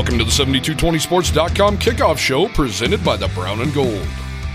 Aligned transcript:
Welcome 0.00 0.16
to 0.16 0.24
the 0.24 0.30
7220sports.com 0.30 1.76
kickoff 1.76 2.16
show 2.16 2.48
presented 2.48 3.04
by 3.04 3.18
the 3.18 3.28
Brown 3.34 3.60
and 3.60 3.70
Gold. 3.74 4.08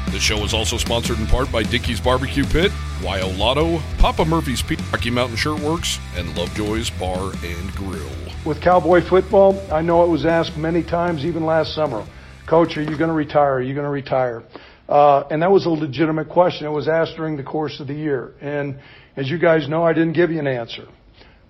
The 0.09 0.19
show 0.19 0.43
is 0.43 0.55
also 0.55 0.75
sponsored 0.77 1.19
in 1.19 1.27
part 1.27 1.51
by 1.51 1.61
Dickey's 1.61 2.01
Barbecue 2.01 2.45
Pit, 2.45 2.71
Wyo 3.01 3.37
Lotto, 3.37 3.77
Papa 3.99 4.25
Murphy's 4.25 4.63
Pizza, 4.63 4.83
Rocky 4.91 5.11
Mountain 5.11 5.37
Shirtworks, 5.37 5.99
and 6.17 6.35
Lovejoy's 6.35 6.89
Bar 6.89 7.33
and 7.43 7.71
Grill. 7.75 8.09
With 8.43 8.59
Cowboy 8.59 9.01
football, 9.01 9.63
I 9.71 9.83
know 9.83 10.03
it 10.03 10.07
was 10.07 10.25
asked 10.25 10.57
many 10.57 10.81
times, 10.81 11.23
even 11.23 11.45
last 11.45 11.75
summer, 11.75 12.03
Coach, 12.47 12.75
are 12.77 12.81
you 12.81 12.97
going 12.97 13.09
to 13.09 13.13
retire? 13.13 13.57
Are 13.57 13.61
you 13.61 13.75
going 13.75 13.85
to 13.85 13.91
retire? 13.91 14.41
Uh, 14.89 15.25
and 15.29 15.43
that 15.43 15.51
was 15.51 15.67
a 15.67 15.69
legitimate 15.69 16.27
question. 16.27 16.65
It 16.65 16.71
was 16.71 16.87
asked 16.87 17.17
during 17.17 17.37
the 17.37 17.43
course 17.43 17.79
of 17.79 17.85
the 17.85 17.93
year. 17.93 18.33
And 18.41 18.79
as 19.15 19.29
you 19.29 19.37
guys 19.37 19.69
know, 19.69 19.83
I 19.83 19.93
didn't 19.93 20.13
give 20.13 20.31
you 20.31 20.39
an 20.39 20.47
answer. 20.47 20.87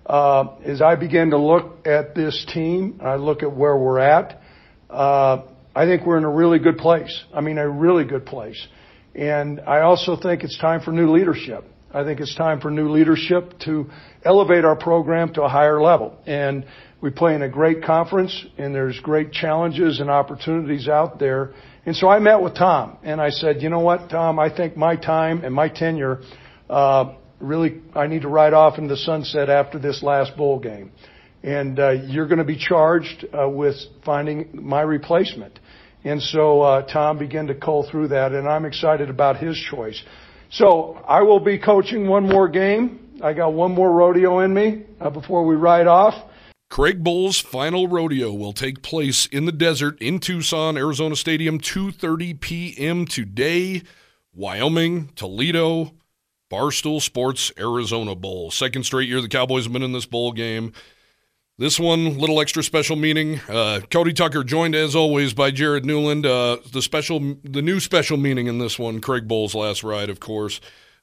Uh, 0.06 0.54
as 0.64 0.80
I 0.80 0.94
begin 0.94 1.30
to 1.30 1.38
look 1.38 1.84
at 1.84 2.14
this 2.14 2.46
team, 2.54 3.00
I 3.02 3.16
look 3.16 3.42
at 3.42 3.52
where 3.52 3.76
we're 3.76 3.98
at, 3.98 4.40
uh, 4.88 5.42
I 5.74 5.84
think 5.84 6.06
we're 6.06 6.16
in 6.16 6.24
a 6.24 6.30
really 6.30 6.60
good 6.60 6.78
place. 6.78 7.24
I 7.34 7.40
mean, 7.40 7.58
a 7.58 7.68
really 7.68 8.04
good 8.04 8.24
place. 8.24 8.66
And 9.16 9.60
I 9.60 9.80
also 9.80 10.16
think 10.16 10.44
it's 10.44 10.58
time 10.58 10.80
for 10.80 10.92
new 10.92 11.10
leadership. 11.10 11.64
I 11.92 12.04
think 12.04 12.20
it's 12.20 12.36
time 12.36 12.60
for 12.60 12.70
new 12.70 12.90
leadership 12.90 13.58
to 13.64 13.90
elevate 14.24 14.64
our 14.64 14.76
program 14.76 15.34
to 15.34 15.42
a 15.42 15.48
higher 15.48 15.80
level. 15.82 16.16
And 16.24 16.66
we 17.00 17.10
play 17.10 17.34
in 17.34 17.42
a 17.42 17.48
great 17.48 17.82
conference, 17.82 18.46
and 18.58 18.74
there's 18.74 18.98
great 19.00 19.32
challenges 19.32 19.98
and 20.00 20.08
opportunities 20.08 20.88
out 20.88 21.18
there. 21.18 21.52
And 21.84 21.96
so 21.96 22.08
I 22.08 22.20
met 22.20 22.40
with 22.40 22.54
Tom, 22.54 22.98
and 23.02 23.20
I 23.20 23.30
said, 23.30 23.60
you 23.60 23.70
know 23.70 23.80
what, 23.80 24.08
Tom, 24.08 24.38
I 24.38 24.54
think 24.54 24.76
my 24.76 24.96
time 24.96 25.44
and 25.44 25.54
my 25.54 25.68
tenure 25.68 26.20
uh, 26.70 27.14
really 27.40 27.80
I 27.94 28.06
need 28.06 28.22
to 28.22 28.28
ride 28.28 28.52
off 28.52 28.78
into 28.78 28.94
the 28.94 29.00
sunset 29.00 29.48
after 29.48 29.78
this 29.78 30.02
last 30.02 30.36
bowl 30.36 30.58
game. 30.58 30.92
And 31.42 31.78
uh, 31.78 31.90
you're 31.90 32.26
going 32.26 32.38
to 32.38 32.44
be 32.44 32.56
charged 32.56 33.26
uh, 33.32 33.48
with 33.48 33.76
finding 34.04 34.48
my 34.52 34.80
replacement. 34.80 35.58
And 36.04 36.22
so 36.22 36.62
uh, 36.62 36.82
Tom 36.82 37.18
began 37.18 37.48
to 37.48 37.54
cull 37.54 37.88
through 37.90 38.08
that, 38.08 38.32
and 38.32 38.48
I'm 38.48 38.64
excited 38.64 39.10
about 39.10 39.38
his 39.38 39.56
choice. 39.70 40.02
So 40.50 40.94
I 41.06 41.22
will 41.22 41.40
be 41.40 41.58
coaching 41.58 42.08
one 42.08 42.28
more 42.28 42.48
game. 42.48 43.20
I 43.22 43.32
got 43.32 43.52
one 43.52 43.72
more 43.72 43.90
rodeo 43.92 44.40
in 44.40 44.54
me 44.54 44.84
uh, 45.00 45.10
before 45.10 45.44
we 45.46 45.56
ride 45.56 45.86
off. 45.86 46.14
Craig 46.70 47.02
Bohl's 47.02 47.40
final 47.40 47.88
rodeo 47.88 48.32
will 48.32 48.52
take 48.52 48.82
place 48.82 49.26
in 49.26 49.46
the 49.46 49.52
desert 49.52 50.00
in 50.00 50.18
Tucson, 50.18 50.76
Arizona 50.76 51.16
Stadium, 51.16 51.58
2:30 51.58 52.40
p.m. 52.40 53.06
today. 53.06 53.82
Wyoming, 54.34 55.10
Toledo, 55.16 55.95
Barstool 56.50 57.00
Sports 57.00 57.52
Arizona 57.58 58.14
Bowl. 58.14 58.50
Second 58.50 58.84
straight 58.84 59.08
year 59.08 59.20
the 59.20 59.28
Cowboys 59.28 59.64
have 59.64 59.72
been 59.72 59.82
in 59.82 59.92
this 59.92 60.06
bowl 60.06 60.32
game. 60.32 60.72
This 61.58 61.80
one, 61.80 62.18
little 62.18 62.40
extra 62.40 62.62
special 62.62 62.96
meaning. 62.96 63.40
Uh, 63.48 63.80
Cody 63.90 64.12
Tucker 64.12 64.44
joined 64.44 64.74
as 64.74 64.94
always 64.94 65.32
by 65.32 65.50
Jared 65.50 65.86
Newland. 65.86 66.26
Uh, 66.26 66.58
the 66.70 66.82
special, 66.82 67.36
the 67.42 67.62
new 67.62 67.80
special 67.80 68.18
meaning 68.18 68.46
in 68.46 68.58
this 68.58 68.78
one, 68.78 69.00
Craig 69.00 69.26
Bohl's 69.26 69.54
last 69.54 69.82
ride, 69.82 70.10
of 70.10 70.20
course. 70.20 70.60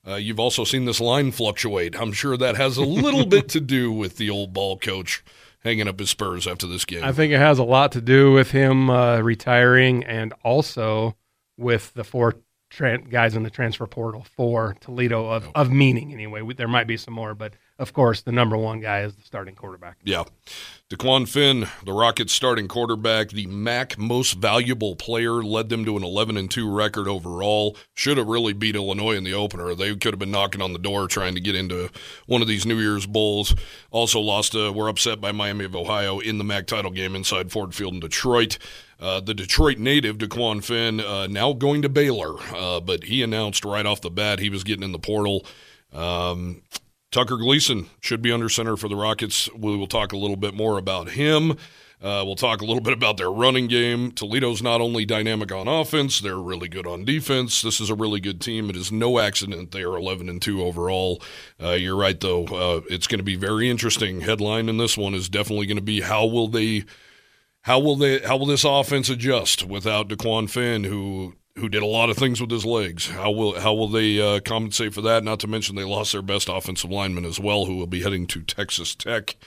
Uh, 0.08 0.16
you've 0.16 0.40
also 0.40 0.64
seen 0.64 0.86
this 0.86 1.00
line 1.02 1.32
fluctuate. 1.32 2.00
I'm 2.00 2.12
sure 2.12 2.38
that 2.38 2.56
has 2.56 2.78
a 2.78 2.84
little 2.84 3.26
bit 3.28 3.50
to 3.50 3.60
do 3.60 3.92
with 3.92 4.18
the 4.18 4.30
old 4.30 4.54
ball 4.54 4.78
coach 4.78 5.24
hanging 5.64 5.88
up 5.88 6.00
his 6.00 6.12
spurs 6.12 6.46
after 6.46 6.68
this 6.68 6.86
game. 6.86 7.04
I 7.04 7.14
think 7.14 7.34
it 7.34 7.40
has 7.40 7.58
a 7.58 7.64
lot 7.64 7.94
to 7.94 8.02
do 8.02 8.32
with 8.32 8.52
him 8.52 8.90
uh, 8.92 9.22
retiring 9.22 10.04
and 10.04 10.34
also 10.44 11.16
with 11.58 11.94
the 11.94 12.04
four 12.04 12.36
tran- 12.76 13.10
guys 13.10 13.36
in 13.36 13.44
the 13.44 13.50
transfer 13.50 13.88
portal 13.88 14.26
for 14.36 14.76
Toledo 14.82 15.30
of, 15.30 15.50
of 15.56 15.72
meaning 15.72 16.12
anyway. 16.12 16.42
We, 16.42 16.54
there 16.54 16.68
might 16.68 16.88
be 16.88 16.98
some 16.98 17.14
more, 17.14 17.34
but 17.36 17.54
of 17.80 17.94
course 17.94 18.22
the 18.22 18.32
number 18.32 18.58
one 18.58 18.80
guy 18.80 19.02
is 19.02 19.16
the 19.16 19.24
starting 19.24 19.56
quarterback. 19.56 19.98
Yeah. 20.04 20.24
DeQuan 20.90 21.28
Finn, 21.28 21.68
the 21.86 21.94
Rockets 21.94 22.34
starting 22.34 22.68
quarterback, 22.68 23.30
the 23.30 23.48
MAC 23.48 23.98
most 23.98 24.34
valuable 24.34 24.96
player, 24.96 25.44
led 25.44 25.70
them 25.70 25.86
to 25.86 25.98
an 25.98 26.04
11 26.04 26.38
and 26.38 26.52
2 26.52 26.70
record 26.70 27.08
overall. 27.08 27.76
Should 27.96 28.18
have 28.18 28.28
really 28.28 28.54
beat 28.54 28.76
Illinois 28.76 29.16
in 29.16 29.24
the 29.24 29.34
opener. 29.34 29.74
They 29.74 29.96
could 29.96 30.14
have 30.14 30.20
been 30.20 30.30
knocking 30.30 30.62
on 30.62 30.74
the 30.74 30.80
door 30.80 31.08
trying 31.08 31.34
to 31.34 31.42
get 31.42 31.56
into 31.56 31.90
one 32.28 32.44
of 32.44 32.48
these 32.48 32.66
New 32.66 32.80
Year's 32.80 33.08
Bowls. 33.08 33.56
Also 33.90 34.20
lost, 34.20 34.52
to, 34.52 34.72
were 34.72 34.90
upset 34.90 35.20
by 35.20 35.32
Miami 35.32 35.66
of 35.66 35.76
Ohio 35.76 36.20
in 36.20 36.38
the 36.38 36.44
MAC 36.44 36.68
title 36.68 36.92
game 36.92 37.16
inside 37.16 37.52
Ford 37.52 37.74
Field 37.74 37.96
in 37.96 38.00
Detroit. 38.00 38.60
Uh, 39.04 39.20
the 39.20 39.34
Detroit 39.34 39.78
native, 39.80 40.18
DeQuan 40.18 40.64
Finn, 40.64 41.02
uh, 41.02 41.28
now 41.28 41.52
going 41.52 41.82
to 41.82 41.90
Baylor, 41.90 42.36
uh, 42.56 42.80
but 42.80 43.04
he 43.04 43.22
announced 43.22 43.66
right 43.66 43.86
off 43.86 44.00
the 44.00 44.10
bat 44.10 44.40
he 44.40 44.50
was 44.50 44.64
getting 44.64 44.84
in 44.84 44.94
the 44.94 44.98
portal. 44.98 45.46
Um, 45.92 46.62
Tucker 47.12 47.36
Gleason 47.36 47.88
should 48.00 48.22
be 48.22 48.32
under 48.32 48.48
center 48.48 48.78
for 48.78 48.88
the 48.88 48.96
Rockets. 48.96 49.50
We 49.54 49.76
will 49.76 49.88
talk 49.88 50.14
a 50.14 50.18
little 50.18 50.38
bit 50.38 50.54
more 50.54 50.78
about 50.78 51.10
him. 51.10 51.58
Uh, 52.02 52.24
we'll 52.26 52.38
talk 52.38 52.62
a 52.62 52.66
little 52.66 52.82
bit 52.82 52.94
about 52.94 53.18
their 53.18 53.30
running 53.30 53.68
game. 53.68 54.14
Toledo's 54.14 54.64
not 54.64 54.80
only 54.80 55.04
dynamic 55.04 55.52
on 55.52 55.68
offense, 55.68 56.22
they're 56.22 56.38
really 56.38 56.70
good 56.70 56.88
on 56.88 57.04
defense. 57.04 57.62
This 57.62 57.82
is 57.82 57.90
a 57.90 57.96
really 57.96 58.22
good 58.22 58.40
team. 58.40 58.70
It 58.70 58.78
is 58.78 58.90
no 58.90 59.20
accident 59.20 59.72
they 59.72 59.84
are 59.84 59.98
11 59.98 60.30
and 60.30 60.42
2 60.42 60.64
overall. 60.64 61.22
Uh, 61.62 61.72
you're 61.72 61.98
right, 61.98 62.20
though. 62.20 62.46
Uh, 62.46 62.82
it's 62.90 63.08
going 63.08 63.20
to 63.20 63.24
be 63.24 63.36
very 63.36 63.70
interesting. 63.70 64.22
Headline 64.22 64.70
in 64.70 64.78
this 64.78 64.98
one 64.98 65.14
is 65.14 65.28
definitely 65.28 65.66
going 65.66 65.76
to 65.76 65.84
be 65.84 66.00
how 66.00 66.26
will 66.26 66.48
they 66.48 66.86
how 67.64 67.80
will 67.80 67.96
they? 67.96 68.20
How 68.20 68.38
will 68.38 68.46
this 68.46 68.64
offense 68.64 69.10
adjust 69.10 69.66
without 69.66 70.10
DeQuan 70.10 70.50
Finn, 70.50 70.84
who 70.84 71.36
who 71.58 71.70
did 71.70 71.82
a 71.82 71.88
lot 71.88 72.10
of 72.10 72.18
things 72.18 72.42
with 72.42 72.52
his 72.52 72.66
legs? 72.66 73.08
How 73.08 73.32
will 73.32 73.60
how 73.60 73.74
will 73.74 73.88
they 73.88 74.22
uh, 74.22 74.42
compensate 74.42 74.94
for 74.94 75.02
that? 75.02 75.24
Not 75.24 75.40
to 75.42 75.48
mention 75.48 75.76
they 75.76 75.84
lost 75.86 76.12
their 76.12 76.22
best 76.22 76.50
offensive 76.50 76.92
lineman 76.92 77.26
as 77.26 77.40
well, 77.40 77.66
who 77.66 77.78
will 77.78 77.88
be 77.88 78.04
heading 78.04 78.28
to 78.28 78.42
Texas 78.42 78.94
Tech, 78.96 79.38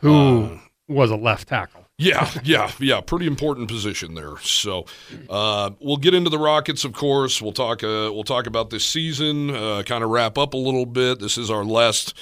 who 0.00 0.44
uh, 0.44 0.58
was 0.86 1.10
a 1.10 1.16
left 1.16 1.48
tackle. 1.48 1.86
Yeah, 1.96 2.28
yeah, 2.42 2.70
yeah. 2.78 3.00
Pretty 3.00 3.26
important 3.26 3.68
position 3.68 4.14
there. 4.14 4.36
So 4.38 4.86
uh, 5.30 5.70
we'll 5.80 5.98
get 5.98 6.14
into 6.14 6.30
the 6.30 6.38
Rockets, 6.38 6.84
of 6.84 6.92
course. 6.92 7.40
We'll 7.40 7.52
talk. 7.52 7.82
Uh, 7.84 8.10
we'll 8.12 8.24
talk 8.24 8.46
about 8.46 8.70
this 8.70 8.84
season. 8.84 9.50
Uh, 9.50 9.82
kind 9.86 10.02
of 10.02 10.10
wrap 10.10 10.36
up 10.36 10.52
a 10.52 10.58
little 10.58 10.86
bit. 10.86 11.20
This 11.20 11.38
is 11.38 11.50
our 11.50 11.64
last 11.64 12.18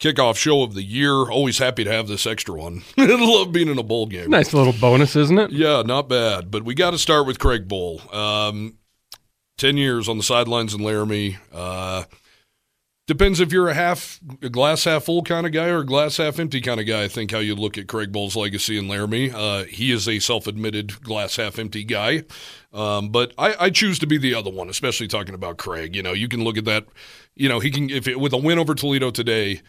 kickoff 0.00 0.36
show 0.36 0.62
of 0.62 0.74
the 0.74 0.82
year. 0.82 1.30
Always 1.30 1.58
happy 1.58 1.84
to 1.84 1.92
have 1.92 2.08
this 2.08 2.26
extra 2.26 2.54
one. 2.54 2.82
Love 2.96 3.52
being 3.52 3.68
in 3.68 3.78
a 3.78 3.82
bowl 3.82 4.06
game. 4.06 4.30
Nice 4.30 4.52
little 4.52 4.74
bonus, 4.80 5.16
isn't 5.16 5.38
it? 5.38 5.50
Yeah, 5.50 5.82
not 5.82 6.08
bad. 6.08 6.50
But 6.50 6.64
we 6.64 6.74
got 6.74 6.90
to 6.90 6.98
start 6.98 7.26
with 7.26 7.38
Craig 7.38 7.68
Bohl. 7.68 8.14
Um, 8.14 8.78
Ten 9.56 9.76
years 9.76 10.08
on 10.08 10.16
the 10.16 10.24
sidelines 10.24 10.74
in 10.74 10.82
Laramie. 10.82 11.38
Uh, 11.52 12.04
depends 13.06 13.38
if 13.38 13.52
you're 13.52 13.68
a 13.68 13.74
half, 13.74 14.18
a 14.42 14.48
glass 14.48 14.82
half 14.82 15.04
full 15.04 15.22
kind 15.22 15.46
of 15.46 15.52
guy 15.52 15.68
or 15.68 15.78
a 15.78 15.86
glass 15.86 16.16
half 16.16 16.40
empty 16.40 16.60
kind 16.60 16.80
of 16.80 16.86
guy. 16.86 17.04
I 17.04 17.08
think 17.08 17.30
how 17.30 17.38
you 17.38 17.54
look 17.54 17.78
at 17.78 17.86
Craig 17.86 18.12
Bohl's 18.12 18.34
legacy 18.34 18.76
in 18.76 18.88
Laramie. 18.88 19.30
Uh, 19.30 19.62
he 19.64 19.92
is 19.92 20.08
a 20.08 20.18
self-admitted 20.18 21.02
glass 21.02 21.36
half 21.36 21.60
empty 21.60 21.84
guy. 21.84 22.24
Um, 22.72 23.10
but 23.10 23.32
I, 23.38 23.54
I, 23.60 23.70
choose 23.70 24.00
to 24.00 24.08
be 24.08 24.18
the 24.18 24.34
other 24.34 24.50
one, 24.50 24.68
especially 24.68 25.06
talking 25.06 25.36
about 25.36 25.58
Craig. 25.58 25.94
You 25.94 26.02
know, 26.02 26.12
you 26.12 26.26
can 26.26 26.42
look 26.42 26.58
at 26.58 26.64
that. 26.64 26.86
You 27.36 27.48
know, 27.48 27.60
he 27.60 27.70
can 27.70 27.88
if 27.90 28.08
it, 28.08 28.18
with 28.18 28.32
a 28.32 28.36
win 28.36 28.58
over 28.58 28.74
Toledo 28.74 29.12
today, 29.12 29.62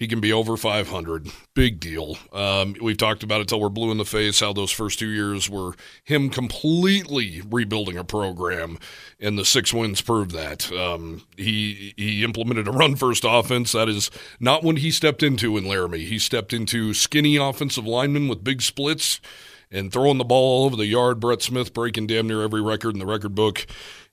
he 0.00 0.08
can 0.08 0.18
be 0.18 0.32
over 0.32 0.56
500. 0.56 1.28
Big 1.54 1.78
deal. 1.78 2.16
Um, 2.32 2.74
we've 2.80 2.96
talked 2.96 3.22
about 3.22 3.42
it 3.42 3.48
till 3.48 3.60
we're 3.60 3.68
blue 3.68 3.90
in 3.90 3.98
the 3.98 4.06
face 4.06 4.40
how 4.40 4.54
those 4.54 4.70
first 4.70 4.98
two 4.98 5.10
years 5.10 5.50
were 5.50 5.74
him 6.02 6.30
completely 6.30 7.42
rebuilding 7.48 7.98
a 7.98 8.02
program, 8.02 8.78
and 9.20 9.38
the 9.38 9.44
six 9.44 9.74
wins 9.74 10.00
proved 10.00 10.30
that. 10.30 10.72
Um, 10.72 11.26
he 11.36 11.92
he 11.98 12.24
implemented 12.24 12.66
a 12.66 12.72
run 12.72 12.96
first 12.96 13.26
offense. 13.28 13.72
That 13.72 13.90
is 13.90 14.10
not 14.40 14.64
when 14.64 14.76
he 14.76 14.90
stepped 14.90 15.22
into 15.22 15.58
in 15.58 15.68
Laramie. 15.68 16.06
He 16.06 16.18
stepped 16.18 16.54
into 16.54 16.94
skinny 16.94 17.36
offensive 17.36 17.86
linemen 17.86 18.26
with 18.26 18.42
big 18.42 18.62
splits 18.62 19.20
and 19.70 19.92
throwing 19.92 20.16
the 20.16 20.24
ball 20.24 20.60
all 20.60 20.64
over 20.64 20.76
the 20.76 20.86
yard. 20.86 21.20
Brett 21.20 21.42
Smith 21.42 21.74
breaking 21.74 22.06
damn 22.06 22.26
near 22.26 22.42
every 22.42 22.62
record 22.62 22.94
in 22.94 23.00
the 23.00 23.06
record 23.06 23.34
book 23.34 23.66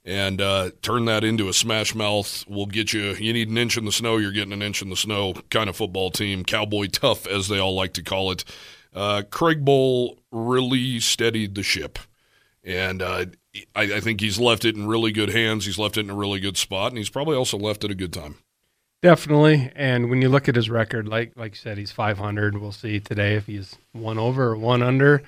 and 0.07 0.39
uh, 0.39 0.71
turn 0.81 1.03
that 1.05 1.25
into 1.25 1.49
a 1.49 1.53
smash 1.53 1.93
mouth. 1.93 2.45
We'll 2.47 2.65
get 2.65 2.93
you. 2.93 3.11
You 3.15 3.33
need 3.33 3.49
an 3.49 3.57
inch 3.57 3.77
in 3.77 3.83
the 3.83 3.91
snow. 3.91 4.15
You're 4.15 4.31
getting 4.31 4.53
an 4.53 4.61
inch 4.61 4.81
in 4.81 4.89
the 4.89 4.95
snow 4.95 5.33
kind 5.51 5.69
of 5.69 5.75
football 5.75 6.11
team. 6.11 6.45
Cowboy 6.45 6.87
tough, 6.87 7.27
as 7.27 7.49
they 7.49 7.59
all 7.59 7.75
like 7.75 7.93
to 7.93 8.01
call 8.01 8.31
it. 8.31 8.45
Uh, 8.93 9.23
Craig 9.29 9.65
Bohl 9.65 10.17
really 10.31 11.01
steadied 11.01 11.55
the 11.55 11.61
ship, 11.61 11.99
and 12.63 13.01
uh, 13.01 13.25
I, 13.75 13.81
I, 13.95 13.99
think 13.99 14.21
he's 14.21 14.39
left 14.39 14.63
it 14.63 14.75
in 14.75 14.87
really 14.87 15.11
good 15.11 15.29
hands. 15.29 15.65
He's 15.65 15.77
left 15.77 15.97
it 15.97 16.05
in 16.05 16.09
a 16.09 16.15
really 16.15 16.39
good 16.39 16.57
spot, 16.57 16.91
and 16.91 16.97
he's 16.97 17.09
probably 17.09 17.35
also 17.35 17.57
left 17.57 17.83
it 17.83 17.91
a 17.91 17.95
good 17.95 18.13
time. 18.13 18.37
Definitely, 19.03 19.71
and 19.75 20.09
when 20.09 20.21
you 20.21 20.29
look 20.29 20.47
at 20.47 20.55
his 20.55 20.69
record, 20.69 21.07
like 21.07 21.33
like 21.35 21.51
you 21.51 21.57
said, 21.57 21.77
he's 21.77 21.91
500. 21.91 22.57
We'll 22.57 22.71
see 22.71 23.01
today 23.01 23.35
if 23.35 23.45
he's 23.45 23.75
one 23.91 24.17
over 24.17 24.51
or 24.51 24.57
one 24.57 24.81
under. 24.81 25.21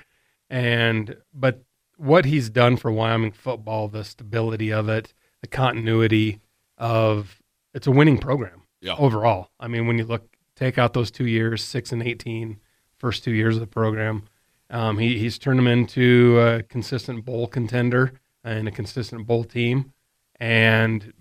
And 0.48 1.16
but 1.32 1.62
what 2.00 2.24
he's 2.24 2.48
done 2.48 2.76
for 2.76 2.90
Wyoming 2.90 3.32
football, 3.32 3.88
the 3.88 4.04
stability 4.04 4.72
of 4.72 4.88
it, 4.88 5.12
the 5.42 5.46
continuity 5.46 6.40
of 6.78 7.42
it's 7.74 7.86
a 7.86 7.90
winning 7.90 8.18
program 8.18 8.62
Yeah. 8.80 8.94
overall. 8.98 9.50
I 9.60 9.68
mean, 9.68 9.86
when 9.86 9.98
you 9.98 10.04
look, 10.04 10.26
take 10.56 10.78
out 10.78 10.94
those 10.94 11.10
two 11.10 11.26
years, 11.26 11.62
six 11.62 11.92
and 11.92 12.02
18, 12.02 12.58
first 12.96 13.22
two 13.22 13.32
years 13.32 13.56
of 13.56 13.60
the 13.60 13.66
program, 13.66 14.24
um, 14.70 14.98
he, 14.98 15.18
he's 15.18 15.38
turned 15.38 15.58
them 15.58 15.66
into 15.66 16.38
a 16.40 16.62
consistent 16.62 17.24
bowl 17.24 17.46
contender 17.46 18.12
and 18.44 18.66
a 18.66 18.70
consistent 18.70 19.26
bowl 19.26 19.44
team. 19.44 19.92
And, 20.38 21.12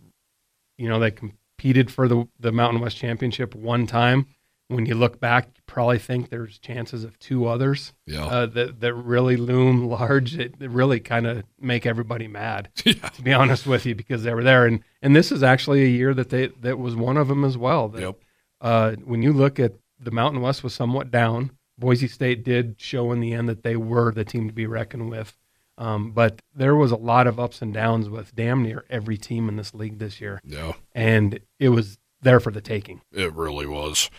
you 0.77 0.87
know, 0.87 0.99
they 0.99 1.11
competed 1.11 1.91
for 1.91 2.07
the, 2.07 2.25
the 2.39 2.51
Mountain 2.53 2.79
West 2.81 2.95
Championship 2.97 3.53
one 3.53 3.85
time. 3.85 4.27
When 4.69 4.85
you 4.85 4.95
look 4.95 5.19
back, 5.19 5.47
probably 5.69 6.00
think 6.00 6.30
there's 6.30 6.57
chances 6.60 7.04
of 7.04 7.18
two 7.19 7.45
others 7.45 7.94
Yeah. 8.06 8.25
uh, 8.25 8.45
that, 8.48 8.80
that 8.81 8.94
really 8.94 9.38
loom 9.38 9.88
large. 9.88 10.38
It, 10.38 10.56
it 10.60 10.69
really 10.69 11.00
kind 11.00 11.25
of 11.27 11.44
make 11.60 11.86
everybody 11.86 12.27
mad 12.27 12.69
yeah. 12.86 12.94
to 13.10 13.21
be 13.21 13.31
honest 13.33 13.66
with 13.68 13.86
you, 13.86 13.95
because 13.95 14.24
they 14.24 14.33
were 14.33 14.44
there. 14.44 14.66
And 14.66 14.83
and 15.01 15.16
this 15.16 15.31
is 15.31 15.44
actually 15.44 15.83
a 15.83 15.88
year 15.88 16.13
that 16.13 16.30
they 16.30 16.48
that 16.62 16.77
was 16.80 16.95
one 16.95 17.18
of 17.18 17.27
them 17.27 17.45
as 17.45 17.57
well. 17.57 17.88
That, 17.89 18.01
Yep. 18.01 18.16
uh, 18.62 18.92
when 19.06 19.21
you 19.21 19.31
look 19.31 19.60
at 19.60 19.74
the 20.00 20.12
Mountain 20.12 20.42
West 20.42 20.63
was 20.63 20.74
somewhat 20.74 21.12
down. 21.12 21.51
Boise 21.77 22.10
State 22.10 22.44
did 22.44 22.75
show 22.81 23.13
in 23.13 23.22
the 23.22 23.31
end 23.33 23.48
that 23.48 23.63
they 23.63 23.77
were 23.77 24.12
the 24.12 24.25
team 24.25 24.48
to 24.50 24.54
be 24.54 24.68
reckoned 24.68 25.10
with. 25.10 25.38
Um, 25.77 26.12
but 26.12 26.42
there 26.54 26.75
was 26.75 26.92
a 26.92 26.98
lot 26.98 27.25
of 27.25 27.39
ups 27.39 27.62
and 27.62 27.74
downs 27.74 28.10
with 28.10 28.36
damn 28.36 28.63
near 28.63 28.83
every 28.89 29.18
team 29.18 29.48
in 29.48 29.56
this 29.56 29.74
league 29.74 29.98
this 29.98 30.19
year, 30.19 30.42
Yeah. 30.44 30.74
and 30.94 31.39
it 31.57 31.69
was 31.69 31.98
there 32.22 32.42
for 32.42 32.51
the 32.51 32.60
taking. 32.60 33.00
It 33.13 33.33
really 33.33 33.65
was. 33.65 34.10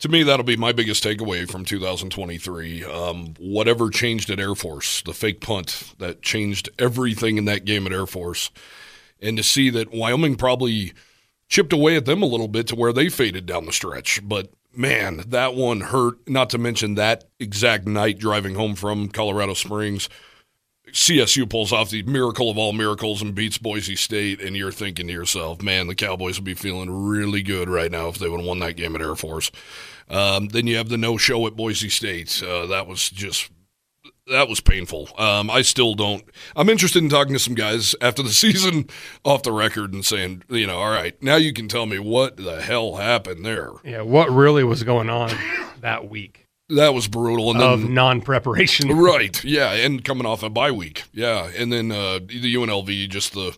To 0.00 0.08
me, 0.08 0.22
that'll 0.22 0.44
be 0.44 0.56
my 0.56 0.72
biggest 0.72 1.04
takeaway 1.04 1.48
from 1.48 1.66
2023. 1.66 2.84
Um, 2.84 3.34
whatever 3.38 3.90
changed 3.90 4.30
at 4.30 4.40
Air 4.40 4.54
Force, 4.54 5.02
the 5.02 5.12
fake 5.12 5.42
punt 5.42 5.92
that 5.98 6.22
changed 6.22 6.70
everything 6.78 7.36
in 7.36 7.44
that 7.44 7.66
game 7.66 7.86
at 7.86 7.92
Air 7.92 8.06
Force, 8.06 8.50
and 9.20 9.36
to 9.36 9.42
see 9.42 9.68
that 9.68 9.92
Wyoming 9.92 10.36
probably 10.36 10.94
chipped 11.48 11.74
away 11.74 11.96
at 11.96 12.06
them 12.06 12.22
a 12.22 12.26
little 12.26 12.48
bit 12.48 12.66
to 12.68 12.76
where 12.76 12.94
they 12.94 13.10
faded 13.10 13.44
down 13.44 13.66
the 13.66 13.72
stretch. 13.72 14.26
But 14.26 14.50
man, 14.74 15.22
that 15.28 15.54
one 15.54 15.82
hurt. 15.82 16.26
Not 16.26 16.48
to 16.50 16.58
mention 16.58 16.94
that 16.94 17.24
exact 17.38 17.86
night 17.86 18.18
driving 18.18 18.54
home 18.54 18.76
from 18.76 19.10
Colorado 19.10 19.52
Springs. 19.52 20.08
CSU 20.92 21.48
pulls 21.48 21.72
off 21.72 21.90
the 21.90 22.02
miracle 22.02 22.50
of 22.50 22.58
all 22.58 22.72
miracles 22.72 23.22
and 23.22 23.34
beats 23.34 23.58
Boise 23.58 23.96
State, 23.96 24.40
and 24.40 24.56
you're 24.56 24.72
thinking 24.72 25.06
to 25.06 25.12
yourself, 25.12 25.62
man, 25.62 25.86
the 25.86 25.94
Cowboys 25.94 26.38
would 26.38 26.44
be 26.44 26.54
feeling 26.54 26.90
really 26.90 27.42
good 27.42 27.68
right 27.68 27.90
now 27.90 28.08
if 28.08 28.18
they 28.18 28.28
would 28.28 28.40
have 28.40 28.46
won 28.46 28.58
that 28.60 28.76
game 28.76 28.94
at 28.94 29.02
Air 29.02 29.14
Force. 29.14 29.50
Um, 30.08 30.48
then 30.48 30.66
you 30.66 30.76
have 30.76 30.88
the 30.88 30.98
no 30.98 31.16
show 31.16 31.46
at 31.46 31.56
Boise 31.56 31.88
State. 31.88 32.42
Uh, 32.42 32.66
that 32.66 32.86
was 32.86 33.08
just. 33.08 33.50
That 34.26 34.48
was 34.48 34.60
painful. 34.60 35.08
Um, 35.18 35.50
I 35.50 35.62
still 35.62 35.94
don't. 35.94 36.22
I'm 36.54 36.68
interested 36.68 37.02
in 37.02 37.08
talking 37.08 37.32
to 37.32 37.38
some 37.40 37.54
guys 37.54 37.96
after 38.00 38.22
the 38.22 38.28
season 38.32 38.88
off 39.24 39.42
the 39.42 39.50
record 39.50 39.92
and 39.92 40.04
saying, 40.04 40.44
you 40.48 40.68
know, 40.68 40.78
all 40.78 40.90
right, 40.90 41.20
now 41.20 41.34
you 41.34 41.52
can 41.52 41.66
tell 41.66 41.84
me 41.84 41.98
what 41.98 42.36
the 42.36 42.62
hell 42.62 42.96
happened 42.96 43.44
there. 43.44 43.70
Yeah, 43.82 44.02
what 44.02 44.30
really 44.30 44.62
was 44.62 44.84
going 44.84 45.10
on 45.10 45.32
that 45.80 46.08
week 46.08 46.39
That 46.70 46.94
was 46.94 47.08
brutal. 47.08 47.50
And 47.50 47.62
of 47.62 47.80
then 47.82 47.94
non-preparation? 47.94 48.88
Right. 48.96 49.42
Yeah, 49.44 49.72
and 49.72 50.04
coming 50.04 50.26
off 50.26 50.42
a 50.42 50.50
bye 50.50 50.70
week. 50.70 51.04
Yeah, 51.12 51.50
and 51.56 51.72
then 51.72 51.90
uh, 51.92 52.20
the 52.26 52.54
UNLV 52.54 53.08
just 53.08 53.32
the 53.34 53.56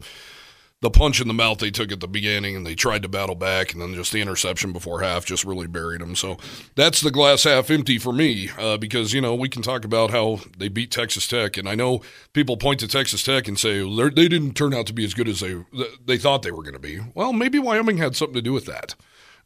the 0.81 0.91
punch 0.91 1.21
in 1.21 1.29
the 1.29 1.35
mouth 1.35 1.59
they 1.59 1.71
took 1.71 1.93
at 1.93 2.01
the 2.01 2.09
beginning, 2.09 2.57
and 2.57 2.67
they 2.67 2.75
tried 2.75 3.03
to 3.03 3.09
battle 3.09 3.37
back, 3.37 3.73
and 3.73 3.81
then 3.81 3.95
just 3.95 4.11
the 4.11 4.21
interception 4.21 4.73
before 4.73 5.01
half 5.01 5.25
just 5.25 5.45
really 5.45 5.69
buried 5.69 6.01
them. 6.01 6.17
So 6.17 6.39
that's 6.75 7.01
the 7.01 7.13
glass 7.13 7.45
half 7.45 7.71
empty 7.71 7.99
for 7.99 8.13
me, 8.13 8.51
uh, 8.59 8.79
because 8.79 9.13
you 9.13 9.21
know 9.21 9.33
we 9.37 9.49
can 9.49 9.63
talk 9.63 9.85
about 9.85 10.11
how 10.11 10.41
they 10.59 10.67
beat 10.69 10.91
Texas 10.91 11.29
Tech, 11.29 11.57
and 11.57 11.69
I 11.69 11.77
know 11.77 12.01
people 12.33 12.57
point 12.57 12.81
to 12.81 12.89
Texas 12.89 13.23
Tech 13.23 13.47
and 13.47 13.57
say 13.59 13.79
"They're- 13.79 14.11
they 14.11 14.27
didn't 14.27 14.55
turn 14.55 14.75
out 14.75 14.87
to 14.89 14.93
be 14.93 15.05
as 15.05 15.15
good 15.15 15.29
as 15.29 15.39
they 15.39 15.55
they 16.05 16.19
thought 16.19 16.43
they 16.43 16.51
were 16.51 16.63
going 16.65 16.73
to 16.75 16.81
be. 16.81 16.99
Well, 17.15 17.33
maybe 17.33 17.61
Wyoming 17.61 17.99
had 17.99 18.17
something 18.17 18.35
to 18.35 18.43
do 18.43 18.53
with 18.53 18.67
that. 18.67 18.97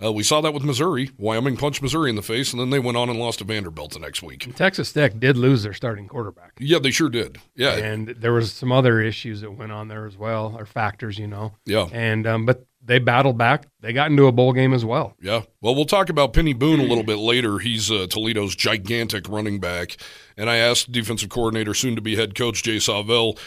Uh, 0.02 0.12
we 0.12 0.22
saw 0.22 0.40
that 0.42 0.52
with 0.52 0.62
Missouri. 0.62 1.10
Wyoming 1.16 1.56
punched 1.56 1.80
Missouri 1.80 2.10
in 2.10 2.16
the 2.16 2.22
face, 2.22 2.52
and 2.52 2.60
then 2.60 2.70
they 2.70 2.78
went 2.78 2.96
on 2.96 3.08
and 3.08 3.18
lost 3.18 3.38
to 3.38 3.44
Vanderbilt 3.44 3.92
the 3.92 3.98
next 3.98 4.22
week. 4.22 4.54
Texas 4.54 4.92
Tech 4.92 5.18
did 5.18 5.36
lose 5.36 5.62
their 5.62 5.72
starting 5.72 6.06
quarterback. 6.06 6.52
Yeah, 6.58 6.78
they 6.78 6.90
sure 6.90 7.08
did. 7.08 7.38
Yeah, 7.54 7.76
and 7.76 8.08
there 8.08 8.32
was 8.32 8.52
some 8.52 8.72
other 8.72 9.00
issues 9.00 9.40
that 9.40 9.52
went 9.52 9.72
on 9.72 9.88
there 9.88 10.06
as 10.06 10.16
well, 10.18 10.54
or 10.58 10.66
factors, 10.66 11.18
you 11.18 11.26
know. 11.26 11.54
yeah. 11.64 11.88
And 11.92 12.26
um, 12.26 12.44
but 12.44 12.66
they 12.86 12.98
battled 12.98 13.36
back. 13.36 13.66
They 13.80 13.92
got 13.92 14.10
into 14.10 14.26
a 14.26 14.32
bowl 14.32 14.52
game 14.52 14.72
as 14.72 14.84
well. 14.84 15.14
Yeah. 15.20 15.42
Well, 15.60 15.74
we'll 15.74 15.86
talk 15.86 16.08
about 16.08 16.32
Peny 16.32 16.56
Boone 16.56 16.80
a 16.80 16.84
little 16.84 17.02
bit 17.04 17.18
later. 17.18 17.58
He's 17.58 17.90
uh, 17.90 18.06
Toledo's 18.08 18.54
gigantic 18.54 19.28
running 19.28 19.58
back. 19.58 19.96
And 20.36 20.48
I 20.48 20.56
asked 20.56 20.92
defensive 20.92 21.28
coordinator, 21.28 21.74
soon 21.74 21.96
to 21.96 22.02
be 22.02 22.16
head 22.16 22.34
coach 22.36 22.62
Jay 22.62 22.76
Sawvel, 22.76 23.38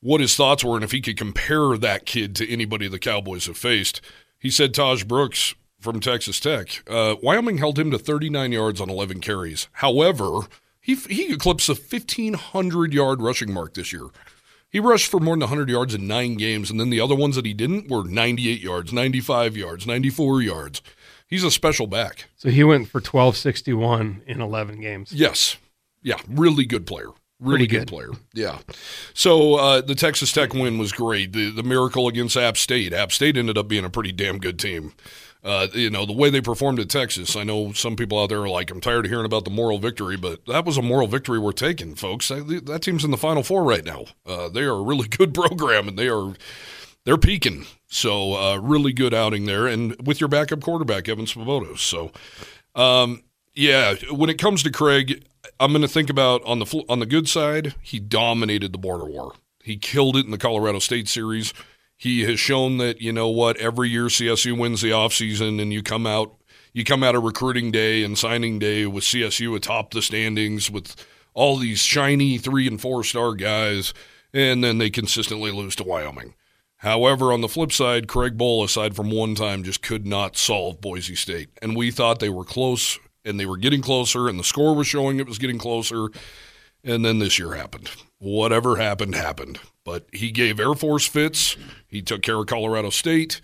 what 0.00 0.20
his 0.20 0.36
thoughts 0.36 0.62
were 0.64 0.74
and 0.74 0.84
if 0.84 0.90
he 0.90 1.00
could 1.00 1.16
compare 1.16 1.78
that 1.78 2.04
kid 2.04 2.36
to 2.36 2.50
anybody 2.50 2.86
the 2.88 2.98
Cowboys 2.98 3.46
have 3.46 3.56
faced. 3.56 4.00
He 4.38 4.50
said 4.50 4.74
Tahj 4.74 5.06
Brooks 5.06 5.54
from 5.82 6.00
Texas 6.00 6.40
Tech. 6.40 6.82
Uh, 6.88 7.16
Wyoming 7.22 7.58
held 7.58 7.78
him 7.78 7.90
to 7.90 7.98
39 7.98 8.52
yards 8.52 8.80
on 8.80 8.88
11 8.88 9.20
carries. 9.20 9.68
However, 9.72 10.40
he, 10.80 10.94
he 10.94 11.32
eclipsed 11.32 11.66
the 11.66 11.74
1,500 11.74 12.94
yard 12.94 13.20
rushing 13.20 13.52
mark 13.52 13.74
this 13.74 13.92
year. 13.92 14.06
He 14.70 14.80
rushed 14.80 15.10
for 15.10 15.20
more 15.20 15.34
than 15.34 15.40
100 15.40 15.68
yards 15.68 15.94
in 15.94 16.06
nine 16.06 16.36
games, 16.36 16.70
and 16.70 16.80
then 16.80 16.88
the 16.88 17.00
other 17.00 17.14
ones 17.14 17.36
that 17.36 17.44
he 17.44 17.52
didn't 17.52 17.90
were 17.90 18.04
98 18.04 18.60
yards, 18.60 18.92
95 18.92 19.56
yards, 19.56 19.86
94 19.86 20.40
yards. 20.40 20.80
He's 21.32 21.44
a 21.44 21.50
special 21.50 21.86
back. 21.86 22.26
So 22.36 22.50
he 22.50 22.62
went 22.62 22.90
for 22.90 23.00
twelve 23.00 23.38
sixty 23.38 23.72
one 23.72 24.20
in 24.26 24.42
eleven 24.42 24.82
games. 24.82 25.14
Yes. 25.14 25.56
Yeah, 26.02 26.18
really 26.28 26.66
good 26.66 26.86
player. 26.86 27.08
Really 27.40 27.66
good. 27.66 27.80
good. 27.80 27.88
player. 27.88 28.10
Yeah. 28.34 28.58
So 29.14 29.54
uh, 29.54 29.80
the 29.80 29.94
Texas 29.94 30.30
Tech 30.30 30.52
win 30.52 30.76
was 30.76 30.92
great. 30.92 31.32
The, 31.32 31.50
the 31.50 31.62
miracle 31.62 32.06
against 32.06 32.36
App 32.36 32.58
State. 32.58 32.92
App 32.92 33.12
State 33.12 33.38
ended 33.38 33.56
up 33.56 33.66
being 33.66 33.86
a 33.86 33.88
pretty 33.88 34.12
damn 34.12 34.38
good 34.38 34.58
team. 34.58 34.92
Uh, 35.44 35.66
you 35.74 35.90
know, 35.90 36.06
the 36.06 36.12
way 36.12 36.30
they 36.30 36.40
performed 36.40 36.78
at 36.78 36.88
Texas, 36.88 37.34
I 37.34 37.42
know 37.42 37.72
some 37.72 37.96
people 37.96 38.20
out 38.20 38.28
there 38.28 38.42
are 38.42 38.48
like, 38.48 38.70
I'm 38.70 38.80
tired 38.80 39.06
of 39.06 39.10
hearing 39.10 39.26
about 39.26 39.44
the 39.44 39.50
moral 39.50 39.78
victory, 39.78 40.16
but 40.16 40.46
that 40.46 40.64
was 40.64 40.78
a 40.78 40.82
moral 40.82 41.08
victory 41.08 41.40
we're 41.40 41.50
taking, 41.50 41.96
folks. 41.96 42.28
That, 42.28 42.62
that 42.66 42.82
team's 42.82 43.04
in 43.04 43.10
the 43.10 43.16
Final 43.16 43.42
Four 43.42 43.64
right 43.64 43.84
now. 43.84 44.04
Uh, 44.24 44.48
they 44.48 44.62
are 44.62 44.76
a 44.76 44.82
really 44.82 45.08
good 45.18 45.34
program, 45.34 45.88
and 45.88 45.98
they 45.98 46.08
are 46.08 46.34
they're 47.04 47.18
peaking. 47.18 47.66
So 47.88 48.34
uh, 48.34 48.58
really 48.58 48.92
good 48.92 49.12
outing 49.12 49.46
there, 49.46 49.66
and 49.66 49.96
with 50.06 50.20
your 50.20 50.28
backup 50.28 50.60
quarterback 50.60 51.08
Evan 51.08 51.26
Svoboda. 51.26 51.76
So 51.76 52.12
um, 52.74 53.22
yeah, 53.54 53.94
when 54.10 54.30
it 54.30 54.38
comes 54.38 54.62
to 54.62 54.70
Craig, 54.70 55.24
I'm 55.60 55.72
going 55.72 55.82
to 55.82 55.88
think 55.88 56.10
about 56.10 56.42
on 56.44 56.58
the 56.58 56.84
on 56.88 57.00
the 57.00 57.06
good 57.06 57.28
side, 57.28 57.74
he 57.82 57.98
dominated 57.98 58.72
the 58.72 58.78
border 58.78 59.04
war. 59.04 59.34
He 59.62 59.76
killed 59.76 60.16
it 60.16 60.24
in 60.24 60.30
the 60.30 60.38
Colorado 60.38 60.78
State 60.78 61.08
series. 61.08 61.52
He 62.02 62.24
has 62.24 62.40
shown 62.40 62.78
that 62.78 63.00
you 63.00 63.12
know 63.12 63.28
what 63.28 63.56
every 63.58 63.88
year 63.88 64.06
CSU 64.06 64.58
wins 64.58 64.80
the 64.80 64.90
offseason 64.90 65.62
and 65.62 65.72
you 65.72 65.84
come 65.84 66.04
out 66.04 66.34
you 66.72 66.82
come 66.82 67.04
out 67.04 67.14
of 67.14 67.22
recruiting 67.22 67.70
day 67.70 68.02
and 68.02 68.18
signing 68.18 68.58
day 68.58 68.86
with 68.86 69.04
CSU 69.04 69.54
atop 69.54 69.92
the 69.92 70.02
standings 70.02 70.68
with 70.68 70.96
all 71.32 71.58
these 71.58 71.78
shiny 71.78 72.38
3 72.38 72.66
and 72.66 72.80
4 72.80 73.04
star 73.04 73.34
guys 73.34 73.94
and 74.34 74.64
then 74.64 74.78
they 74.78 74.90
consistently 74.90 75.52
lose 75.52 75.76
to 75.76 75.84
Wyoming. 75.84 76.34
However, 76.78 77.32
on 77.32 77.40
the 77.40 77.48
flip 77.48 77.70
side, 77.70 78.08
Craig 78.08 78.36
Bohl, 78.36 78.64
aside 78.64 78.96
from 78.96 79.12
one 79.12 79.36
time, 79.36 79.62
just 79.62 79.80
could 79.80 80.04
not 80.04 80.36
solve 80.36 80.80
Boise 80.80 81.14
State. 81.14 81.50
And 81.62 81.76
we 81.76 81.92
thought 81.92 82.18
they 82.18 82.30
were 82.30 82.44
close 82.44 82.98
and 83.24 83.38
they 83.38 83.46
were 83.46 83.58
getting 83.58 83.80
closer, 83.80 84.28
and 84.28 84.40
the 84.40 84.44
score 84.44 84.74
was 84.74 84.88
showing 84.88 85.20
it 85.20 85.28
was 85.28 85.38
getting 85.38 85.58
closer. 85.58 86.08
And 86.82 87.04
then 87.04 87.20
this 87.20 87.38
year 87.38 87.52
happened. 87.52 87.92
Whatever 88.18 88.78
happened, 88.78 89.14
happened. 89.14 89.60
But 89.84 90.06
he 90.12 90.30
gave 90.30 90.60
Air 90.60 90.74
Force 90.74 91.06
fits. 91.06 91.56
He 91.88 92.02
took 92.02 92.22
care 92.22 92.38
of 92.38 92.46
Colorado 92.46 92.90
State. 92.90 93.40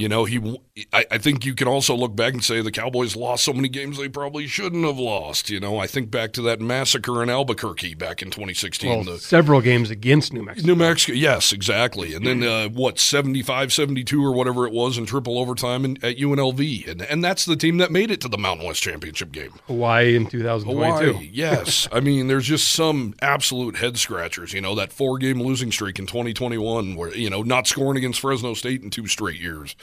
You 0.00 0.08
know, 0.08 0.24
he. 0.24 0.58
I, 0.94 1.04
I 1.10 1.18
think 1.18 1.44
you 1.44 1.54
can 1.54 1.68
also 1.68 1.94
look 1.94 2.16
back 2.16 2.32
and 2.32 2.42
say 2.42 2.62
the 2.62 2.70
Cowboys 2.70 3.14
lost 3.16 3.44
so 3.44 3.52
many 3.52 3.68
games 3.68 3.98
they 3.98 4.08
probably 4.08 4.46
shouldn't 4.46 4.86
have 4.86 4.98
lost. 4.98 5.50
You 5.50 5.60
know, 5.60 5.78
I 5.78 5.86
think 5.86 6.10
back 6.10 6.32
to 6.32 6.42
that 6.42 6.58
massacre 6.58 7.22
in 7.22 7.28
Albuquerque 7.28 7.94
back 7.96 8.22
in 8.22 8.30
2016. 8.30 8.88
Well, 8.88 9.04
the, 9.04 9.18
several 9.18 9.60
games 9.60 9.90
against 9.90 10.32
New 10.32 10.42
Mexico. 10.42 10.66
New 10.66 10.76
Mexico, 10.76 11.12
yes, 11.12 11.52
exactly. 11.52 12.14
And 12.14 12.26
then 12.26 12.42
uh, 12.42 12.70
what, 12.70 12.98
75 12.98 13.74
72 13.74 14.24
or 14.24 14.32
whatever 14.32 14.66
it 14.66 14.72
was 14.72 14.96
in 14.96 15.04
triple 15.04 15.38
overtime 15.38 15.84
in, 15.84 15.96
at 16.02 16.16
UNLV. 16.16 16.88
And, 16.88 17.02
and 17.02 17.22
that's 17.22 17.44
the 17.44 17.56
team 17.56 17.76
that 17.76 17.92
made 17.92 18.10
it 18.10 18.22
to 18.22 18.28
the 18.28 18.38
Mountain 18.38 18.66
West 18.66 18.82
Championship 18.82 19.32
game. 19.32 19.52
Hawaii 19.66 20.16
in 20.16 20.26
2022. 20.26 21.12
Hawaii, 21.12 21.30
yes. 21.30 21.88
I 21.92 22.00
mean, 22.00 22.28
there's 22.28 22.46
just 22.46 22.72
some 22.72 23.14
absolute 23.20 23.76
head 23.76 23.98
scratchers. 23.98 24.54
You 24.54 24.62
know, 24.62 24.74
that 24.76 24.94
four 24.94 25.18
game 25.18 25.42
losing 25.42 25.70
streak 25.70 25.98
in 25.98 26.06
2021, 26.06 26.96
where, 26.96 27.14
you 27.14 27.28
know, 27.28 27.42
not 27.42 27.66
scoring 27.66 27.98
against 27.98 28.20
Fresno 28.20 28.54
State 28.54 28.82
in 28.82 28.88
two 28.88 29.06
straight 29.06 29.38
years. 29.38 29.76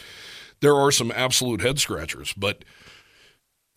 There 0.60 0.76
are 0.76 0.92
some 0.92 1.12
absolute 1.12 1.62
head 1.62 1.80
scratchers, 1.80 2.34
but 2.34 2.64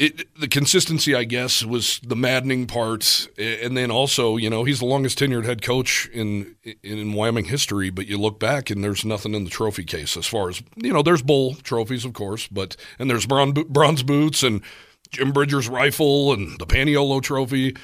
it, 0.00 0.34
the 0.34 0.48
consistency, 0.48 1.14
I 1.14 1.22
guess, 1.24 1.62
was 1.62 2.00
the 2.02 2.16
maddening 2.16 2.66
part, 2.66 3.28
and 3.36 3.76
then 3.76 3.90
also, 3.90 4.38
you 4.38 4.48
know, 4.48 4.64
he's 4.64 4.78
the 4.78 4.86
longest 4.86 5.18
tenured 5.18 5.44
head 5.44 5.60
coach 5.60 6.08
in 6.10 6.56
in 6.82 7.12
Wyoming 7.12 7.44
history. 7.44 7.90
But 7.90 8.06
you 8.06 8.16
look 8.16 8.40
back, 8.40 8.70
and 8.70 8.82
there's 8.82 9.04
nothing 9.04 9.34
in 9.34 9.44
the 9.44 9.50
trophy 9.50 9.84
case 9.84 10.16
as 10.16 10.26
far 10.26 10.48
as 10.48 10.62
you 10.74 10.90
know. 10.90 11.02
There's 11.02 11.20
bowl 11.20 11.56
trophies, 11.56 12.06
of 12.06 12.14
course, 12.14 12.48
but 12.48 12.76
and 12.98 13.10
there's 13.10 13.26
bronze 13.26 14.02
boots 14.02 14.42
and 14.42 14.62
Jim 15.10 15.32
Bridger's 15.32 15.68
rifle 15.68 16.32
and 16.32 16.58
the 16.58 16.64
Paniolo 16.64 17.22
Trophy, 17.22 17.76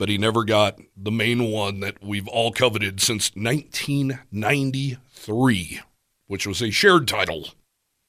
but 0.00 0.08
he 0.08 0.18
never 0.18 0.42
got 0.42 0.80
the 0.96 1.12
main 1.12 1.48
one 1.50 1.78
that 1.78 2.02
we've 2.02 2.26
all 2.26 2.50
coveted 2.50 3.00
since 3.00 3.30
1993, 3.36 5.80
which 6.26 6.44
was 6.44 6.60
a 6.60 6.72
shared 6.72 7.06
title. 7.06 7.50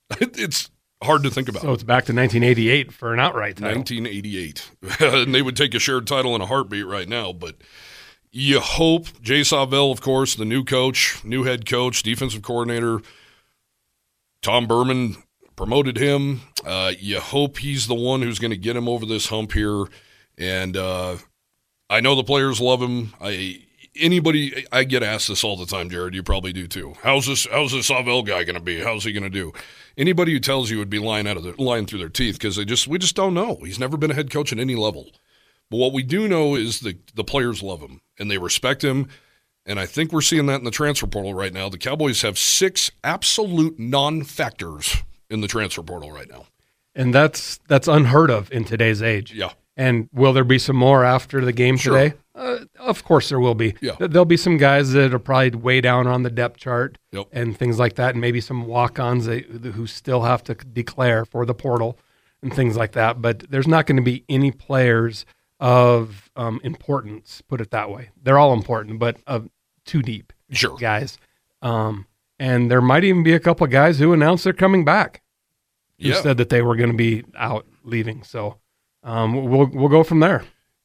it's 0.19 0.69
hard 1.01 1.23
to 1.23 1.29
think 1.29 1.49
about. 1.49 1.61
So 1.61 1.73
it's 1.73 1.83
back 1.83 2.05
to 2.05 2.13
1988 2.13 2.91
for 2.91 3.13
an 3.13 3.19
outright 3.19 3.57
title. 3.57 3.77
1988. 3.77 4.71
and 4.99 5.33
they 5.35 5.41
would 5.41 5.57
take 5.57 5.73
a 5.73 5.79
shared 5.79 6.07
title 6.07 6.35
in 6.35 6.41
a 6.41 6.45
heartbeat 6.45 6.85
right 6.85 7.07
now, 7.07 7.33
but 7.33 7.55
you 8.31 8.59
hope 8.59 9.21
Jay 9.21 9.41
Sawvel, 9.41 9.91
of 9.91 10.01
course, 10.01 10.35
the 10.35 10.45
new 10.45 10.63
coach, 10.63 11.23
new 11.23 11.43
head 11.43 11.67
coach, 11.67 12.01
defensive 12.01 12.41
coordinator, 12.41 13.01
Tom 14.41 14.65
Burman 14.65 15.15
promoted 15.55 15.97
him. 15.97 16.41
Uh, 16.65 16.93
you 16.97 17.19
hope 17.19 17.59
he's 17.59 17.87
the 17.87 17.95
one 17.95 18.21
who's 18.21 18.39
going 18.39 18.51
to 18.51 18.57
get 18.57 18.75
him 18.75 18.89
over 18.89 19.05
this 19.05 19.27
hump 19.27 19.53
here. 19.53 19.85
And 20.37 20.75
uh, 20.75 21.17
I 21.89 21.99
know 21.99 22.15
the 22.15 22.23
players 22.23 22.59
love 22.59 22.81
him. 22.81 23.13
I 23.21 23.63
anybody 23.99 24.65
I 24.71 24.83
get 24.83 25.03
asked 25.03 25.27
this 25.27 25.43
all 25.43 25.57
the 25.57 25.65
time, 25.65 25.89
Jared. 25.89 26.15
You 26.15 26.23
probably 26.23 26.53
do 26.53 26.67
too. 26.67 26.93
How's 27.03 27.27
this? 27.27 27.47
How's 27.49 27.71
this 27.71 27.87
Sawvel 27.87 28.23
guy 28.23 28.43
going 28.43 28.55
to 28.55 28.61
be? 28.61 28.81
How's 28.81 29.03
he 29.03 29.11
going 29.11 29.23
to 29.23 29.29
do? 29.29 29.53
Anybody 29.97 30.33
who 30.33 30.39
tells 30.39 30.71
you 30.71 30.79
would 30.79 30.89
be 30.89 30.99
lying 30.99 31.27
out 31.27 31.37
of 31.37 31.43
their 31.43 31.53
lying 31.57 31.85
through 31.85 31.99
their 31.99 32.09
teeth 32.09 32.35
because 32.35 32.55
they 32.55 32.65
just 32.65 32.87
we 32.87 32.97
just 32.97 33.15
don't 33.15 33.33
know. 33.33 33.57
He's 33.63 33.79
never 33.79 33.97
been 33.97 34.11
a 34.11 34.15
head 34.15 34.31
coach 34.31 34.51
at 34.51 34.59
any 34.59 34.75
level. 34.75 35.11
But 35.69 35.77
what 35.77 35.93
we 35.93 36.03
do 36.03 36.27
know 36.27 36.55
is 36.55 36.79
the 36.79 36.97
the 37.15 37.23
players 37.23 37.63
love 37.63 37.81
him 37.81 38.01
and 38.19 38.29
they 38.29 38.37
respect 38.37 38.83
him. 38.83 39.07
And 39.65 39.79
I 39.79 39.85
think 39.85 40.11
we're 40.11 40.21
seeing 40.21 40.45
that 40.47 40.59
in 40.59 40.65
the 40.65 40.71
transfer 40.71 41.07
portal 41.07 41.33
right 41.33 41.53
now. 41.53 41.69
The 41.69 41.77
Cowboys 41.77 42.21
have 42.21 42.37
six 42.37 42.91
absolute 43.01 43.79
non-factors 43.79 44.97
in 45.29 45.39
the 45.39 45.47
transfer 45.47 45.81
portal 45.81 46.11
right 46.11 46.29
now. 46.29 46.47
And 46.95 47.13
that's 47.13 47.59
that's 47.67 47.87
unheard 47.87 48.29
of 48.29 48.51
in 48.51 48.65
today's 48.65 49.01
age. 49.01 49.33
Yeah. 49.33 49.51
And 49.75 50.09
will 50.13 50.33
there 50.33 50.43
be 50.43 50.59
some 50.59 50.75
more 50.75 51.03
after 51.03 51.43
the 51.43 51.53
game 51.53 51.77
sure. 51.77 51.97
today? 51.97 52.15
Uh, 52.35 52.59
of 52.79 53.03
course, 53.03 53.29
there 53.29 53.39
will 53.39 53.55
be. 53.55 53.75
Yeah. 53.79 53.95
There'll 53.99 54.25
be 54.25 54.37
some 54.37 54.57
guys 54.57 54.91
that 54.93 55.13
are 55.13 55.19
probably 55.19 55.51
way 55.51 55.81
down 55.81 56.07
on 56.07 56.23
the 56.23 56.31
depth 56.31 56.57
chart 56.57 56.97
yep. 57.11 57.27
and 57.31 57.57
things 57.57 57.77
like 57.77 57.95
that, 57.95 58.11
and 58.15 58.21
maybe 58.21 58.41
some 58.41 58.65
walk-ons 58.65 59.25
that, 59.25 59.45
who 59.45 59.85
still 59.85 60.23
have 60.23 60.43
to 60.45 60.55
declare 60.55 61.25
for 61.25 61.45
the 61.45 61.53
portal 61.53 61.99
and 62.41 62.53
things 62.53 62.75
like 62.75 62.93
that. 62.93 63.21
But 63.21 63.51
there's 63.51 63.67
not 63.67 63.85
going 63.85 63.97
to 63.97 64.03
be 64.03 64.25
any 64.29 64.51
players 64.51 65.25
of 65.59 66.31
um, 66.35 66.59
importance. 66.63 67.41
Put 67.47 67.61
it 67.61 67.69
that 67.71 67.91
way. 67.91 68.09
They're 68.21 68.39
all 68.39 68.53
important, 68.53 68.97
but 68.97 69.17
of 69.27 69.49
too 69.85 70.01
deep. 70.01 70.33
Sure, 70.49 70.75
guys. 70.77 71.19
Um, 71.61 72.07
and 72.39 72.69
there 72.69 72.81
might 72.81 73.03
even 73.03 73.23
be 73.23 73.33
a 73.33 73.39
couple 73.39 73.65
of 73.65 73.71
guys 73.71 73.99
who 73.99 74.11
announced 74.11 74.43
they're 74.43 74.53
coming 74.53 74.83
back. 74.83 75.21
Who 75.99 76.09
yeah. 76.09 76.21
said 76.21 76.37
that 76.37 76.49
they 76.49 76.63
were 76.63 76.75
going 76.75 76.91
to 76.91 76.97
be 76.97 77.23
out 77.37 77.67
leaving. 77.83 78.23
So 78.23 78.57
um, 79.03 79.49
we'll 79.49 79.67
we'll 79.67 79.87
go 79.87 80.03
from 80.03 80.19
there. 80.19 80.43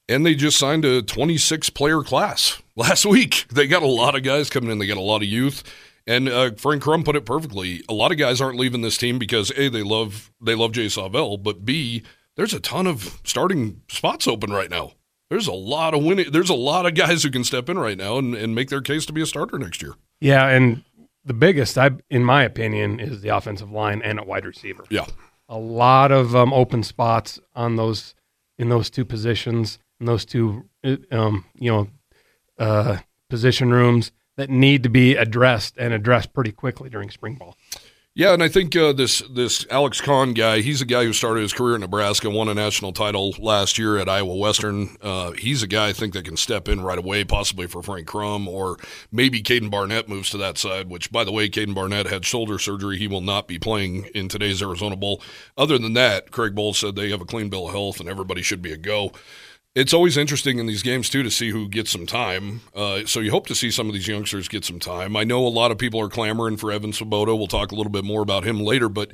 And 0.09 0.25
they 0.25 0.35
just 0.35 0.59
signed 0.59 0.85
a 0.85 1.03
26 1.03 1.71
player 1.71 2.03
class 2.03 2.63
last 2.77 3.05
week. 3.05 3.47
They 3.53 3.67
got 3.67 3.83
a 3.83 3.87
lot 3.87 4.15
of 4.15 4.23
guys 4.23 4.51
coming 4.51 4.71
in. 4.71 4.79
They 4.79 4.87
got 4.87 4.97
a 4.97 5.01
lot 5.01 5.23
of 5.23 5.29
youth. 5.29 5.63
And 6.07 6.29
uh, 6.29 6.53
Frank 6.57 6.83
Crum 6.83 7.05
put 7.05 7.17
it 7.17 7.27
perfectly. 7.27 7.85
A 7.89 7.93
lot 7.93 8.11
of 8.13 8.19
guys 8.19 8.41
aren't 8.41 8.59
leaving 8.59 8.81
this 8.81 8.97
team 8.97 9.19
because 9.19 9.53
a 9.57 9.69
they 9.69 9.83
love 9.83 10.33
they 10.41 10.55
love 10.55 10.73
Jay 10.73 10.87
Sawvel, 10.87 11.37
but 11.43 11.67
b 11.67 12.03
there's 12.37 12.55
a 12.55 12.61
ton 12.61 12.87
of 12.87 13.21
starting 13.25 13.83
spots 13.89 14.27
open 14.27 14.51
right 14.51 14.71
now. 14.71 14.93
There's 15.29 15.47
a 15.47 15.53
lot 15.53 15.93
of 15.93 16.03
winning. 16.03 16.31
There's 16.31 16.49
a 16.49 16.55
lot 16.55 16.87
of 16.87 16.95
guys 16.95 17.23
who 17.23 17.31
can 17.31 17.45
step 17.45 17.69
in 17.69 17.79
right 17.79 17.99
now 17.99 18.17
and, 18.17 18.35
and 18.35 18.55
make 18.55 18.71
their 18.71 18.81
case 18.81 19.05
to 19.07 19.13
be 19.13 19.21
a 19.21 19.27
starter 19.27 19.59
next 19.59 19.83
year. 19.83 19.95
Yeah, 20.21 20.47
and 20.47 20.83
the 21.25 21.35
biggest, 21.35 21.77
I, 21.77 21.91
in 22.09 22.25
my 22.25 22.45
opinion, 22.45 23.01
is 23.01 23.21
the 23.21 23.29
offensive 23.29 23.71
line 23.71 24.01
and 24.03 24.19
a 24.19 24.25
wide 24.25 24.47
receiver. 24.47 24.85
Yeah, 24.89 25.07
a 25.49 25.59
lot 25.59 26.11
of 26.13 26.35
um, 26.35 26.55
open 26.55 26.83
spots 26.83 27.39
on 27.55 27.77
those 27.77 28.15
in 28.59 28.71
those 28.71 28.89
two 28.89 29.05
positions, 29.05 29.79
in 30.01 30.07
those 30.07 30.25
two, 30.25 30.65
um, 31.11 31.45
you 31.55 31.71
know, 31.71 31.89
uh, 32.59 32.99
position 33.29 33.71
rooms 33.71 34.13
that 34.37 34.51
need 34.51 34.83
to 34.85 34.89
be 34.89 35.17
addressed 35.17 35.77
and 35.79 35.93
addressed 35.93 36.33
pretty 36.33 36.53
quickly 36.53 36.89
during 36.89 37.11
spring 37.11 37.35
ball. 37.35 37.57
Yeah, 38.19 38.33
and 38.33 38.43
I 38.43 38.49
think 38.49 38.75
uh, 38.75 38.93
this 38.93 39.21
this 39.31 39.65
Alex 39.71 40.01
Kahn 40.01 40.33
guy, 40.33 40.61
he's 40.61 40.83
a 40.83 40.85
guy 40.85 41.05
who 41.05 41.13
started 41.13 41.43
his 41.43 41.53
career 41.53 41.77
in 41.77 41.83
Nebraska, 41.83 42.29
won 42.29 42.49
a 42.49 42.55
national 42.55 42.93
title 42.93 43.33
last 43.39 43.79
year 43.79 43.97
at 43.97 44.09
Iowa 44.09 44.35
Western. 44.35 44.97
Uh, 45.01 45.31
he's 45.33 45.63
a 45.63 45.69
guy 45.69 45.91
I 45.91 45.93
think 45.93 46.15
that 46.15 46.25
can 46.25 46.37
step 46.37 46.69
in 46.69 46.81
right 46.81 46.99
away, 46.99 47.23
possibly 47.23 47.69
for 47.69 47.81
Frank 47.81 48.09
Crum, 48.09 48.49
or 48.49 48.77
maybe 49.13 49.41
Caden 49.41 49.71
Barnett 49.71 50.09
moves 50.09 50.31
to 50.31 50.37
that 50.39 50.59
side. 50.59 50.91
Which, 50.91 51.13
by 51.13 51.23
the 51.23 51.31
way, 51.31 51.49
Caden 51.49 51.77
Barnett 51.77 52.07
had 52.07 52.25
shoulder 52.25 52.59
surgery; 52.59 52.99
he 52.99 53.07
will 53.07 53.21
not 53.21 53.47
be 53.47 53.57
playing 53.57 54.07
in 54.17 54.27
today's 54.27 54.61
Arizona 54.63 54.97
Bowl. 54.97 55.23
Other 55.57 55.79
than 55.79 55.93
that, 55.93 56.33
Craig 56.33 56.57
Bohl 56.57 56.75
said 56.75 56.97
they 56.97 57.11
have 57.11 57.21
a 57.21 57.25
clean 57.25 57.51
bill 57.51 57.69
of 57.69 57.73
health 57.73 58.01
and 58.01 58.09
everybody 58.09 58.43
should 58.43 58.63
be 58.63 58.73
a 58.73 58.77
go 58.77 59.13
it's 59.79 59.95
always 59.95 60.17
interesting 60.17 60.59
in 60.59 60.67
these 60.67 60.83
games 60.83 61.09
too 61.09 61.23
to 61.23 61.31
see 61.31 61.51
who 61.51 61.69
gets 61.69 61.93
some 61.93 62.05
time. 62.05 62.63
Uh, 62.75 63.05
so 63.07 63.21
you 63.21 63.31
hope 63.31 63.47
to 63.47 63.55
see 63.55 63.71
some 63.71 63.87
of 63.87 63.95
these 63.95 64.09
youngsters 64.09 64.49
get 64.49 64.65
some 64.65 64.81
time. 64.81 65.17
I 65.17 65.23
know 65.23 65.47
a 65.47 65.49
lot 65.49 65.71
of 65.71 65.79
people 65.79 66.01
are 66.01 66.09
clamoring 66.09 66.57
for 66.57 66.73
Evan 66.73 66.91
Svoboda. 66.91 67.39
We'll 67.39 67.47
talk 67.47 67.71
a 67.71 67.77
little 67.77 67.93
bit 67.93 68.05
more 68.05 68.21
about 68.21 68.45
him 68.45 68.59
later, 68.59 68.89
but 68.89 69.13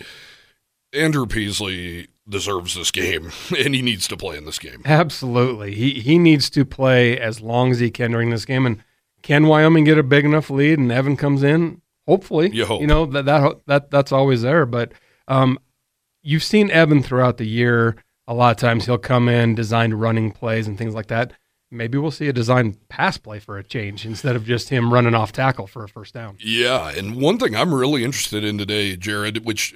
Andrew 0.95 1.27
Peasley 1.27 2.09
deserves 2.27 2.75
this 2.75 2.91
game, 2.91 3.31
and 3.59 3.75
he 3.75 3.83
needs 3.83 4.09
to 4.09 4.17
play 4.17 4.39
in 4.39 4.47
this 4.47 4.59
game. 4.59 4.81
Absolutely, 4.87 5.75
he 5.75 6.01
he 6.01 6.19
needs 6.19 6.49
to 6.51 6.65
play 6.65 7.19
as 7.19 7.43
long 7.43 7.71
as 7.71 7.79
he 7.79 7.91
can 7.91 8.13
during 8.13 8.31
this 8.31 8.47
game. 8.47 8.65
And 8.65 8.83
can 9.23 9.47
Wyoming 9.47 9.85
get 9.85 9.99
a 9.99 10.03
big 10.03 10.25
enough 10.25 10.49
lead 10.49 10.79
and 10.79 10.91
Evan 10.91 11.17
comes 11.17 11.43
in? 11.43 11.83
Hopefully, 12.07 12.51
you 12.51 12.65
hope. 12.65 12.81
You 12.81 12.87
know 12.87 13.05
that 13.05 13.27
that 13.27 13.61
that 13.67 13.91
that's 13.91 14.13
always 14.13 14.41
there, 14.41 14.65
but 14.65 14.93
um, 15.29 15.59
you've 16.23 16.43
seen 16.43 16.71
Evan 16.71 17.03
throughout 17.03 17.37
the 17.37 17.47
year 17.47 17.97
a 18.27 18.35
lot 18.35 18.51
of 18.51 18.57
times 18.57 18.87
he'll 18.87 18.99
come 18.99 19.29
in, 19.29 19.55
designed 19.55 20.01
running 20.01 20.31
plays 20.33 20.67
and 20.67 20.79
things 20.79 20.95
like 20.95 21.09
that. 21.09 21.33
Maybe 21.71 21.99
we'll 21.99 22.13
see 22.13 22.29
a 22.29 22.33
designed 22.33 22.89
pass 22.89 23.19
play 23.19 23.41
for 23.41 23.59
a 23.59 23.65
change 23.65 24.07
instead 24.07 24.37
of 24.37 24.45
just 24.45 24.69
him 24.69 24.93
running 24.93 25.15
off 25.15 25.33
tackle 25.33 25.67
for 25.67 25.83
a 25.83 25.89
first 25.89 26.15
down. 26.15 26.37
Yeah, 26.39 26.91
and 26.91 27.17
one 27.17 27.39
thing 27.39 27.57
I'm 27.57 27.75
really 27.75 28.05
interested 28.05 28.45
in 28.45 28.59
today, 28.59 28.97
Jared, 28.97 29.45
which, 29.45 29.75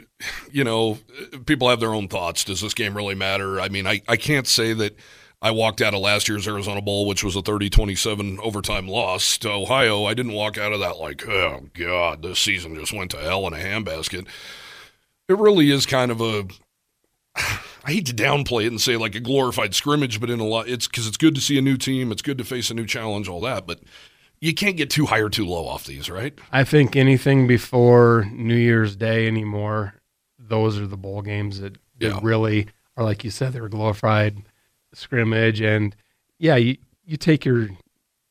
you 0.53 0.63
know, 0.63 0.99
people 1.47 1.69
have 1.69 1.81
their 1.81 1.95
own 1.95 2.07
thoughts. 2.07 2.45
Does 2.45 2.61
this 2.61 2.75
game 2.75 2.97
really 2.97 3.17
matter? 3.17 3.61
I 3.61 3.69
mean, 3.69 3.87
I, 3.87 4.03
I 4.07 4.17
can't 4.17 4.47
say 4.47 4.75
that 4.75 4.97
I 5.43 5.51
walked 5.51 5.81
out 5.81 5.95
of 5.95 6.01
last 6.01 6.29
year's 6.29 6.47
Arizona 6.47 6.81
Bowl, 6.81 7.07
which 7.07 7.25
was 7.25 7.35
a 7.35 7.43
30 7.43 7.71
27 7.71 8.39
overtime 8.41 8.87
loss 8.87 9.39
to 9.39 9.51
Ohio. 9.51 10.05
I 10.05 10.15
didn't 10.15 10.33
walk 10.33 10.57
out 10.57 10.73
of 10.73 10.81
that 10.81 10.99
like, 10.99 11.29
oh, 11.29 11.67
God, 11.75 12.23
this 12.23 12.39
season 12.39 12.77
just 12.77 12.93
went 12.93 13.11
to 13.13 13.19
hell 13.19 13.47
in 13.47 13.55
a 13.55 13.57
handbasket. 13.57 14.27
It 15.29 15.39
really 15.39 15.71
is 15.71 15.85
kind 15.85 16.11
of 16.11 16.21
a 16.21 16.47
I 17.85 17.93
hate 17.93 18.07
to 18.07 18.15
downplay 18.15 18.65
it 18.65 18.69
and 18.69 18.81
say 18.81 18.97
like 18.97 19.15
a 19.15 19.21
glorified 19.21 19.75
scrimmage, 19.75 20.21
but 20.21 20.31
in 20.31 20.41
a 20.41 20.45
lot, 20.45 20.69
it's 20.69 20.87
because 20.87 21.07
it's 21.07 21.17
good 21.17 21.35
to 21.35 21.41
see 21.41 21.59
a 21.59 21.63
new 21.63 21.77
team. 21.77 22.13
It's 22.13 22.23
good 22.23 22.39
to 22.39 22.45
face 22.45 22.71
a 22.71 22.75
new 22.75 22.87
challenge, 22.87 23.29
all 23.29 23.41
that. 23.43 23.67
But 23.67 23.81
you 24.41 24.55
can't 24.55 24.77
get 24.77 24.91
too 24.91 25.07
high 25.07 25.21
or 25.21 25.29
too 25.29 25.47
low 25.47 25.67
off 25.67 25.85
these, 25.85 26.11
right? 26.11 26.39
I 26.53 26.65
think 26.65 26.97
anything 26.97 27.47
before 27.47 28.27
New 28.33 28.57
Year's 28.57 28.97
Day 28.97 29.27
anymore, 29.27 29.95
those 30.39 30.79
are 30.79 30.87
the 30.87 30.97
bowl 30.97 31.23
games 31.23 31.61
that, 31.61 31.75
that 31.99 32.09
yeah. 32.09 32.21
really 32.23 32.69
are, 32.97 33.05
like 33.05 33.25
you 33.25 33.31
said, 33.31 33.53
they 33.53 33.61
were 33.61 33.69
glorified 33.69 34.43
scrimmage. 34.93 35.61
And 35.61 35.95
yeah, 36.39 36.57
you, 36.57 36.77
you 37.05 37.17
take 37.17 37.45
your 37.45 37.69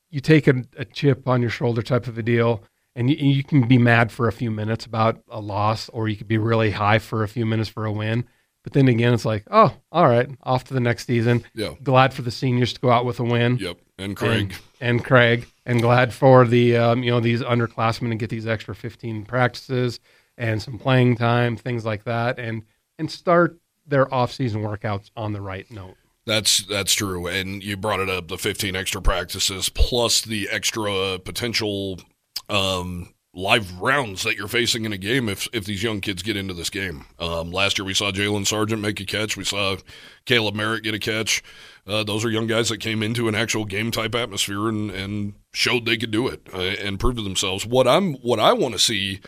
you 0.09 0.21
take 0.21 0.47
a, 0.47 0.63
a 0.77 0.85
chip 0.85 1.27
on 1.27 1.41
your 1.41 1.49
shoulder 1.49 1.81
type 1.81 2.07
of 2.07 2.17
a 2.17 2.23
deal 2.23 2.63
and 2.97 3.11
you, 3.11 3.15
you, 3.17 3.43
can 3.43 3.67
be 3.67 3.77
mad 3.77 4.11
for 4.11 4.27
a 4.27 4.31
few 4.31 4.49
minutes 4.49 4.85
about 4.85 5.21
a 5.29 5.39
loss, 5.39 5.87
or 5.89 6.07
you 6.07 6.17
could 6.17 6.27
be 6.27 6.39
really 6.39 6.71
high 6.71 6.97
for 6.97 7.21
a 7.21 7.27
few 7.27 7.45
minutes 7.45 7.69
for 7.69 7.85
a 7.85 7.91
win. 7.91 8.25
But 8.67 8.73
then 8.73 8.89
again, 8.89 9.13
it's 9.13 9.23
like, 9.23 9.45
oh, 9.49 9.73
all 9.93 10.09
right, 10.09 10.27
off 10.43 10.65
to 10.65 10.73
the 10.73 10.81
next 10.81 11.07
season. 11.07 11.45
Yeah. 11.55 11.75
Glad 11.81 12.13
for 12.13 12.21
the 12.21 12.31
seniors 12.31 12.73
to 12.73 12.81
go 12.81 12.91
out 12.91 13.05
with 13.05 13.17
a 13.21 13.23
win. 13.23 13.55
Yep. 13.59 13.77
And 13.97 14.13
Craig. 14.13 14.41
And, 14.41 14.53
and 14.81 15.05
Craig. 15.05 15.47
And 15.65 15.81
glad 15.81 16.13
for 16.13 16.45
the 16.45 16.75
um, 16.75 17.01
you 17.01 17.09
know 17.09 17.21
these 17.21 17.41
underclassmen 17.41 18.09
to 18.09 18.15
get 18.15 18.29
these 18.29 18.45
extra 18.45 18.75
15 18.75 19.23
practices 19.23 20.01
and 20.37 20.61
some 20.61 20.77
playing 20.77 21.15
time, 21.15 21.55
things 21.55 21.85
like 21.85 22.03
that, 22.03 22.39
and 22.39 22.63
and 22.99 23.09
start 23.09 23.57
their 23.85 24.13
off-season 24.13 24.61
workouts 24.61 25.11
on 25.15 25.31
the 25.31 25.39
right 25.39 25.71
note. 25.71 25.95
That's 26.25 26.65
that's 26.65 26.91
true, 26.93 27.25
and 27.25 27.63
you 27.63 27.77
brought 27.77 28.01
it 28.01 28.09
up 28.09 28.27
the 28.27 28.37
15 28.37 28.75
extra 28.75 29.01
practices 29.01 29.69
plus 29.69 30.19
the 30.19 30.49
extra 30.51 31.19
potential 31.19 32.01
um, 32.49 33.13
live 33.37 33.79
rounds 33.79 34.23
that 34.23 34.35
you're 34.35 34.47
facing 34.47 34.83
in 34.83 34.91
a 34.91 34.97
game 34.97 35.29
if 35.29 35.47
if 35.53 35.63
these 35.63 35.83
young 35.83 36.01
kids 36.01 36.23
get 36.23 36.35
into 36.35 36.53
this 36.53 36.71
game. 36.71 37.05
Um, 37.19 37.51
last 37.51 37.77
year 37.77 37.85
we 37.85 37.93
saw 37.93 38.11
Jalen 38.11 38.47
Sargent 38.47 38.81
make 38.81 38.99
a 38.99 39.05
catch. 39.05 39.37
We 39.37 39.43
saw 39.43 39.77
Caleb 40.25 40.55
Merritt 40.55 40.83
get 40.83 40.95
a 40.95 40.99
catch. 40.99 41.43
Uh, 41.85 42.03
those 42.03 42.25
are 42.25 42.29
young 42.29 42.47
guys 42.47 42.69
that 42.69 42.79
came 42.79 43.03
into 43.03 43.27
an 43.27 43.35
actual 43.35 43.63
game 43.63 43.91
type 43.91 44.15
atmosphere 44.15 44.67
and, 44.67 44.89
and 44.89 45.35
showed 45.53 45.85
they 45.85 45.97
could 45.97 46.11
do 46.11 46.27
it 46.27 46.41
uh, 46.51 46.57
and 46.57 46.99
proved 46.99 47.17
to 47.17 47.23
themselves. 47.23 47.65
What 47.65 47.87
I'm 47.87 48.15
what 48.15 48.39
I 48.39 48.53
want 48.53 48.73
to 48.73 48.79
see 48.79 49.21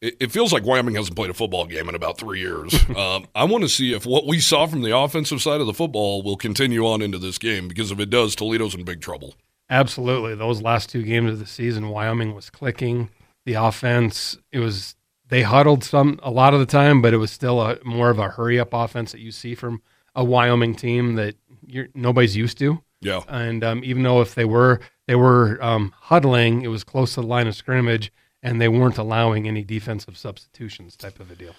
it, 0.00 0.16
it 0.20 0.32
feels 0.32 0.52
like 0.52 0.64
Wyoming 0.64 0.94
hasn't 0.94 1.16
played 1.16 1.30
a 1.30 1.34
football 1.34 1.66
game 1.66 1.88
in 1.88 1.96
about 1.96 2.16
three 2.16 2.38
years. 2.38 2.72
um, 2.96 3.26
I 3.34 3.42
want 3.42 3.64
to 3.64 3.68
see 3.68 3.92
if 3.92 4.06
what 4.06 4.24
we 4.24 4.38
saw 4.38 4.66
from 4.66 4.82
the 4.82 4.96
offensive 4.96 5.42
side 5.42 5.60
of 5.60 5.66
the 5.66 5.74
football 5.74 6.22
will 6.22 6.36
continue 6.36 6.86
on 6.86 7.02
into 7.02 7.18
this 7.18 7.38
game 7.38 7.66
because 7.66 7.90
if 7.90 7.98
it 7.98 8.08
does, 8.08 8.36
Toledo's 8.36 8.76
in 8.76 8.84
big 8.84 9.00
trouble. 9.00 9.34
Absolutely. 9.68 10.36
Those 10.36 10.62
last 10.62 10.88
two 10.88 11.02
games 11.02 11.32
of 11.32 11.40
the 11.40 11.46
season, 11.46 11.88
Wyoming 11.88 12.34
was 12.34 12.48
clicking. 12.48 13.10
The 13.48 13.54
offense, 13.54 14.36
it 14.52 14.58
was 14.58 14.94
they 15.28 15.42
huddled 15.42 15.82
some 15.82 16.20
a 16.22 16.30
lot 16.30 16.52
of 16.52 16.60
the 16.60 16.66
time, 16.66 17.00
but 17.00 17.14
it 17.14 17.16
was 17.16 17.30
still 17.30 17.62
a 17.62 17.78
more 17.82 18.10
of 18.10 18.18
a 18.18 18.28
hurry 18.28 18.60
up 18.60 18.74
offense 18.74 19.12
that 19.12 19.20
you 19.20 19.32
see 19.32 19.54
from 19.54 19.80
a 20.14 20.22
Wyoming 20.22 20.74
team 20.74 21.14
that 21.14 21.34
you're, 21.66 21.88
nobody's 21.94 22.36
used 22.36 22.58
to. 22.58 22.82
Yeah. 23.00 23.22
And 23.26 23.64
um, 23.64 23.80
even 23.84 24.02
though 24.02 24.20
if 24.20 24.34
they 24.34 24.44
were 24.44 24.80
they 25.06 25.14
were 25.14 25.58
um, 25.62 25.94
huddling, 25.96 26.60
it 26.60 26.68
was 26.68 26.84
close 26.84 27.14
to 27.14 27.22
the 27.22 27.26
line 27.26 27.46
of 27.46 27.54
scrimmage, 27.54 28.12
and 28.42 28.60
they 28.60 28.68
weren't 28.68 28.98
allowing 28.98 29.48
any 29.48 29.64
defensive 29.64 30.18
substitutions, 30.18 30.94
type 30.96 31.18
of 31.18 31.30
a 31.30 31.34
deal. 31.34 31.54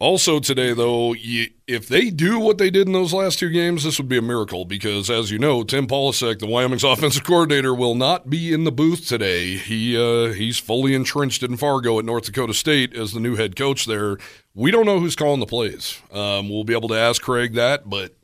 Also 0.00 0.38
today, 0.38 0.72
though, 0.72 1.12
you, 1.12 1.48
if 1.66 1.88
they 1.88 2.08
do 2.10 2.38
what 2.38 2.56
they 2.56 2.70
did 2.70 2.86
in 2.86 2.92
those 2.92 3.12
last 3.12 3.40
two 3.40 3.50
games, 3.50 3.82
this 3.82 3.98
would 3.98 4.08
be 4.08 4.16
a 4.16 4.22
miracle 4.22 4.64
because, 4.64 5.10
as 5.10 5.32
you 5.32 5.40
know, 5.40 5.64
Tim 5.64 5.88
Polasek, 5.88 6.38
the 6.38 6.46
Wyoming's 6.46 6.84
offensive 6.84 7.24
coordinator, 7.24 7.74
will 7.74 7.96
not 7.96 8.30
be 8.30 8.52
in 8.52 8.62
the 8.62 8.70
booth 8.70 9.08
today. 9.08 9.56
He 9.56 9.96
uh, 9.96 10.32
he's 10.34 10.56
fully 10.56 10.94
entrenched 10.94 11.42
in 11.42 11.56
Fargo 11.56 11.98
at 11.98 12.04
North 12.04 12.26
Dakota 12.26 12.54
State 12.54 12.94
as 12.94 13.12
the 13.12 13.18
new 13.18 13.34
head 13.34 13.56
coach 13.56 13.86
there. 13.86 14.18
We 14.54 14.70
don't 14.70 14.86
know 14.86 15.00
who's 15.00 15.16
calling 15.16 15.40
the 15.40 15.46
plays. 15.46 16.00
Um, 16.12 16.48
we'll 16.48 16.64
be 16.64 16.74
able 16.74 16.88
to 16.90 16.96
ask 16.96 17.20
Craig 17.20 17.54
that, 17.54 17.90
but 17.90 18.14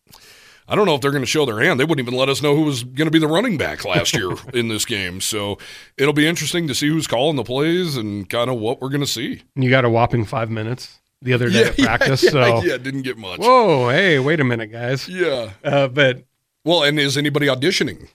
I 0.68 0.76
don't 0.76 0.86
know 0.86 0.94
if 0.94 1.00
they're 1.00 1.10
going 1.10 1.22
to 1.22 1.26
show 1.26 1.44
their 1.44 1.60
hand. 1.60 1.80
They 1.80 1.84
wouldn't 1.84 2.06
even 2.06 2.18
let 2.18 2.28
us 2.28 2.40
know 2.40 2.54
who 2.54 2.62
was 2.62 2.84
going 2.84 3.06
to 3.06 3.10
be 3.10 3.18
the 3.18 3.26
running 3.26 3.58
back 3.58 3.84
last 3.84 4.14
year 4.14 4.30
in 4.54 4.68
this 4.68 4.84
game. 4.84 5.20
So 5.20 5.58
it'll 5.98 6.14
be 6.14 6.28
interesting 6.28 6.68
to 6.68 6.74
see 6.74 6.88
who's 6.88 7.08
calling 7.08 7.34
the 7.34 7.42
plays 7.42 7.96
and 7.96 8.30
kind 8.30 8.48
of 8.48 8.58
what 8.58 8.80
we're 8.80 8.90
going 8.90 9.00
to 9.00 9.08
see. 9.08 9.42
You 9.56 9.70
got 9.70 9.84
a 9.84 9.90
whopping 9.90 10.24
five 10.24 10.50
minutes 10.50 11.00
the 11.22 11.32
other 11.32 11.48
day 11.50 11.64
at 11.64 11.76
practice. 11.78 12.22
Yeah, 12.22 12.30
so 12.30 12.62
yeah, 12.62 12.76
didn't 12.78 13.02
get 13.02 13.16
much. 13.16 13.38
whoa, 13.40 13.88
hey, 13.90 14.18
wait 14.18 14.40
a 14.40 14.44
minute, 14.44 14.72
guys. 14.72 15.08
Yeah. 15.08 15.50
Uh, 15.62 15.88
but 15.88 16.24
Well, 16.64 16.82
and 16.82 16.98
is 16.98 17.16
anybody 17.16 17.46
auditioning? 17.46 18.08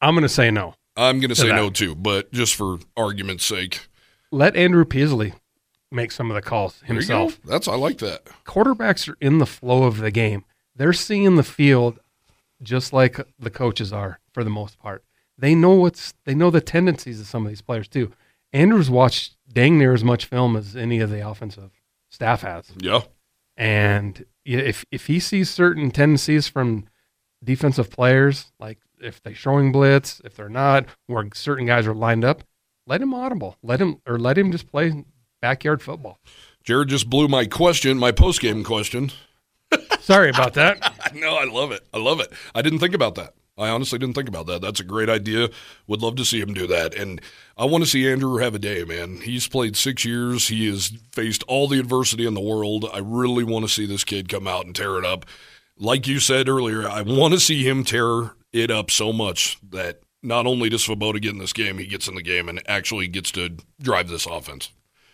I'm 0.00 0.14
going 0.14 0.22
to 0.22 0.28
say 0.28 0.50
no. 0.50 0.74
I'm 0.96 1.20
going 1.20 1.30
to 1.30 1.34
say 1.36 1.48
that. 1.48 1.56
no 1.56 1.70
too, 1.70 1.94
but 1.94 2.32
just 2.32 2.54
for 2.54 2.78
argument's 2.96 3.46
sake. 3.46 3.88
Let 4.30 4.56
Andrew 4.56 4.84
Peasley 4.84 5.34
make 5.90 6.10
some 6.12 6.30
of 6.30 6.34
the 6.34 6.42
calls 6.42 6.80
himself. 6.84 7.38
That's 7.44 7.68
I 7.68 7.74
like 7.76 7.98
that. 7.98 8.24
Quarterbacks 8.44 9.08
are 9.08 9.16
in 9.20 9.38
the 9.38 9.46
flow 9.46 9.84
of 9.84 9.98
the 9.98 10.10
game. 10.10 10.44
They're 10.74 10.92
seeing 10.92 11.36
the 11.36 11.42
field 11.42 11.98
just 12.62 12.92
like 12.92 13.20
the 13.38 13.50
coaches 13.50 13.92
are 13.92 14.20
for 14.32 14.42
the 14.44 14.50
most 14.50 14.78
part. 14.78 15.04
They 15.38 15.54
know 15.54 15.72
what's 15.74 16.14
they 16.24 16.34
know 16.34 16.50
the 16.50 16.60
tendencies 16.60 17.20
of 17.20 17.26
some 17.26 17.44
of 17.44 17.50
these 17.50 17.62
players 17.62 17.88
too. 17.88 18.12
Andrews 18.52 18.90
watched 18.90 19.36
dang 19.52 19.78
near 19.78 19.92
as 19.92 20.04
much 20.04 20.26
film 20.26 20.56
as 20.56 20.76
any 20.76 21.00
of 21.00 21.10
the 21.10 21.26
offensive 21.26 21.70
staff 22.10 22.42
has. 22.42 22.72
Yeah. 22.78 23.00
And 23.56 24.24
if 24.44 24.84
if 24.90 25.06
he 25.06 25.20
sees 25.20 25.50
certain 25.50 25.90
tendencies 25.90 26.48
from 26.48 26.86
defensive 27.42 27.90
players, 27.90 28.52
like 28.58 28.78
if 29.00 29.22
they're 29.22 29.34
showing 29.34 29.72
blitz, 29.72 30.20
if 30.24 30.36
they're 30.36 30.48
not, 30.48 30.86
where 31.06 31.28
certain 31.34 31.66
guys 31.66 31.86
are 31.86 31.94
lined 31.94 32.24
up, 32.24 32.44
let 32.86 33.02
him 33.02 33.14
audible. 33.14 33.56
Let 33.62 33.80
him 33.80 34.00
or 34.06 34.18
let 34.18 34.38
him 34.38 34.52
just 34.52 34.68
play 34.68 35.04
backyard 35.40 35.82
football. 35.82 36.20
Jared 36.64 36.88
just 36.88 37.10
blew 37.10 37.28
my 37.28 37.44
question, 37.46 37.98
my 37.98 38.12
post 38.12 38.40
game 38.40 38.62
question. 38.64 39.10
Sorry 40.00 40.30
about 40.30 40.54
that. 40.54 41.12
no, 41.14 41.36
I 41.36 41.44
love 41.44 41.72
it. 41.72 41.86
I 41.92 41.98
love 41.98 42.20
it. 42.20 42.32
I 42.54 42.62
didn't 42.62 42.78
think 42.78 42.94
about 42.94 43.14
that. 43.16 43.34
I 43.58 43.68
honestly 43.68 43.98
didn't 43.98 44.14
think 44.14 44.28
about 44.28 44.46
that. 44.46 44.62
That's 44.62 44.80
a 44.80 44.84
great 44.84 45.10
idea. 45.10 45.50
Would 45.86 46.00
love 46.02 46.16
to 46.16 46.24
see 46.24 46.40
him 46.40 46.54
do 46.54 46.66
that. 46.68 46.94
And 46.94 47.20
I 47.56 47.66
want 47.66 47.84
to 47.84 47.90
see 47.90 48.10
Andrew 48.10 48.38
have 48.38 48.54
a 48.54 48.58
day, 48.58 48.84
man. 48.84 49.20
He's 49.20 49.46
played 49.46 49.76
six 49.76 50.04
years. 50.04 50.48
He 50.48 50.66
has 50.68 50.92
faced 51.12 51.42
all 51.44 51.68
the 51.68 51.78
adversity 51.78 52.26
in 52.26 52.34
the 52.34 52.40
world. 52.40 52.86
I 52.92 52.98
really 52.98 53.44
want 53.44 53.64
to 53.66 53.70
see 53.70 53.84
this 53.84 54.04
kid 54.04 54.28
come 54.28 54.48
out 54.48 54.64
and 54.64 54.74
tear 54.74 54.98
it 54.98 55.04
up. 55.04 55.26
Like 55.76 56.06
you 56.06 56.18
said 56.18 56.48
earlier, 56.48 56.88
I 56.88 57.02
want 57.02 57.34
to 57.34 57.40
see 57.40 57.66
him 57.66 57.84
tear 57.84 58.32
it 58.52 58.70
up 58.70 58.90
so 58.90 59.12
much 59.12 59.58
that 59.70 60.00
not 60.22 60.46
only 60.46 60.68
does 60.68 60.86
Svoboda 60.86 61.20
get 61.20 61.32
in 61.32 61.38
this 61.38 61.52
game, 61.52 61.78
he 61.78 61.86
gets 61.86 62.08
in 62.08 62.14
the 62.14 62.22
game 62.22 62.48
and 62.48 62.62
actually 62.66 63.08
gets 63.08 63.30
to 63.32 63.56
drive 63.80 64.08
this 64.08 64.26
offense. 64.26 64.70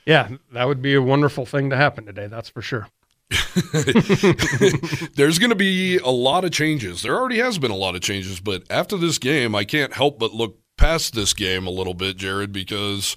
Yeah, 0.07 0.29
that 0.53 0.67
would 0.67 0.81
be 0.81 0.95
a 0.95 1.03
wonderful 1.03 1.45
thing 1.45 1.71
to 1.71 1.77
happen 1.77 2.07
today. 2.07 2.29
That's 2.29 2.49
for 2.49 2.63
sure. 2.63 2.89
There's 5.15 5.39
going 5.39 5.51
to 5.51 5.57
be 5.57 5.99
a 5.99 6.09
lot 6.09 6.45
of 6.45 6.51
changes. 6.51 7.03
There 7.03 7.15
already 7.15 7.39
has 7.39 7.59
been 7.59 7.71
a 7.71 7.77
lot 7.77 7.95
of 7.95 8.01
changes, 8.01 8.41
but 8.41 8.65
after 8.71 8.97
this 8.97 9.19
game, 9.19 9.55
I 9.55 9.65
can't 9.65 9.93
help 9.93 10.19
but 10.19 10.33
look 10.33 10.59
past 10.77 11.15
this 11.15 11.35
game 11.35 11.67
a 11.67 11.71
little 11.71 11.95
bit, 11.95 12.17
Jared, 12.17 12.53
because 12.53 13.17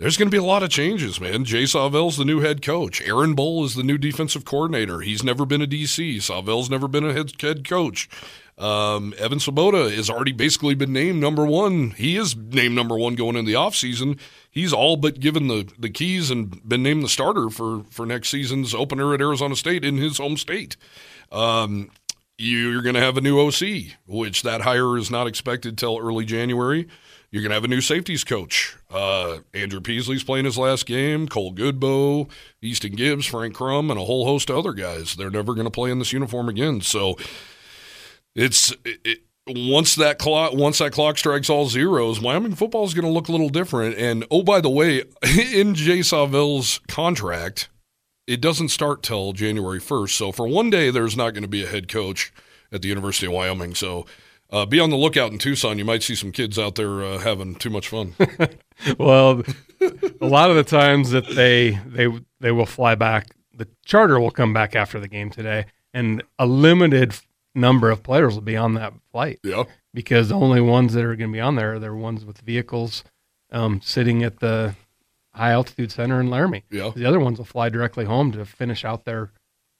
there's 0.00 0.16
going 0.16 0.28
to 0.28 0.34
be 0.34 0.38
a 0.38 0.42
lot 0.42 0.62
of 0.62 0.70
changes, 0.70 1.20
man. 1.20 1.44
Jay 1.44 1.62
Sawvel's 1.62 2.16
the 2.16 2.24
new 2.24 2.40
head 2.40 2.60
coach. 2.60 3.00
Aaron 3.02 3.36
Bohl 3.36 3.64
is 3.64 3.74
the 3.74 3.82
new 3.82 3.98
defensive 3.98 4.44
coordinator. 4.44 5.00
He's 5.00 5.22
never 5.22 5.46
been 5.46 5.62
a 5.62 5.66
DC. 5.66 6.16
Sawvel's 6.16 6.68
never 6.68 6.88
been 6.88 7.04
a 7.04 7.12
head, 7.12 7.32
head 7.40 7.66
coach. 7.66 8.08
Um, 8.58 9.12
Evan 9.18 9.38
Svoboda 9.38 9.94
has 9.94 10.08
already 10.08 10.32
basically 10.32 10.74
been 10.74 10.92
named 10.92 11.20
number 11.20 11.44
one. 11.44 11.90
He 11.90 12.16
is 12.16 12.34
named 12.34 12.74
number 12.74 12.96
one 12.96 13.14
going 13.14 13.36
into 13.36 13.50
the 13.50 13.58
offseason. 13.58 14.18
He's 14.50 14.72
all 14.72 14.96
but 14.96 15.20
given 15.20 15.48
the, 15.48 15.70
the 15.78 15.90
keys 15.90 16.30
and 16.30 16.66
been 16.66 16.82
named 16.82 17.04
the 17.04 17.08
starter 17.08 17.50
for, 17.50 17.84
for 17.90 18.06
next 18.06 18.30
season's 18.30 18.74
opener 18.74 19.12
at 19.12 19.20
Arizona 19.20 19.56
State 19.56 19.84
in 19.84 19.98
his 19.98 20.16
home 20.16 20.38
state. 20.38 20.76
Um, 21.30 21.90
you're 22.38 22.82
going 22.82 22.94
to 22.94 23.00
have 23.00 23.16
a 23.16 23.20
new 23.20 23.38
OC, 23.38 23.96
which 24.06 24.42
that 24.42 24.62
hire 24.62 24.96
is 24.96 25.10
not 25.10 25.26
expected 25.26 25.76
till 25.76 25.98
early 25.98 26.24
January. 26.24 26.88
You're 27.30 27.42
going 27.42 27.50
to 27.50 27.54
have 27.56 27.64
a 27.64 27.68
new 27.68 27.80
safeties 27.82 28.24
coach. 28.24 28.76
Uh, 28.90 29.38
Andrew 29.52 29.80
Peasley's 29.80 30.24
playing 30.24 30.44
his 30.44 30.56
last 30.56 30.86
game. 30.86 31.28
Cole 31.28 31.52
Godbout, 31.52 32.30
Easton 32.62 32.92
Gibbs, 32.92 33.26
Frank 33.26 33.54
Crum, 33.54 33.90
and 33.90 34.00
a 34.00 34.04
whole 34.04 34.24
host 34.24 34.48
of 34.48 34.56
other 34.56 34.72
guys. 34.72 35.16
They're 35.16 35.30
never 35.30 35.54
going 35.54 35.66
to 35.66 35.70
play 35.70 35.90
in 35.90 35.98
this 35.98 36.12
uniform 36.12 36.48
again. 36.48 36.80
So 36.80 37.16
it's 38.36 38.72
it, 38.84 39.20
once 39.48 39.94
that 39.94 40.18
clock 40.18 40.52
once 40.52 40.78
that 40.78 40.92
clock 40.92 41.18
strikes 41.18 41.48
all 41.48 41.68
zeros, 41.68 42.20
Wyoming 42.20 42.54
football 42.54 42.84
is 42.84 42.94
going 42.94 43.06
to 43.06 43.10
look 43.10 43.28
a 43.28 43.32
little 43.32 43.48
different. 43.48 43.96
And 43.96 44.24
oh, 44.30 44.42
by 44.42 44.60
the 44.60 44.70
way, 44.70 45.04
in 45.52 45.74
Jay 45.74 46.02
Sawvel's 46.02 46.80
contract, 46.88 47.68
it 48.26 48.40
doesn't 48.40 48.68
start 48.68 49.02
till 49.02 49.32
January 49.32 49.80
1st. 49.80 50.10
So 50.10 50.32
for 50.32 50.46
one 50.46 50.70
day, 50.70 50.90
there's 50.90 51.16
not 51.16 51.30
going 51.30 51.42
to 51.42 51.48
be 51.48 51.64
a 51.64 51.68
head 51.68 51.88
coach 51.88 52.32
at 52.72 52.82
the 52.82 52.88
University 52.88 53.26
of 53.26 53.32
Wyoming. 53.32 53.74
So 53.74 54.04
uh, 54.50 54.66
be 54.66 54.80
on 54.80 54.90
the 54.90 54.96
lookout 54.96 55.32
in 55.32 55.38
Tucson. 55.38 55.78
You 55.78 55.84
might 55.84 56.02
see 56.02 56.14
some 56.14 56.32
kids 56.32 56.58
out 56.58 56.74
there 56.74 57.04
uh, 57.04 57.18
having 57.18 57.54
too 57.54 57.70
much 57.70 57.88
fun. 57.88 58.14
well, 58.98 59.42
a 60.20 60.26
lot 60.26 60.50
of 60.50 60.56
the 60.56 60.64
times 60.64 61.10
that 61.10 61.26
they 61.28 61.78
they 61.86 62.08
they 62.40 62.52
will 62.52 62.66
fly 62.66 62.94
back, 62.94 63.28
the 63.54 63.68
charter 63.84 64.20
will 64.20 64.30
come 64.30 64.52
back 64.52 64.76
after 64.76 65.00
the 65.00 65.08
game 65.08 65.30
today, 65.30 65.66
and 65.94 66.22
a 66.38 66.46
limited 66.46 67.14
number 67.56 67.90
of 67.90 68.02
players 68.02 68.34
will 68.34 68.42
be 68.42 68.56
on 68.56 68.74
that 68.74 68.92
flight. 69.10 69.40
Yeah, 69.42 69.64
because 69.92 70.28
the 70.28 70.36
only 70.36 70.60
ones 70.60 70.94
that 70.94 71.04
are 71.04 71.16
going 71.16 71.30
to 71.30 71.36
be 71.36 71.40
on 71.40 71.56
there 71.56 71.74
are 71.74 71.78
the 71.78 71.92
ones 71.94 72.24
with 72.24 72.38
vehicles 72.40 73.02
um, 73.50 73.80
sitting 73.82 74.22
at 74.22 74.40
the 74.40 74.76
high 75.34 75.50
altitude 75.50 75.90
center 75.90 76.20
in 76.20 76.30
Laramie. 76.30 76.64
Yeah, 76.70 76.92
the 76.94 77.06
other 77.06 77.20
ones 77.20 77.38
will 77.38 77.44
fly 77.44 77.68
directly 77.68 78.04
home 78.04 78.32
to 78.32 78.44
finish 78.44 78.84
out 78.84 79.04
their 79.04 79.32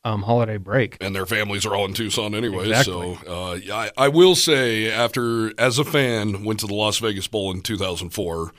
um, 0.06 0.22
holiday 0.22 0.56
break. 0.56 0.96
And 1.00 1.14
their 1.14 1.26
families 1.26 1.66
are 1.66 1.74
all 1.74 1.84
in 1.84 1.92
Tucson 1.92 2.34
anyway. 2.34 2.68
Exactly. 2.68 3.18
So 3.24 3.32
uh, 3.32 3.58
I, 3.72 3.90
I 3.96 4.08
will 4.08 4.36
say, 4.36 4.90
after 4.90 5.52
as 5.60 5.78
a 5.78 5.84
fan, 5.84 6.44
went 6.44 6.60
to 6.60 6.66
the 6.66 6.74
Las 6.74 6.98
Vegas 6.98 7.26
Bowl 7.26 7.50
in 7.50 7.60
2004. 7.60 8.52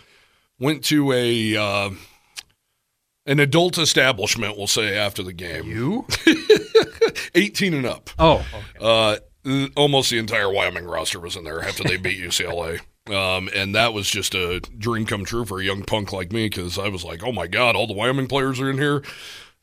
Went 0.60 0.84
to 0.86 1.12
a 1.14 1.56
uh, 1.56 1.90
an 3.28 3.40
adult 3.40 3.78
establishment. 3.78 4.58
We'll 4.58 4.68
say 4.68 4.98
after 4.98 5.22
the 5.22 5.34
game. 5.34 5.66
You, 5.66 6.08
18 7.36 7.76
and 7.76 7.86
up. 7.86 8.10
Oh, 8.18 8.46
okay. 8.80 9.22
uh, 9.46 9.68
almost 9.76 10.10
the 10.10 10.18
entire 10.18 10.52
Wyoming 10.52 10.86
roster 10.86 11.20
was 11.20 11.36
in 11.36 11.44
there 11.44 11.62
after 11.64 11.84
they 11.84 11.98
beat 11.98 12.20
UCLA. 12.20 12.82
Um, 13.08 13.48
and 13.56 13.74
that 13.74 13.94
was 13.94 14.10
just 14.10 14.36
a 14.36 14.60
dream 14.60 15.06
come 15.06 15.24
true 15.24 15.46
for 15.46 15.62
a 15.62 15.64
young 15.64 15.84
punk 15.84 16.12
like 16.12 16.34
me 16.34 16.50
because 16.50 16.78
I 16.78 16.90
was 16.90 17.06
like, 17.06 17.24
oh 17.24 17.32
my 17.32 17.48
God, 17.48 17.74
all 17.74 17.88
the 17.88 17.94
Wyoming 17.94 18.28
players 18.28 18.60
are 18.60 18.70
in 18.70 18.78
here 18.78 19.02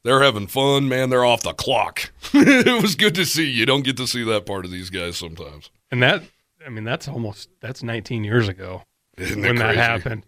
they're 0.05 0.23
having 0.23 0.47
fun, 0.47 0.89
man. 0.89 1.11
They're 1.11 1.25
off 1.25 1.43
the 1.43 1.55
clock. 1.55 2.13
it 2.35 2.83
was 2.83 2.95
good 2.95 3.15
to 3.17 3.25
see. 3.25 3.51
You 3.51 3.67
don't 3.67 3.83
get 3.83 3.97
to 3.97 4.07
see 4.07 4.23
that 4.25 4.47
part 4.47 4.65
of 4.65 4.71
these 4.71 4.91
guys 4.91 5.17
sometimes. 5.17 5.71
And 5.91 6.03
that, 6.03 6.23
I 6.65 6.69
mean, 6.69 6.85
that's 6.85 7.09
almost 7.09 7.49
that's 7.61 7.83
19 7.83 8.23
years 8.23 8.47
ago 8.47 8.83
Isn't 9.17 9.43
when 9.43 9.57
that, 9.57 9.75
that 9.75 9.77
happened. 9.77 10.27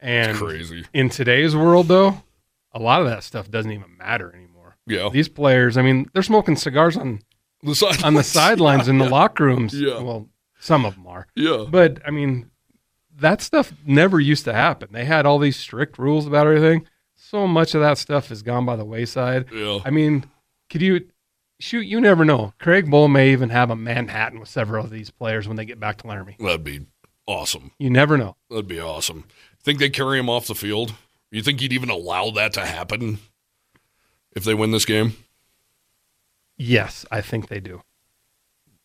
And 0.00 0.30
it's 0.30 0.38
crazy. 0.38 0.86
in 0.94 1.08
today's 1.08 1.56
world, 1.56 1.88
though, 1.88 2.22
a 2.72 2.78
lot 2.78 3.00
of 3.00 3.08
that 3.08 3.24
stuff 3.24 3.50
doesn't 3.50 3.72
even 3.72 3.96
matter 3.96 4.34
anymore. 4.34 4.76
Yeah, 4.86 5.08
these 5.12 5.28
players, 5.28 5.76
I 5.76 5.82
mean, 5.82 6.08
they're 6.12 6.22
smoking 6.22 6.56
cigars 6.56 6.96
on 6.96 7.20
the 7.62 7.74
sidelines. 7.74 8.04
on 8.04 8.14
the 8.14 8.24
sidelines 8.24 8.86
yeah, 8.86 8.90
in 8.90 8.98
the 8.98 9.04
yeah. 9.06 9.10
locker 9.10 9.44
rooms. 9.44 9.74
Yeah. 9.74 10.00
Well, 10.00 10.28
some 10.60 10.84
of 10.84 10.94
them 10.94 11.06
are. 11.06 11.26
Yeah. 11.34 11.66
But 11.68 12.00
I 12.06 12.10
mean, 12.10 12.50
that 13.16 13.42
stuff 13.42 13.72
never 13.84 14.20
used 14.20 14.44
to 14.44 14.52
happen. 14.52 14.88
They 14.92 15.04
had 15.04 15.26
all 15.26 15.38
these 15.38 15.56
strict 15.56 15.98
rules 15.98 16.26
about 16.26 16.46
everything 16.46 16.86
so 17.28 17.46
much 17.46 17.74
of 17.74 17.80
that 17.82 17.98
stuff 17.98 18.28
has 18.28 18.42
gone 18.42 18.64
by 18.64 18.76
the 18.76 18.84
wayside. 18.84 19.46
Yeah. 19.52 19.80
I 19.84 19.90
mean, 19.90 20.24
could 20.70 20.80
you 20.80 21.06
shoot? 21.60 21.86
You 21.86 22.00
never 22.00 22.24
know. 22.24 22.54
Craig 22.58 22.86
Bohl 22.86 23.10
may 23.10 23.32
even 23.32 23.50
have 23.50 23.70
a 23.70 23.76
Manhattan 23.76 24.40
with 24.40 24.48
several 24.48 24.84
of 24.84 24.90
these 24.90 25.10
players 25.10 25.46
when 25.46 25.56
they 25.56 25.64
get 25.64 25.80
back 25.80 25.98
to 25.98 26.06
Laramie. 26.06 26.36
That'd 26.38 26.64
be 26.64 26.86
awesome. 27.26 27.72
You 27.78 27.90
never 27.90 28.16
know. 28.16 28.36
That'd 28.48 28.68
be 28.68 28.80
awesome. 28.80 29.24
Think 29.62 29.78
they 29.78 29.90
carry 29.90 30.18
him 30.18 30.30
off 30.30 30.46
the 30.46 30.54
field 30.54 30.94
You 31.30 31.42
think 31.42 31.60
he'd 31.60 31.72
even 31.72 31.90
allow 31.90 32.30
that 32.30 32.54
to 32.54 32.64
happen 32.64 33.18
if 34.34 34.44
they 34.44 34.54
win 34.54 34.70
this 34.70 34.84
game? 34.84 35.14
Yes, 36.56 37.04
I 37.10 37.20
think 37.20 37.48
they 37.48 37.60
do. 37.60 37.82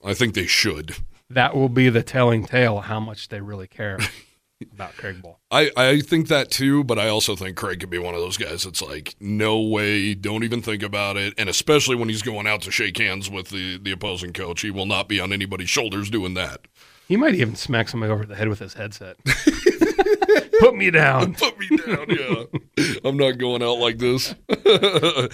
I 0.03 0.13
think 0.13 0.33
they 0.33 0.45
should. 0.45 0.95
That 1.29 1.55
will 1.55 1.69
be 1.69 1.89
the 1.89 2.03
telling 2.03 2.45
tale 2.45 2.81
how 2.81 2.99
much 2.99 3.29
they 3.29 3.41
really 3.41 3.67
care 3.67 3.97
about 4.73 4.95
Craig 4.97 5.21
Bohl. 5.23 5.37
I, 5.49 5.71
I 5.75 6.01
think 6.01 6.27
that 6.27 6.51
too, 6.51 6.83
but 6.83 6.99
I 6.99 7.07
also 7.07 7.35
think 7.35 7.55
Craig 7.55 7.79
could 7.79 7.89
be 7.89 7.97
one 7.97 8.13
of 8.13 8.21
those 8.21 8.37
guys 8.37 8.65
that's 8.65 8.81
like, 8.81 9.15
no 9.19 9.59
way, 9.61 10.13
don't 10.13 10.43
even 10.43 10.61
think 10.61 10.83
about 10.83 11.15
it. 11.17 11.33
And 11.37 11.49
especially 11.49 11.95
when 11.95 12.09
he's 12.09 12.21
going 12.21 12.45
out 12.45 12.61
to 12.63 12.71
shake 12.71 12.97
hands 12.97 13.29
with 13.29 13.49
the, 13.49 13.77
the 13.77 13.91
opposing 13.91 14.33
coach, 14.33 14.61
he 14.61 14.69
will 14.69 14.85
not 14.85 15.07
be 15.07 15.19
on 15.19 15.31
anybody's 15.31 15.69
shoulders 15.69 16.09
doing 16.09 16.33
that. 16.33 16.61
He 17.07 17.17
might 17.17 17.35
even 17.35 17.55
smack 17.55 17.89
somebody 17.89 18.11
over 18.11 18.25
the 18.25 18.35
head 18.35 18.49
with 18.49 18.59
his 18.59 18.73
headset. 18.73 19.17
Put 20.59 20.75
me 20.75 20.91
down. 20.91 21.33
Put 21.39 21.59
me 21.59 21.77
down, 21.77 22.05
yeah. 22.09 22.95
I'm 23.03 23.17
not 23.17 23.37
going 23.37 23.63
out 23.63 23.79
like 23.79 23.97
this. 23.97 24.35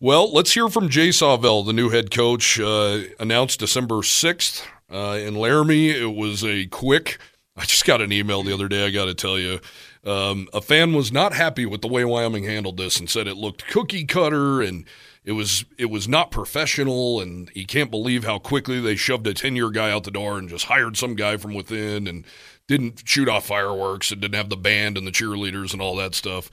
well, 0.00 0.32
let's 0.32 0.52
hear 0.52 0.68
from 0.68 0.88
Jay 0.88 1.10
Sawvel, 1.10 1.64
the 1.64 1.72
new 1.72 1.90
head 1.90 2.10
coach, 2.10 2.58
uh, 2.60 3.02
announced 3.18 3.60
December 3.60 3.96
6th 3.96 4.64
uh, 4.92 5.18
in 5.18 5.34
Laramie. 5.34 5.90
It 5.90 6.14
was 6.14 6.44
a 6.44 6.66
quick 6.66 7.18
I 7.60 7.64
just 7.64 7.84
got 7.84 8.00
an 8.00 8.10
email 8.10 8.42
the 8.42 8.54
other 8.54 8.68
day, 8.68 8.86
I 8.86 8.90
got 8.90 9.04
to 9.04 9.14
tell 9.14 9.38
you. 9.38 9.60
Um, 10.04 10.48
a 10.54 10.62
fan 10.62 10.94
was 10.94 11.12
not 11.12 11.34
happy 11.34 11.66
with 11.66 11.82
the 11.82 11.88
way 11.88 12.04
Wyoming 12.06 12.44
handled 12.44 12.78
this 12.78 12.98
and 12.98 13.10
said 13.10 13.26
it 13.26 13.36
looked 13.36 13.66
cookie 13.66 14.06
cutter 14.06 14.62
and 14.62 14.86
it 15.24 15.32
was 15.32 15.66
it 15.76 15.90
was 15.90 16.08
not 16.08 16.30
professional 16.30 17.20
and 17.20 17.50
he 17.50 17.66
can't 17.66 17.90
believe 17.90 18.24
how 18.24 18.38
quickly 18.38 18.80
they 18.80 18.96
shoved 18.96 19.26
a 19.26 19.34
10-year 19.34 19.68
guy 19.70 19.90
out 19.90 20.04
the 20.04 20.10
door 20.10 20.38
and 20.38 20.48
just 20.48 20.64
hired 20.66 20.96
some 20.96 21.14
guy 21.14 21.36
from 21.36 21.52
within 21.52 22.06
and 22.06 22.24
didn't 22.70 23.02
shoot 23.04 23.28
off 23.28 23.46
fireworks 23.46 24.12
and 24.12 24.20
didn't 24.20 24.36
have 24.36 24.48
the 24.48 24.56
band 24.56 24.96
and 24.96 25.04
the 25.04 25.10
cheerleaders 25.10 25.72
and 25.72 25.82
all 25.82 25.96
that 25.96 26.14
stuff. 26.14 26.50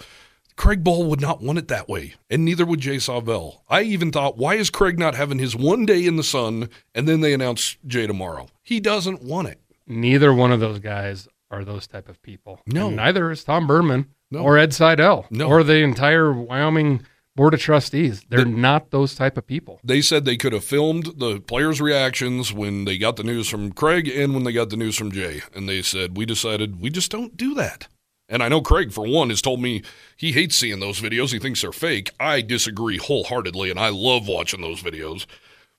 Craig 0.56 0.84
Bohl 0.84 1.06
would 1.06 1.21
not 1.21 1.43
want 1.43 1.60
it 1.60 1.67
that 1.67 1.88
way, 1.88 2.15
and 2.32 2.43
neither 2.43 2.65
would 2.65 2.80
Jay 2.80 2.95
Sawvel. 2.97 3.62
I 3.69 3.84
even 3.84 4.12
thought, 4.12 4.36
why 4.39 4.56
is 4.56 4.71
Craig 4.71 4.97
not 4.97 5.13
having 5.13 5.38
his 5.38 5.56
one 5.56 5.86
day 5.86 6.03
in 6.08 6.15
the 6.15 6.23
sun 6.23 6.69
and 6.95 7.08
then 7.08 7.21
they 7.21 7.36
announce 7.36 7.77
Jay 7.86 8.08
tomorrow? 8.08 8.47
He 8.63 8.80
doesn't 8.80 9.21
want 9.21 9.49
it. 9.49 9.62
Neither 9.86 10.34
one 10.34 10.51
of 10.51 10.60
those 10.60 10.80
guys 10.80 11.27
are 11.51 11.63
those 11.63 11.86
type 11.86 12.10
of 12.10 12.19
people. 12.23 12.60
No. 12.65 12.88
And 12.88 12.95
neither 12.95 13.30
is 13.30 13.43
Tom 13.43 13.67
Burman 13.67 14.08
No. 14.32 14.39
or 14.39 14.58
Ed 14.58 14.73
Seidel 14.73 15.27
No. 15.30 15.47
or 15.47 15.63
the 15.63 15.77
entire 15.84 16.34
Wyoming 16.34 17.03
Board 17.38 17.54
of 17.54 17.62
Trustees. 17.62 18.26
They're 18.30 18.39
The- 18.43 18.50
not 18.50 18.91
those 18.91 19.15
type 19.15 19.38
of 19.38 19.47
people. 19.47 19.80
They 19.84 20.02
said 20.02 20.26
they 20.26 20.36
could 20.36 20.52
have 20.52 20.65
filmed 20.65 21.13
the 21.17 21.39
players' 21.39 21.80
reactions 21.80 22.52
when 22.52 22.84
they 22.84 22.97
got 22.97 23.15
the 23.15 23.23
news 23.23 23.47
from 23.47 23.71
Craig 23.71 24.10
and 24.10 24.34
when 24.34 24.43
they 24.43 24.52
got 24.52 24.69
the 24.69 24.76
news 24.76 24.97
from 24.97 25.12
Jay. 25.12 25.41
And 25.56 25.69
they 25.69 25.82
said, 25.82 26.17
we 26.17 26.26
decided 26.26 26.82
we 26.82 26.89
just 26.89 27.12
don't 27.12 27.38
do 27.38 27.54
that. 27.54 27.88
And 28.28 28.43
I 28.43 28.50
know 28.50 28.60
Craig, 28.60 28.91
for 28.91 29.08
one, 29.08 29.30
has 29.30 29.41
told 29.41 29.62
me 29.62 29.84
he 30.17 30.34
hates 30.34 30.58
seeing 30.58 30.82
those 30.82 31.00
videos. 31.00 31.32
He 31.32 31.39
thinks 31.39 31.62
they're 31.62 31.71
fake. 31.71 32.10
I 32.19 32.41
disagree 32.41 32.97
wholeheartedly, 32.97 33.69
and 33.71 33.80
I 33.80 33.88
love 33.89 34.28
watching 34.28 34.60
those 34.60 34.82
videos. 34.84 35.26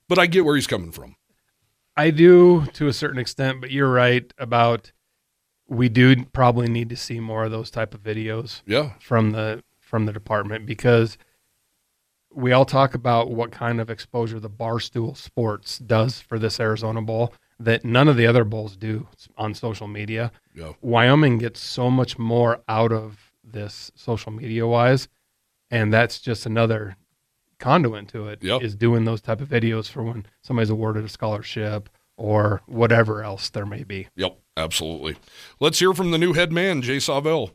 But 0.08 0.18
I 0.18 0.26
get 0.26 0.46
where 0.46 0.54
he's 0.56 0.66
coming 0.66 0.92
from. 0.92 1.16
I 1.96 2.08
do 2.10 2.64
to 2.74 2.86
a 2.86 2.92
certain 2.94 3.18
extent, 3.18 3.60
but 3.60 3.70
you're 3.70 3.90
right 3.92 4.32
about 4.38 4.92
we 5.66 5.88
do 5.90 6.24
probably 6.26 6.68
need 6.68 6.88
to 6.88 6.96
see 6.96 7.20
more 7.20 7.44
of 7.44 7.50
those 7.50 7.70
type 7.70 7.92
of 7.92 8.02
videos 8.02 8.62
Yeah. 8.64 8.92
from 9.00 9.32
the 9.32 9.62
from 9.80 10.06
the 10.06 10.12
department 10.12 10.64
because 10.64 11.18
we 12.38 12.52
all 12.52 12.64
talk 12.64 12.94
about 12.94 13.30
what 13.30 13.50
kind 13.50 13.80
of 13.80 13.90
exposure 13.90 14.38
the 14.38 14.48
Barstool 14.48 15.16
Sports 15.16 15.78
does 15.78 16.20
for 16.20 16.38
this 16.38 16.60
Arizona 16.60 17.02
Bowl 17.02 17.34
that 17.58 17.84
none 17.84 18.06
of 18.06 18.16
the 18.16 18.28
other 18.28 18.44
bowls 18.44 18.76
do 18.76 19.08
on 19.36 19.54
social 19.54 19.88
media. 19.88 20.30
Yeah. 20.54 20.72
Wyoming 20.80 21.38
gets 21.38 21.58
so 21.58 21.90
much 21.90 22.16
more 22.16 22.60
out 22.68 22.92
of 22.92 23.32
this 23.42 23.90
social 23.96 24.30
media 24.30 24.68
wise, 24.68 25.08
and 25.72 25.92
that's 25.92 26.20
just 26.20 26.46
another 26.46 26.96
conduit 27.58 28.06
to 28.08 28.28
it. 28.28 28.44
Yep. 28.44 28.62
Is 28.62 28.76
doing 28.76 29.04
those 29.04 29.20
type 29.20 29.40
of 29.40 29.48
videos 29.48 29.90
for 29.90 30.04
when 30.04 30.24
somebody's 30.42 30.70
awarded 30.70 31.04
a 31.04 31.08
scholarship 31.08 31.88
or 32.16 32.62
whatever 32.66 33.24
else 33.24 33.50
there 33.50 33.66
may 33.66 33.82
be. 33.82 34.06
Yep. 34.14 34.38
Absolutely. 34.56 35.16
Let's 35.60 35.78
hear 35.78 35.92
from 35.92 36.10
the 36.10 36.18
new 36.18 36.32
head 36.32 36.52
man, 36.52 36.82
Jay 36.82 36.96
Sawvel. 36.98 37.50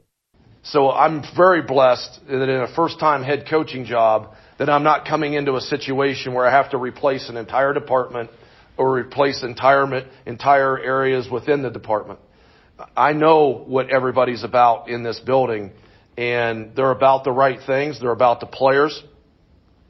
So 0.61 0.89
I'm 0.91 1.21
very 1.35 1.61
blessed 1.61 2.25
that 2.27 2.49
in 2.49 2.61
a 2.61 2.67
first 2.67 2.97
time 2.99 3.23
head 3.23 3.45
coaching 3.45 3.83
job 3.83 4.33
that 4.63 4.71
I'm 4.71 4.83
not 4.83 5.05
coming 5.05 5.33
into 5.33 5.55
a 5.55 5.61
situation 5.61 6.33
where 6.33 6.45
I 6.45 6.51
have 6.51 6.71
to 6.71 6.77
replace 6.77 7.27
an 7.27 7.35
entire 7.35 7.73
department 7.73 8.29
or 8.77 8.97
replace 8.97 9.43
entire 9.43 10.09
entire 10.25 10.79
areas 10.79 11.27
within 11.29 11.63
the 11.63 11.69
department. 11.69 12.19
I 12.95 13.11
know 13.11 13.65
what 13.67 13.89
everybody's 13.89 14.45
about 14.45 14.87
in 14.87 15.03
this 15.03 15.19
building 15.19 15.73
and 16.17 16.77
they're 16.77 16.91
about 16.91 17.25
the 17.25 17.31
right 17.33 17.59
things, 17.67 17.99
they're 17.99 18.11
about 18.11 18.39
the 18.39 18.45
players. 18.45 19.03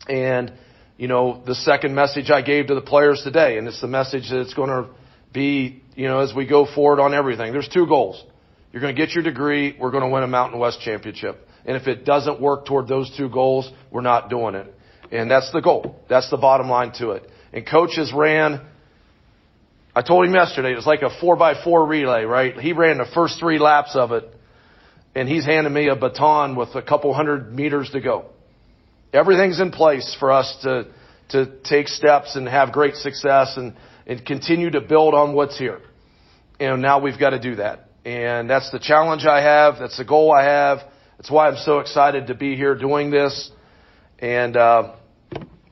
And 0.10 0.52
you 0.98 1.08
know, 1.08 1.44
the 1.46 1.54
second 1.54 1.94
message 1.94 2.32
I 2.32 2.42
gave 2.42 2.66
to 2.68 2.74
the 2.74 2.82
players 2.82 3.22
today 3.24 3.60
and 3.60 3.68
it's 3.68 3.80
the 3.80 3.86
message 3.86 4.32
that 4.32 4.40
it's 4.40 4.56
going 4.56 4.70
to 4.70 4.90
be, 5.32 5.84
you 5.94 6.08
know, 6.08 6.22
as 6.22 6.34
we 6.34 6.48
go 6.48 6.66
forward 6.66 7.00
on 7.00 7.14
everything. 7.14 7.52
There's 7.54 7.70
two 7.70 7.86
goals. 7.86 8.24
You're 8.72 8.82
going 8.82 8.96
to 8.96 9.00
get 9.00 9.14
your 9.14 9.24
degree. 9.24 9.78
We're 9.80 9.92
going 9.92 10.04
to 10.04 10.10
win 10.10 10.24
a 10.24 10.28
Mountain 10.28 10.58
West 10.58 10.82
championship. 10.82 11.48
And 11.66 11.78
if 11.78 11.88
it 11.88 12.06
doesn't 12.06 12.42
work 12.42 12.66
toward 12.66 12.88
those 12.88 13.12
two 13.18 13.30
goals, 13.30 13.72
we're 13.92 14.02
not 14.02 14.30
doing 14.30 14.56
it. 14.56 14.74
And 15.12 15.30
that's 15.30 15.52
the 15.52 15.62
goal. 15.62 15.96
That's 16.10 16.30
the 16.30 16.38
bottom 16.38 16.70
line 16.70 16.92
to 17.00 17.12
it. 17.12 17.30
And 17.54 17.66
coach 17.66 17.96
has 17.98 18.12
ran, 18.12 18.62
I 19.96 20.02
told 20.02 20.26
him 20.26 20.34
yesterday, 20.34 20.74
it 20.74 20.76
was 20.76 20.88
like 20.88 21.04
a 21.04 21.10
four 21.22 21.36
by 21.36 21.62
four 21.64 21.86
relay, 21.86 22.24
right? 22.24 22.60
He 22.60 22.74
ran 22.74 22.98
the 22.98 23.08
first 23.14 23.40
three 23.40 23.60
laps 23.60 23.96
of 23.96 24.12
it 24.12 24.26
and 25.16 25.30
he's 25.30 25.46
handing 25.46 25.74
me 25.74 25.88
a 25.88 25.96
baton 25.96 26.56
with 26.56 26.76
a 26.76 26.82
couple 26.82 27.14
hundred 27.14 27.54
meters 27.54 27.90
to 27.92 28.02
go. 28.02 28.26
Everything's 29.14 29.60
in 29.60 29.72
place 29.72 30.16
for 30.20 30.32
us 30.32 30.58
to, 30.64 30.88
to 31.30 31.58
take 31.64 31.88
steps 31.88 32.36
and 32.36 32.48
have 32.48 32.72
great 32.72 32.96
success 32.96 33.54
and, 33.58 33.76
and 34.08 34.26
continue 34.26 34.72
to 34.72 34.82
build 34.82 35.14
on 35.14 35.36
what's 35.36 35.58
here. 35.58 35.82
And 36.60 36.82
now 36.82 37.00
we've 37.00 37.20
got 37.20 37.32
to 37.32 37.40
do 37.40 37.56
that. 37.56 37.90
And 38.06 38.50
that's 38.50 38.72
the 38.72 38.80
challenge 38.80 39.26
I 39.26 39.42
have. 39.42 39.76
That's 39.80 39.98
the 39.98 40.04
goal 40.04 40.32
I 40.32 40.44
have. 40.44 40.80
That's 41.18 41.32
why 41.32 41.48
I'm 41.48 41.58
so 41.58 41.80
excited 41.80 42.28
to 42.28 42.36
be 42.36 42.56
here 42.56 42.76
doing 42.76 43.12
this. 43.12 43.52
And 44.20 44.58
uh, 44.58 44.96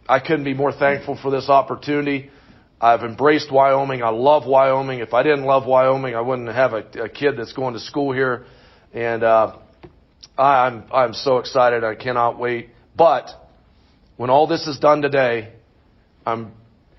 I 0.08 0.20
couldn't 0.20 0.44
be 0.44 0.54
more 0.54 0.72
thankful 0.72 1.18
for 1.22 1.32
this 1.32 1.50
opportunity. 1.50 2.30
I've 2.80 3.02
embraced 3.02 3.52
Wyoming. 3.52 4.02
I 4.02 4.10
love 4.10 4.48
Wyoming. 4.48 5.00
If 5.00 5.14
I 5.14 5.24
didn't 5.24 5.44
love 5.46 5.66
Wyoming, 5.68 6.16
I 6.16 6.22
wouldn't 6.22 6.50
have 6.50 6.74
a, 6.74 6.84
a 7.04 7.10
kid 7.10 7.36
that's 7.38 7.54
going 7.54 7.76
to 7.76 7.80
school 7.80 8.12
here. 8.12 8.46
And 8.94 9.24
uh, 9.24 9.58
I'm 10.38 10.84
I'm 10.92 11.14
so 11.14 11.38
excited. 11.38 11.84
I 11.84 11.96
cannot 11.96 12.40
wait. 12.40 12.70
But 12.98 13.30
when 14.18 14.30
all 14.30 14.48
this 14.48 14.68
is 14.68 14.80
done 14.80 15.02
today, 15.02 15.54
I'm 16.26 16.54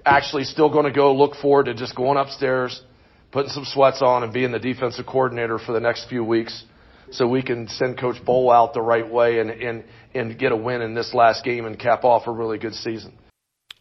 actually 0.04 0.44
still 0.44 0.70
going 0.70 0.84
to 0.84 0.92
go 0.92 1.14
look 1.14 1.36
forward 1.36 1.66
to 1.66 1.74
just 1.74 1.94
going 1.96 2.18
upstairs, 2.18 2.82
putting 3.30 3.50
some 3.50 3.64
sweats 3.64 4.02
on, 4.02 4.22
and 4.22 4.32
being 4.32 4.52
the 4.52 4.58
defensive 4.58 5.06
coordinator 5.06 5.58
for 5.58 5.72
the 5.72 5.80
next 5.80 6.08
few 6.08 6.24
weeks, 6.24 6.64
so 7.12 7.26
we 7.26 7.42
can 7.42 7.68
send 7.68 7.98
Coach 7.98 8.22
Bohl 8.24 8.52
out 8.52 8.74
the 8.74 8.82
right 8.82 9.08
way 9.08 9.38
and 9.38 9.50
and 9.50 9.84
and 10.14 10.38
get 10.38 10.52
a 10.52 10.56
win 10.56 10.82
in 10.82 10.94
this 10.94 11.14
last 11.14 11.44
game 11.44 11.64
and 11.64 11.78
cap 11.78 12.04
off 12.04 12.26
a 12.26 12.30
really 12.32 12.58
good 12.58 12.74
season. 12.74 13.16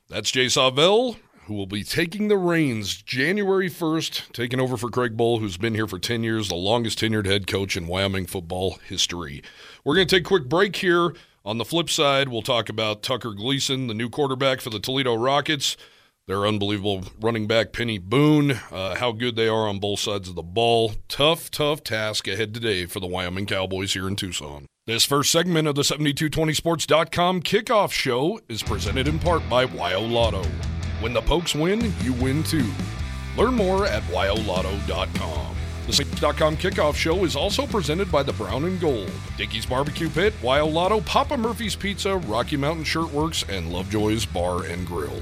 That's 0.10 0.30
Jay 0.30 0.48
Sawvel, 0.48 1.16
who 1.46 1.54
will 1.54 1.68
be 1.68 1.84
taking 1.84 2.28
the 2.28 2.38
reins 2.38 3.02
January 3.02 3.70
1st, 3.70 4.34
taking 4.34 4.60
over 4.60 4.76
for 4.76 4.90
Craig 4.90 5.16
Bohl, 5.16 5.40
who's 5.40 5.58
been 5.58 5.74
here 5.74 5.88
for 5.88 6.00
10 6.00 6.24
years, 6.24 6.50
the 6.50 6.56
longest 6.56 7.00
tenured 7.00 7.26
head 7.26 7.48
coach 7.48 7.78
in 7.78 7.88
Wyoming 7.88 8.26
football 8.26 8.78
history. 8.88 9.42
We're 9.84 9.96
going 9.96 10.08
to 10.08 10.16
take 10.16 10.26
a 10.26 10.28
quick 10.28 10.50
break 10.50 10.76
here. 10.76 11.14
On 11.44 11.58
the 11.58 11.66
flip 11.66 11.90
side, 11.90 12.30
we'll 12.30 12.42
talk 12.42 12.70
about 12.70 13.02
Tucker 13.02 13.34
Gleason, 13.34 13.88
the 13.88 13.94
new 13.94 14.10
quarterback 14.10 14.62
for 14.62 14.70
the 14.70 14.80
Toledo 14.80 15.16
Rockets, 15.16 15.76
their 16.32 16.48
unbelievable 16.48 17.04
running 17.20 17.46
back, 17.46 17.74
Peny 17.74 18.02
Boone, 18.02 18.52
uh, 18.72 18.96
how 18.96 19.12
good 19.12 19.36
they 19.36 19.48
are 19.48 19.68
on 19.68 19.80
both 19.80 20.00
sides 20.00 20.30
of 20.30 20.36
the 20.36 20.42
ball. 20.42 20.94
Tough, 21.10 21.52
tough 21.52 21.84
task 21.84 22.28
ahead 22.28 22.54
today 22.54 22.86
for 22.86 23.00
the 23.02 23.08
Wyoming 23.08 23.46
Cowboys 23.46 23.94
here 23.94 24.08
in 24.08 24.16
Tucson. 24.16 24.66
This 24.88 25.06
first 25.06 25.32
segment 25.32 25.68
of 25.68 25.76
the 25.76 25.84
7220sports.com 25.84 27.42
kickoff 27.42 27.92
show 27.92 28.40
is 28.48 28.64
presented 28.64 29.08
in 29.08 29.20
part 29.20 29.48
by 29.50 29.66
Wyo 29.66 30.10
Lotto. 30.10 30.44
When 31.02 31.14
the 31.14 31.22
Pokes 31.22 31.54
win, 31.54 31.94
you 32.02 32.14
win 32.14 32.44
too. 32.44 32.70
Learn 33.38 33.54
more 33.54 33.86
at 33.86 34.04
wyolotto.com. 34.04 35.56
The 35.88 35.94
Saints.com 35.94 36.58
kickoff 36.58 36.96
show 36.96 37.26
is 37.26 37.36
also 37.36 37.68
presented 37.68 38.12
by 38.12 38.24
the 38.24 38.34
Brown 38.34 38.66
and 38.66 38.80
Gold, 38.80 39.12
Dickey's 39.38 39.66
Barbecue 39.66 40.10
Pit, 40.10 40.34
Wyo 40.42 40.72
Lotto, 40.72 41.02
Papa 41.02 41.36
Murphy's 41.36 41.76
Pizza, 41.76 42.18
Rocky 42.18 42.56
Mountain 42.56 42.86
Shirtworks, 42.86 43.48
and 43.50 43.74
Lovejoy's 43.74 44.26
Bar 44.26 44.64
and 44.64 44.88
Grill. 44.88 45.22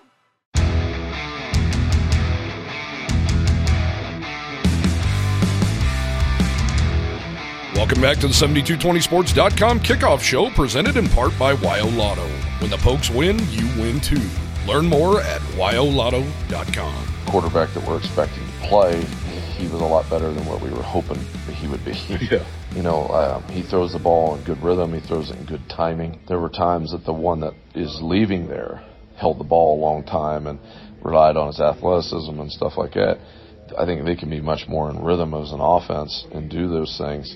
Welcome 7.81 8.01
back 8.01 8.19
to 8.19 8.27
the 8.27 8.33
7220sports.com 8.33 9.79
kickoff 9.79 10.21
show 10.21 10.51
presented 10.51 10.97
in 10.97 11.09
part 11.09 11.37
by 11.39 11.55
Wyo 11.55 11.97
Lotto. 11.97 12.27
When 12.59 12.69
the 12.69 12.77
Pokes 12.77 13.09
win, 13.09 13.39
you 13.49 13.65
win 13.81 13.99
too. 13.99 14.21
Learn 14.67 14.85
more 14.85 15.19
at 15.19 15.41
wyolotto.com. 15.57 17.07
Quarterback 17.25 17.73
that 17.73 17.83
we're 17.87 17.97
expecting 17.97 18.45
to 18.45 18.67
play, 18.67 19.01
he 19.57 19.63
was 19.63 19.81
a 19.81 19.85
lot 19.85 20.07
better 20.11 20.31
than 20.31 20.45
what 20.45 20.61
we 20.61 20.69
were 20.69 20.83
hoping 20.83 21.17
that 21.47 21.55
he 21.55 21.67
would 21.67 21.83
be. 21.83 21.93
Yeah. 22.31 22.45
You 22.75 22.83
know, 22.83 23.07
um, 23.07 23.41
he 23.51 23.63
throws 23.63 23.93
the 23.93 23.99
ball 23.99 24.35
in 24.35 24.43
good 24.43 24.61
rhythm. 24.61 24.93
He 24.93 24.99
throws 24.99 25.31
it 25.31 25.37
in 25.37 25.45
good 25.45 25.67
timing. 25.67 26.19
There 26.27 26.37
were 26.37 26.49
times 26.49 26.91
that 26.91 27.03
the 27.03 27.13
one 27.13 27.39
that 27.39 27.55
is 27.73 27.97
leaving 27.99 28.47
there 28.47 28.85
held 29.17 29.39
the 29.39 29.43
ball 29.43 29.79
a 29.79 29.81
long 29.81 30.03
time 30.03 30.45
and 30.45 30.59
relied 31.01 31.35
on 31.35 31.47
his 31.47 31.59
athleticism 31.59 32.39
and 32.39 32.51
stuff 32.51 32.77
like 32.77 32.93
that. 32.93 33.17
I 33.77 33.85
think 33.85 34.05
they 34.05 34.15
can 34.15 34.29
be 34.29 34.41
much 34.41 34.67
more 34.67 34.89
in 34.89 35.03
rhythm 35.03 35.33
as 35.33 35.51
an 35.51 35.61
offense 35.61 36.25
and 36.31 36.49
do 36.49 36.67
those 36.69 36.95
things. 36.97 37.35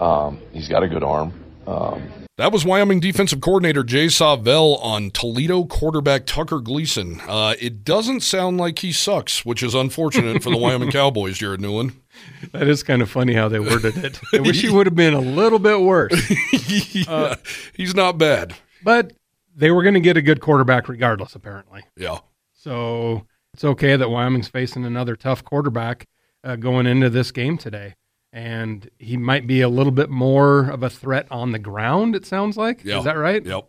Um, 0.00 0.40
he's 0.52 0.68
got 0.68 0.82
a 0.82 0.88
good 0.88 1.04
arm. 1.04 1.32
Um, 1.66 2.02
that 2.38 2.52
was 2.52 2.64
Wyoming 2.64 3.00
defensive 3.00 3.42
coordinator 3.42 3.84
Jay 3.84 4.06
Sawvel 4.06 4.82
on 4.82 5.10
Toledo 5.10 5.64
quarterback 5.64 6.24
Tucker 6.24 6.58
Gleason. 6.60 7.20
Uh, 7.28 7.54
it 7.60 7.84
doesn't 7.84 8.20
sound 8.20 8.56
like 8.56 8.78
he 8.78 8.92
sucks, 8.92 9.44
which 9.44 9.62
is 9.62 9.74
unfortunate 9.74 10.42
for 10.42 10.48
the 10.48 10.56
Wyoming 10.56 10.90
Cowboys, 10.92 11.36
Jared 11.36 11.60
Newland. 11.60 12.00
That 12.52 12.66
is 12.66 12.82
kind 12.82 13.02
of 13.02 13.10
funny 13.10 13.34
how 13.34 13.50
they 13.50 13.60
worded 13.60 13.98
it. 13.98 14.18
I 14.32 14.40
wish 14.40 14.62
he 14.62 14.70
would 14.70 14.86
have 14.86 14.94
been 14.94 15.12
a 15.12 15.20
little 15.20 15.58
bit 15.58 15.82
worse. 15.82 16.12
yeah, 16.94 17.04
uh, 17.06 17.36
he's 17.74 17.94
not 17.94 18.16
bad. 18.16 18.54
But 18.82 19.12
they 19.54 19.70
were 19.70 19.82
going 19.82 19.94
to 19.94 20.00
get 20.00 20.16
a 20.16 20.22
good 20.22 20.40
quarterback 20.40 20.88
regardless, 20.88 21.34
apparently. 21.34 21.84
Yeah. 21.94 22.20
So 22.54 23.26
it's 23.52 23.64
okay 23.64 23.96
that 23.96 24.08
Wyoming's 24.08 24.48
facing 24.48 24.86
another 24.86 25.14
tough 25.14 25.44
quarterback 25.44 26.06
uh, 26.42 26.56
going 26.56 26.86
into 26.86 27.10
this 27.10 27.32
game 27.32 27.58
today 27.58 27.96
and 28.32 28.88
he 28.98 29.16
might 29.16 29.46
be 29.46 29.60
a 29.60 29.68
little 29.68 29.92
bit 29.92 30.10
more 30.10 30.68
of 30.70 30.82
a 30.82 30.90
threat 30.90 31.26
on 31.30 31.52
the 31.52 31.58
ground. 31.58 32.14
It 32.14 32.26
sounds 32.26 32.56
like. 32.56 32.84
Is 32.84 33.04
that 33.04 33.16
right? 33.16 33.44
Yep. 33.44 33.68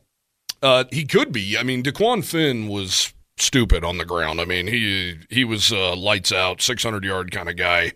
Uh, 0.62 0.84
he 0.91 1.06
could 1.06 1.32
be. 1.32 1.58
I 1.58 1.63
mean, 1.63 1.84
Dequan 1.84 2.24
Finn 2.24 2.67
was 2.67 3.13
stupid 3.38 3.84
on 3.84 3.97
the 3.97 4.06
ground. 4.06 4.39
I 4.39 4.45
mean, 4.45 4.67
he 4.67 5.17
he 5.30 5.43
was 5.43 5.71
uh, 5.71 5.95
lights 5.95 6.32
out, 6.32 6.62
six 6.62 6.84
hundred 6.84 7.04
yard 7.04 7.32
kind 7.32 7.50
of 7.50 7.56
guy. 7.56 7.93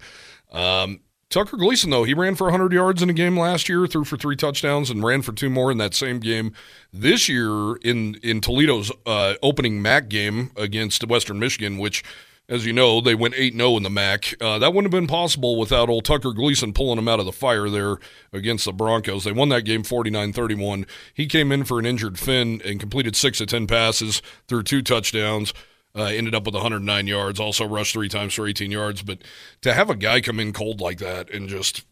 Um, 0.51 1.01
Tucker 1.29 1.57
Gleason, 1.57 1.89
though, 1.89 2.03
he 2.03 2.13
ran 2.13 2.35
for 2.35 2.45
100 2.45 2.71
yards 2.71 3.01
in 3.01 3.09
a 3.09 3.13
game 3.13 3.37
last 3.37 3.67
year, 3.67 3.87
threw 3.87 4.05
for 4.05 4.15
three 4.15 4.35
touchdowns, 4.35 4.89
and 4.89 5.03
ran 5.03 5.21
for 5.23 5.33
two 5.33 5.49
more 5.49 5.71
in 5.71 5.77
that 5.79 5.95
same 5.95 6.19
game. 6.19 6.53
This 6.93 7.27
year, 7.27 7.75
in 7.77 8.15
in 8.23 8.41
Toledo's 8.41 8.91
uh, 9.05 9.35
opening 9.41 9.81
MAC 9.81 10.07
game 10.07 10.51
against 10.55 11.05
Western 11.07 11.39
Michigan, 11.39 11.77
which 11.77 12.03
as 12.47 12.65
you 12.65 12.73
know, 12.73 13.01
they 13.01 13.15
went 13.15 13.33
8 13.35 13.55
0 13.55 13.77
in 13.77 13.83
the 13.83 13.89
MAC. 13.89 14.35
Uh, 14.39 14.59
that 14.59 14.73
wouldn't 14.73 14.93
have 14.93 14.99
been 14.99 15.07
possible 15.07 15.57
without 15.57 15.89
old 15.89 16.05
Tucker 16.05 16.31
Gleason 16.31 16.73
pulling 16.73 16.97
them 16.97 17.07
out 17.07 17.19
of 17.19 17.25
the 17.25 17.31
fire 17.31 17.69
there 17.69 17.97
against 18.31 18.65
the 18.65 18.73
Broncos. 18.73 19.23
They 19.23 19.31
won 19.31 19.49
that 19.49 19.63
game 19.63 19.83
49 19.83 20.33
31. 20.33 20.85
He 21.13 21.25
came 21.25 21.51
in 21.51 21.63
for 21.63 21.79
an 21.79 21.85
injured 21.85 22.19
Finn 22.19 22.61
and 22.63 22.79
completed 22.79 23.15
6 23.15 23.41
of 23.41 23.47
10 23.47 23.67
passes, 23.67 24.21
threw 24.47 24.63
two 24.63 24.81
touchdowns. 24.81 25.53
Uh, 25.97 26.03
ended 26.07 26.35
up 26.35 26.43
with 26.45 26.53
109 26.53 27.07
yards, 27.07 27.39
also 27.39 27.65
rushed 27.65 27.93
three 27.93 28.09
times 28.09 28.33
for 28.33 28.45
18 28.45 28.69
yards. 28.69 29.01
But 29.01 29.19
to 29.61 29.73
have 29.73 29.89
a 29.89 29.95
guy 29.95 30.19
come 30.19 30.41
in 30.41 30.51
cold 30.51 30.81
like 30.81 30.97
that 30.97 31.29
and 31.29 31.47
just 31.47 31.85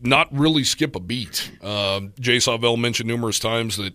not 0.00 0.26
really 0.36 0.64
skip 0.64 0.96
a 0.96 1.00
beat, 1.00 1.48
uh, 1.62 2.00
Jay 2.18 2.38
Sawvel 2.38 2.76
mentioned 2.76 3.06
numerous 3.06 3.38
times 3.38 3.76
that 3.76 3.94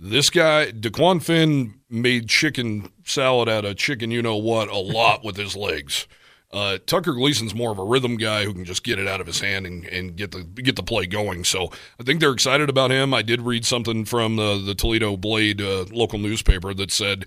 this 0.00 0.30
guy, 0.30 0.72
Dequan 0.72 1.22
Finn, 1.22 1.74
made 1.90 2.28
chicken 2.28 2.90
salad 3.04 3.48
out 3.48 3.66
of 3.66 3.76
chicken, 3.76 4.10
you 4.10 4.22
know 4.22 4.36
what, 4.36 4.68
a 4.68 4.78
lot 4.78 5.22
with 5.24 5.36
his 5.36 5.54
legs. 5.54 6.08
Uh, 6.52 6.78
Tucker 6.84 7.12
Gleason's 7.12 7.54
more 7.54 7.70
of 7.70 7.78
a 7.78 7.84
rhythm 7.84 8.16
guy 8.16 8.44
who 8.44 8.52
can 8.52 8.64
just 8.64 8.82
get 8.82 8.98
it 8.98 9.06
out 9.06 9.20
of 9.20 9.26
his 9.28 9.38
hand 9.38 9.66
and, 9.66 9.84
and 9.84 10.16
get 10.16 10.32
the 10.32 10.42
get 10.42 10.74
the 10.74 10.82
play 10.82 11.06
going. 11.06 11.44
So 11.44 11.70
I 12.00 12.02
think 12.02 12.18
they're 12.18 12.32
excited 12.32 12.68
about 12.68 12.90
him. 12.90 13.14
I 13.14 13.22
did 13.22 13.42
read 13.42 13.64
something 13.64 14.04
from 14.04 14.34
the, 14.34 14.58
the 14.58 14.74
Toledo 14.74 15.16
Blade 15.16 15.60
uh, 15.60 15.84
local 15.92 16.18
newspaper 16.18 16.74
that 16.74 16.90
said 16.90 17.26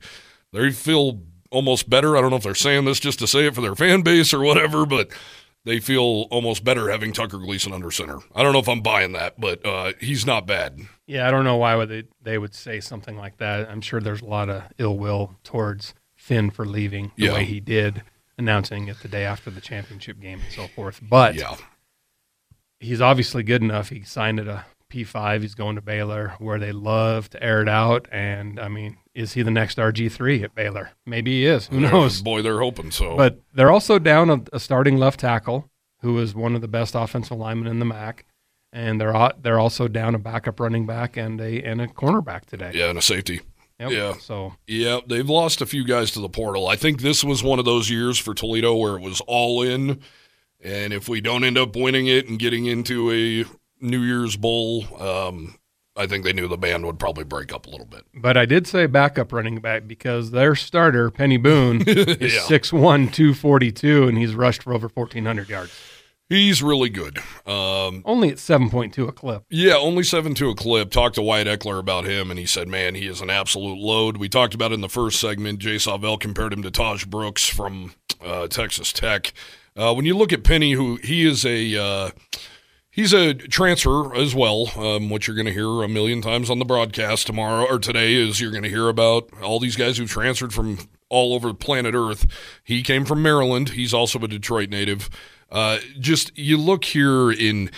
they 0.52 0.72
feel 0.72 1.22
almost 1.52 1.90
better. 1.90 2.18
I 2.18 2.22
don't 2.22 2.32
know 2.32 2.36
if 2.36 2.44
they're 2.44 2.54
saying 2.54 2.84
this 2.84 3.00
just 3.00 3.20
to 3.20 3.28
say 3.28 3.46
it 3.46 3.56
for 3.56 3.62
their 3.62 3.76
fan 3.76 4.02
base 4.02 4.34
or 4.34 4.42
whatever, 4.42 4.86
but 4.86 5.10
they 5.66 5.80
feel 5.80 6.28
almost 6.30 6.64
better 6.64 6.90
having 6.90 7.14
Tucker 7.14 7.38
Gleason 7.38 7.74
under 7.74 7.92
center. 7.92 8.20
I 8.36 8.44
don't 8.44 8.54
know 8.54 8.60
if 8.60 8.70
I'm 8.70 8.82
buying 8.82 9.14
that, 9.14 9.40
but 9.40 9.66
uh, 9.66 9.94
he's 10.00 10.26
not 10.26 10.46
bad. 10.46 10.80
Yeah, 11.08 11.28
I 11.28 11.32
don't 11.32 11.46
know 11.46 11.58
why 11.58 11.76
would 11.76 11.90
they 11.90 12.04
they 12.22 12.38
would 12.38 12.54
say 12.54 12.80
something 12.80 13.18
like 13.18 13.38
that. 13.38 13.70
I'm 13.70 13.82
sure 13.82 14.00
there's 14.00 14.22
a 14.22 14.26
lot 14.26 14.50
of 14.50 14.64
ill 14.78 14.98
will 14.98 15.36
towards 15.44 15.94
Finn 16.16 16.50
for 16.50 16.66
leaving 16.66 17.12
the 17.16 17.26
yeah. 17.26 17.34
way 17.34 17.46
he 17.46 17.60
did, 17.60 18.04
announcing 18.38 18.88
it 18.88 19.00
the 19.02 19.08
day 19.08 19.26
after 19.26 19.50
the 19.50 19.62
championship 19.62 20.20
game 20.20 20.40
and 20.40 20.54
so 20.54 20.68
forth. 20.68 21.02
But 21.02 21.36
yeah. 21.36 21.56
he's 22.80 23.02
obviously 23.02 23.44
good 23.44 23.62
enough. 23.62 23.90
He 23.90 24.04
signed 24.04 24.40
at 24.40 24.48
a 24.48 24.66
P5. 24.94 25.42
He's 25.42 25.56
going 25.56 25.76
to 25.76 25.82
Baylor, 25.82 26.36
where 26.40 26.60
they 26.60 26.72
love 26.72 27.30
to 27.32 27.44
air 27.44 27.62
it 27.62 27.70
out. 27.70 28.08
And 28.12 28.60
I 28.60 28.68
mean, 28.68 28.98
is 29.14 29.34
he 29.34 29.42
the 29.42 29.52
next 29.52 29.78
RG 29.78 30.12
three 30.12 30.44
at 30.44 30.56
Baylor? 30.56 30.92
Maybe 31.06 31.32
he 31.32 31.46
is. 31.46 31.68
Who 31.68 31.80
knows? 31.80 32.22
Boy, 32.22 32.42
they're 32.42 32.60
hoping 32.60 32.92
so. 32.92 33.18
But 33.18 33.40
they're 33.54 33.72
also 33.72 34.00
down 34.00 34.30
a, 34.30 34.42
a 34.54 34.60
starting 34.60 34.98
left 34.98 35.20
tackle 35.20 35.70
who 36.02 36.20
is 36.20 36.36
one 36.36 36.56
of 36.56 36.62
the 36.62 36.68
best 36.68 36.96
offensive 36.96 37.38
linemen 37.38 37.68
in 37.68 37.80
the 37.80 37.86
MAC 37.86 38.26
and 38.74 39.00
they're 39.00 39.32
they're 39.42 39.60
also 39.60 39.88
down 39.88 40.16
a 40.16 40.20
backup 40.20 40.60
running 40.60 40.86
back 40.86 41.16
and 41.16 41.40
a 41.40 41.62
and 41.62 41.80
a 41.80 41.88
cornerback 41.88 42.46
today. 42.46 42.72
Yeah, 42.74 42.90
and 42.90 42.98
a 42.98 43.02
safety. 43.02 43.42
Yep. 43.80 43.92
Yeah. 43.92 44.14
So 44.20 44.56
yeah, 44.68 45.00
they've 45.08 45.30
lost 45.30 45.62
a 45.62 45.66
few 45.66 45.86
guys 45.86 46.12
to 46.12 46.20
the 46.20 46.30
portal. 46.30 46.68
I 46.68 46.76
think 46.76 47.02
this 47.02 47.24
was 47.24 47.44
one 47.44 47.60
of 47.60 47.66
those 47.66 47.90
years 47.90 48.20
for 48.20 48.34
Toledo 48.34 48.76
where 48.76 48.98
it 48.98 49.02
was 49.02 49.22
all 49.22 49.62
in, 49.62 50.02
and 50.60 50.92
if 50.92 51.08
we 51.08 51.22
don't 51.22 51.44
end 51.44 51.58
up 51.58 51.76
winning 51.76 52.08
it 52.08 52.28
and 52.28 52.40
getting 52.40 52.66
into 52.66 53.12
a 53.12 53.46
New 53.84 54.02
Year's 54.02 54.36
Bowl, 54.36 54.86
um, 55.02 55.56
I 55.96 56.08
think 56.08 56.24
they 56.24 56.34
knew 56.34 56.48
the 56.48 56.58
band 56.58 56.86
would 56.86 56.98
probably 56.98 57.24
break 57.24 57.54
up 57.54 57.68
a 57.68 57.70
little 57.70 57.86
bit. 57.86 58.04
But 58.16 58.36
I 58.38 58.46
did 58.46 58.66
say 58.66 58.88
backup 58.88 59.32
running 59.32 59.60
back 59.60 59.88
because 59.88 60.32
their 60.32 60.56
starter 60.56 61.12
Peny 61.12 61.42
Boone 61.42 61.84
is 61.88 62.42
six 62.44 62.74
one 62.74 63.10
two 63.10 63.34
forty 63.34 63.72
two, 63.72 64.08
and 64.08 64.18
he's 64.18 64.34
rushed 64.34 64.64
for 64.64 64.74
over 64.74 64.90
fourteen 64.90 65.26
hundred 65.26 65.50
yards. 65.50 65.72
He's 66.30 66.64
really 66.64 66.90
good. 66.90 67.20
Um, 67.46 68.02
only 68.06 68.30
at 68.30 68.38
7.2 68.38 69.08
a 69.08 69.12
clip. 69.12 69.44
Yeah, 69.50 69.76
only 69.76 70.02
7.2 70.02 70.52
a 70.52 70.56
clip. 70.56 70.90
Talked 70.90 71.16
to 71.16 71.22
Wyatt 71.22 71.48
Ekeler 71.48 71.78
about 71.78 72.06
him, 72.06 72.32
and 72.32 72.40
he 72.40 72.48
said, 72.48 72.68
man, 72.68 72.96
he 72.96 73.08
is 73.08 73.22
an 73.22 73.30
absolute 73.30 73.78
load. 73.78 74.18
We 74.18 74.30
talked 74.30 74.56
about 74.56 74.72
in 74.72 74.82
the 74.82 74.90
first 74.90 75.20
segment. 75.20 75.60
Jay 75.60 75.76
Sawvel 75.76 76.18
compared 76.20 76.54
him 76.54 76.64
to 76.64 76.72
Tahj 76.72 77.08
Brooks 77.08 77.48
from 77.48 77.94
uh, 78.20 78.48
Texas 78.48 78.92
Tech. 78.94 79.34
Uh, 79.76 79.94
when 79.94 80.06
you 80.06 80.18
look 80.18 80.34
at 80.34 80.44
Peny, 80.44 80.74
who 80.74 80.96
he 81.04 81.28
is 81.28 81.46
a. 81.46 81.78
Uh, 81.78 82.10
He's 82.94 83.12
a 83.12 83.34
transfer 83.34 84.14
as 84.14 84.36
well, 84.36 84.70
um, 84.78 85.10
which 85.10 85.26
you're 85.28 85.36
going 85.36 85.48
to 85.48 85.52
hear 85.52 85.82
a 85.82 85.88
million 85.88 86.22
times 86.22 86.52
on 86.52 86.60
the 86.60 86.66
broadcast 86.66 87.26
tomorrow 87.26 87.66
or 87.66 87.80
today. 87.80 88.14
Is 88.14 88.40
you're 88.40 88.52
going 88.52 88.62
to 88.62 88.70
hear 88.70 88.88
about 88.88 89.30
all 89.42 89.60
these 89.60 89.76
guys 89.76 89.98
who 89.98 90.06
transferred 90.06 90.54
from 90.54 90.78
all 91.10 91.34
over 91.34 91.48
the 91.48 91.56
planet 91.56 91.96
Earth. 91.96 92.28
He 92.64 92.84
came 92.84 93.04
from 93.04 93.24
Maryland. 93.24 93.70
He's 93.70 93.96
also 93.96 94.20
a 94.20 94.28
Detroit 94.28 94.70
native. 94.70 95.10
Uh, 95.52 95.80
just 96.00 96.38
you 96.38 96.56
look 96.56 96.86
here 96.86 97.32
in 97.32 97.72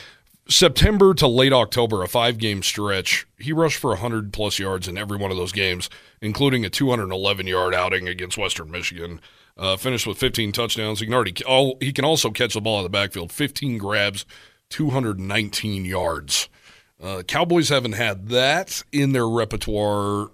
September 0.50 1.14
to 1.14 1.28
late 1.28 1.54
October, 1.54 2.04
a 2.04 2.10
five 2.10 2.38
game 2.38 2.62
stretch, 2.62 3.26
he 3.40 3.54
rushed 3.54 3.78
for 3.78 3.92
100 3.92 4.34
plus 4.34 4.60
yards 4.60 4.86
in 4.86 4.98
every 4.98 5.18
one 5.18 5.32
of 5.32 5.38
those 5.38 5.54
games, 5.54 5.90
including 6.20 6.66
a 6.66 6.70
211 6.70 7.48
yard 7.48 7.74
outing 7.74 8.10
against 8.10 8.38
Western 8.38 8.70
Michigan. 8.70 9.22
Uh, 9.58 9.78
finished 9.78 10.06
with 10.06 10.18
15 10.18 10.52
touchdowns. 10.52 11.00
He 11.00 11.06
can 11.06 11.14
already 11.14 11.34
all, 11.46 11.78
he 11.80 11.94
can 11.94 12.04
also 12.04 12.32
catch 12.32 12.56
the 12.56 12.60
ball 12.60 12.80
in 12.80 12.84
the 12.84 12.90
backfield. 12.90 13.32
15 13.32 13.78
grabs, 13.78 14.26
219 14.70 15.86
yards. 15.86 16.50
Uh, 17.02 17.24
Cowboys 17.24 17.70
haven't 17.70 17.94
had 17.94 18.30
that 18.30 18.84
in 18.92 19.12
their 19.12 19.28
repertoire 19.28 20.32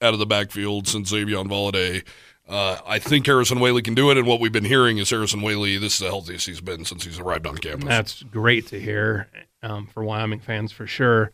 out 0.00 0.12
of 0.12 0.18
the 0.18 0.26
backfield 0.26 0.86
since 0.86 1.08
Xavier 1.08 1.38
Valladay 1.38 2.02
uh, 2.48 2.78
I 2.86 2.98
think 2.98 3.26
Harrison 3.26 3.58
Waylee 3.58 3.84
can 3.84 3.94
do 3.94 4.10
it, 4.10 4.18
and 4.18 4.26
what 4.26 4.40
we've 4.40 4.52
been 4.52 4.64
hearing 4.64 4.98
is 4.98 5.08
Harrison 5.10 5.40
Waylee. 5.40 5.80
This 5.80 5.94
is 5.94 5.98
the 6.00 6.06
healthiest 6.06 6.46
he's 6.46 6.60
been 6.60 6.84
since 6.84 7.04
he's 7.04 7.18
arrived 7.18 7.46
on 7.46 7.56
campus. 7.56 7.88
That's 7.88 8.22
great 8.24 8.66
to 8.68 8.80
hear 8.80 9.28
um, 9.62 9.86
for 9.86 10.02
Wyoming 10.02 10.40
fans 10.40 10.72
for 10.72 10.86
sure. 10.86 11.32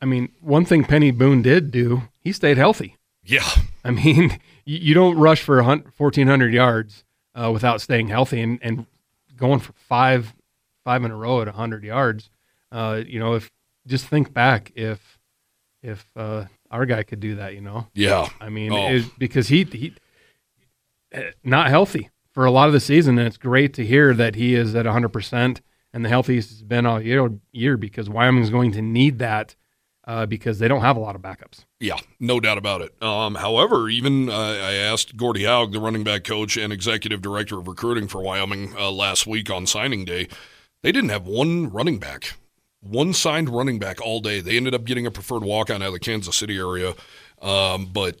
I 0.00 0.06
mean, 0.06 0.30
one 0.40 0.64
thing 0.64 0.84
Peny 0.84 1.16
Boone 1.16 1.40
did 1.40 1.70
do, 1.70 2.02
he 2.18 2.32
stayed 2.32 2.58
healthy. 2.58 2.96
Yeah, 3.24 3.48
I 3.84 3.92
mean, 3.92 4.38
you 4.64 4.92
don't 4.92 5.16
rush 5.16 5.40
for 5.40 5.62
1,400 5.62 6.52
yards 6.52 7.04
uh, 7.34 7.50
without 7.52 7.80
staying 7.80 8.08
healthy 8.08 8.40
and, 8.42 8.58
and 8.60 8.86
going 9.36 9.60
for 9.60 9.72
five 9.72 10.34
five 10.84 11.02
in 11.04 11.10
a 11.10 11.16
row 11.16 11.40
at 11.40 11.46
100 11.46 11.82
yards. 11.84 12.30
Uh, 12.70 13.02
you 13.06 13.18
know, 13.18 13.34
if 13.34 13.50
just 13.86 14.06
think 14.06 14.32
back 14.32 14.72
if 14.74 15.18
if 15.82 16.06
uh, 16.16 16.44
our 16.70 16.86
guy 16.86 17.02
could 17.02 17.20
do 17.20 17.36
that. 17.36 17.54
You 17.54 17.60
know, 17.60 17.88
Yeah. 17.94 18.28
I 18.40 18.48
mean, 18.48 18.72
Oh. 18.72 18.88
it, 18.88 19.04
because 19.18 19.48
he 19.48 19.64
he 19.64 19.94
eh, 21.12 21.30
not 21.42 21.68
healthy 21.68 22.10
for 22.32 22.44
a 22.44 22.50
lot 22.50 22.66
of 22.68 22.72
the 22.72 22.80
season, 22.80 23.18
and 23.18 23.26
it's 23.26 23.36
great 23.36 23.74
to 23.74 23.84
hear 23.84 24.14
that 24.14 24.34
he 24.34 24.54
is 24.54 24.74
at 24.74 24.84
100 24.86 25.08
percent 25.10 25.60
and 25.92 26.04
the 26.04 26.08
healthiest 26.08 26.50
he's 26.50 26.62
been 26.62 26.86
all 26.86 27.00
year. 27.00 27.30
Year 27.52 27.76
because 27.76 28.08
Wyoming's 28.08 28.50
going 28.50 28.72
to 28.72 28.82
need 28.82 29.18
that 29.20 29.54
uh, 30.06 30.26
because 30.26 30.58
they 30.58 30.66
don't 30.68 30.80
have 30.80 30.96
a 30.96 31.00
lot 31.00 31.14
of 31.14 31.22
backups. 31.22 31.64
Yeah, 31.80 31.98
no 32.18 32.40
doubt 32.40 32.58
about 32.58 32.80
it. 32.80 33.00
Um, 33.02 33.36
however, 33.36 33.88
even 33.88 34.28
uh, 34.30 34.32
I 34.32 34.72
asked 34.74 35.16
Gordy 35.16 35.44
Haug, 35.44 35.72
the 35.72 35.80
running 35.80 36.02
back 36.02 36.24
coach 36.24 36.56
and 36.56 36.72
executive 36.72 37.22
director 37.22 37.58
of 37.58 37.68
recruiting 37.68 38.08
for 38.08 38.22
Wyoming, 38.22 38.74
uh, 38.76 38.90
last 38.90 39.26
week 39.26 39.50
on 39.50 39.66
signing 39.66 40.04
day. 40.04 40.28
They 40.84 40.92
didn't 40.92 41.08
have 41.08 41.26
one 41.26 41.70
running 41.70 41.98
back, 41.98 42.34
one 42.82 43.14
signed 43.14 43.48
running 43.48 43.78
back 43.78 44.02
all 44.02 44.20
day. 44.20 44.40
They 44.40 44.58
ended 44.58 44.74
up 44.74 44.84
getting 44.84 45.06
a 45.06 45.10
preferred 45.10 45.42
walk 45.42 45.70
on 45.70 45.80
out 45.80 45.88
of 45.88 45.92
the 45.94 45.98
Kansas 45.98 46.36
City 46.36 46.58
area, 46.58 46.92
um, 47.40 47.86
but 47.86 48.18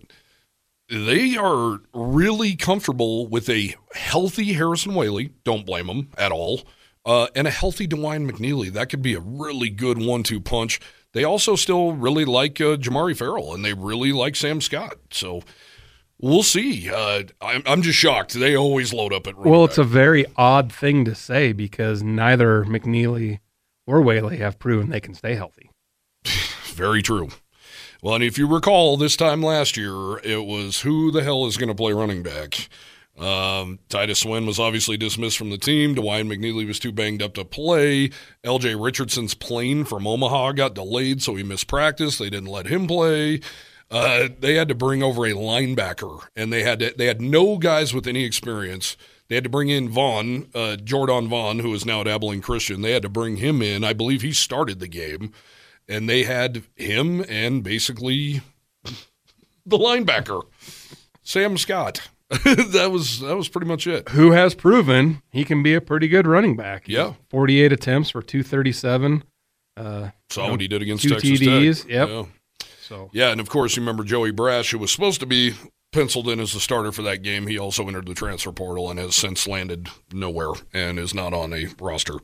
they 0.88 1.36
are 1.36 1.80
really 1.92 2.56
comfortable 2.56 3.26
with 3.26 3.50
a 3.50 3.74
healthy 3.92 4.54
Harrison 4.54 4.92
Waylee. 4.92 5.32
Don't 5.44 5.66
blame 5.66 5.88
them 5.88 6.08
at 6.16 6.32
all. 6.32 6.62
Uh, 7.04 7.26
and 7.34 7.46
a 7.46 7.50
healthy 7.50 7.86
Dawaiian 7.86 8.32
McNeely. 8.32 8.72
That 8.72 8.88
could 8.88 9.02
be 9.02 9.12
a 9.12 9.20
really 9.20 9.68
good 9.68 9.98
one 9.98 10.22
two 10.22 10.40
punch. 10.40 10.80
They 11.12 11.22
also 11.22 11.56
still 11.56 11.92
really 11.92 12.24
like 12.24 12.62
uh, 12.62 12.78
Jamari 12.78 13.14
Ferrell 13.14 13.52
and 13.52 13.62
they 13.62 13.74
really 13.74 14.10
like 14.10 14.36
Sam 14.36 14.62
Scott. 14.62 14.96
So 15.10 15.42
we'll 16.24 16.42
see. 16.42 16.90
Uh, 16.90 17.24
I'm, 17.40 17.62
I'm 17.66 17.82
just 17.82 17.98
shocked. 17.98 18.32
They 18.32 18.56
always 18.56 18.92
load 18.92 19.12
up 19.12 19.26
at 19.26 19.36
running 19.36 19.52
Well, 19.52 19.64
it's 19.64 19.78
a 19.78 19.84
very 19.84 20.24
odd 20.36 20.72
thing 20.72 21.04
to 21.04 21.14
say 21.14 21.52
because 21.52 22.02
neither 22.02 22.64
McNeely 22.64 23.40
or 23.86 24.00
Waylee 24.00 24.38
have 24.38 24.58
proven 24.58 24.90
they 24.90 25.00
can 25.00 25.14
stay 25.14 25.34
healthy. 25.34 25.70
very 26.64 27.02
true. 27.02 27.28
Well, 28.02 28.16
and 28.16 28.24
if 28.24 28.38
you 28.38 28.46
recall, 28.46 28.96
this 28.96 29.16
time 29.16 29.42
last 29.42 29.76
year, 29.76 30.18
it 30.18 30.44
was 30.44 30.80
who 30.80 31.10
the 31.10 31.22
hell 31.22 31.46
is 31.46 31.56
going 31.56 31.68
to 31.68 31.74
play 31.74 31.92
running 31.92 32.22
back? 32.22 32.68
Um, 33.18 33.78
Titus 33.88 34.20
Swen 34.20 34.44
was 34.44 34.58
obviously 34.58 34.96
dismissed 34.96 35.38
from 35.38 35.50
the 35.50 35.58
team. 35.58 35.94
Dawaiian 35.94 36.28
McNeely 36.28 36.66
was 36.66 36.80
too 36.80 36.90
banged 36.90 37.22
up 37.22 37.34
to 37.34 37.44
play. 37.44 38.10
LJ 38.44 38.82
Richardson's 38.82 39.34
plane 39.34 39.84
from 39.84 40.06
Omaha 40.06 40.52
got 40.52 40.74
delayed, 40.74 41.22
so 41.22 41.36
he 41.36 41.42
missed 41.42 41.68
practice. 41.68 42.18
They 42.18 42.28
didn't 42.28 42.48
let 42.48 42.66
him 42.66 42.86
play. 42.86 43.40
Uh, 43.90 44.28
they 44.40 44.54
had 44.54 44.68
to 44.68 44.74
bring 44.74 45.02
over 45.02 45.24
a 45.26 45.32
linebacker, 45.32 46.22
and 46.34 46.52
they 46.52 46.62
had 46.62 46.78
to, 46.80 46.94
they 46.96 47.06
had 47.06 47.20
no 47.20 47.58
guys 47.58 47.94
with 47.94 48.06
any 48.06 48.24
experience. 48.24 48.96
They 49.28 49.36
had 49.36 49.44
to 49.44 49.50
bring 49.50 49.68
in 49.68 49.88
Vaughn, 49.88 50.48
uh, 50.54 50.76
Jordan 50.76 51.28
Vaughn, 51.28 51.60
who 51.60 51.72
is 51.72 51.86
now 51.86 52.00
at 52.00 52.08
Abilene 52.08 52.42
Christian. 52.42 52.82
They 52.82 52.92
had 52.92 53.02
to 53.02 53.08
bring 53.08 53.36
him 53.36 53.62
in. 53.62 53.84
I 53.84 53.92
believe 53.92 54.22
he 54.22 54.32
started 54.32 54.80
the 54.80 54.88
game, 54.88 55.32
and 55.88 56.08
they 56.08 56.24
had 56.24 56.64
him 56.76 57.24
and 57.28 57.62
basically 57.62 58.40
the 59.66 59.78
linebacker, 59.78 60.42
Sam 61.22 61.56
Scott. 61.56 62.08
that 62.30 62.90
was 62.90 63.20
that 63.20 63.36
was 63.36 63.48
pretty 63.48 63.66
much 63.66 63.86
it. 63.86 64.08
Who 64.10 64.32
has 64.32 64.54
proven 64.54 65.22
he 65.30 65.44
can 65.44 65.62
be 65.62 65.74
a 65.74 65.80
pretty 65.80 66.08
good 66.08 66.26
running 66.26 66.56
back? 66.56 66.88
Yeah. 66.88 67.14
48 67.30 67.72
attempts 67.72 68.10
for 68.10 68.22
237. 68.22 69.22
Uh, 69.76 70.08
Saw 70.30 70.50
what 70.50 70.60
he 70.60 70.66
did 70.68 70.82
against 70.82 71.02
two 71.02 71.10
Texas 71.10 71.30
TDs, 71.40 71.82
Tech. 71.82 71.90
yep. 71.90 72.08
Yeah. 72.08 72.24
So 72.86 73.10
Yeah, 73.12 73.30
and 73.30 73.40
of 73.40 73.48
course, 73.48 73.76
you 73.76 73.82
remember 73.82 74.04
Joey 74.04 74.32
Braasch, 74.32 74.70
who 74.70 74.78
was 74.78 74.92
supposed 74.92 75.20
to 75.20 75.26
be 75.26 75.54
penciled 75.90 76.28
in 76.28 76.40
as 76.40 76.52
the 76.52 76.60
starter 76.60 76.92
for 76.92 77.02
that 77.02 77.22
game. 77.22 77.46
He 77.46 77.58
also 77.58 77.86
entered 77.88 78.06
the 78.06 78.14
transfer 78.14 78.52
portal 78.52 78.90
and 78.90 78.98
has 78.98 79.14
since 79.14 79.46
landed 79.46 79.88
nowhere 80.12 80.52
and 80.72 80.98
is 80.98 81.14
not 81.14 81.32
on 81.32 81.52
a 81.52 81.68
roster. 81.80 82.14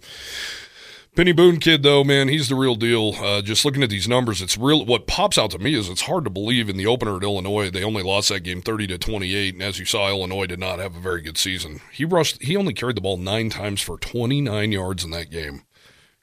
Peny 1.17 1.35
Boone 1.35 1.59
kid, 1.59 1.83
though, 1.83 2.05
man, 2.05 2.29
he's 2.29 2.49
the 2.49 2.55
real 2.55 2.77
deal. 2.77 3.15
Uh, 3.17 3.43
just 3.43 3.65
looking 3.65 3.83
at 3.83 3.91
these 3.91 4.07
numbers, 4.07 4.41
it's 4.41 4.57
real. 4.57 4.85
What 4.85 5.09
pops 5.09 5.39
out 5.39 5.51
to 5.53 5.59
me 5.59 5.75
is 5.75 5.89
it's 5.89 6.03
hard 6.03 6.23
to 6.25 6.31
believe 6.31 6.69
in 6.69 6.77
the 6.77 6.87
opener 6.87 7.17
at 7.17 7.25
Illinois 7.25 7.71
they 7.71 7.83
only 7.83 8.03
lost 8.03 8.29
that 8.29 8.41
game 8.41 8.63
thirty 8.63 8.87
to 8.87 8.99
twenty 8.99 9.35
eight, 9.35 9.55
and 9.55 9.63
as 9.63 9.79
you 9.79 9.85
saw, 9.85 10.09
Illinois 10.09 10.47
did 10.47 10.61
not 10.61 10.79
have 10.79 10.95
a 10.95 11.01
very 11.01 11.21
good 11.21 11.37
season. 11.37 11.81
He 11.91 12.05
rushed. 12.05 12.41
He 12.43 12.57
only 12.57 12.75
carried 12.75 12.97
the 12.97 13.01
ball 13.01 13.17
nine 13.17 13.51
times 13.51 13.81
for 13.81 13.99
twenty 13.99 14.41
nine 14.41 14.71
yards 14.71 15.03
in 15.03 15.11
that 15.11 15.31
game 15.31 15.63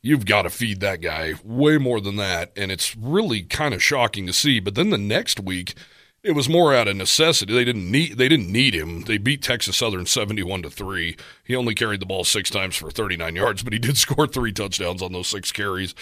you've 0.08 0.26
got 0.26 0.44
to 0.44 0.50
feed 0.50 0.80
that 0.80 1.02
guy 1.02 1.34
way 1.44 1.78
more 1.78 2.00
than 2.00 2.16
that. 2.16 2.52
And 2.56 2.72
it's 2.72 2.96
really 2.96 3.44
kind 3.44 3.74
of 3.74 3.84
shocking 3.84 4.26
to 4.28 4.34
see. 4.34 4.62
But 4.62 4.76
then 4.76 4.90
the 4.90 4.98
next 4.98 5.40
week, 5.40 5.76
it 6.24 6.32
was 6.32 6.48
more 6.48 6.74
out 6.74 6.88
of 6.88 6.96
necessity. 6.96 7.54
They 7.54 7.66
didn't 7.66 7.92
need 7.92 8.18
they 8.18 8.30
didn't 8.30 8.52
need 8.52 8.74
him. 8.74 9.02
They 9.02 9.18
beat 9.18 9.44
Texas 9.44 9.78
Southern 9.78 10.06
seventy 10.06 10.44
one 10.44 10.62
to 10.64 10.70
three. 10.70 11.18
He 11.44 11.56
only 11.56 11.76
carried 11.76 12.00
the 12.00 12.06
ball 12.06 12.24
six 12.24 12.50
times 12.50 12.76
for 12.76 12.90
thirty 12.90 13.18
nine 13.18 13.36
yards, 13.36 13.64
but 13.64 13.74
he 13.74 13.80
did 13.80 13.98
score 13.98 14.28
three 14.28 14.52
touchdowns 14.52 15.02
on 15.02 15.12
those 15.12 15.28
six 15.28 15.52
carries. 15.52 15.94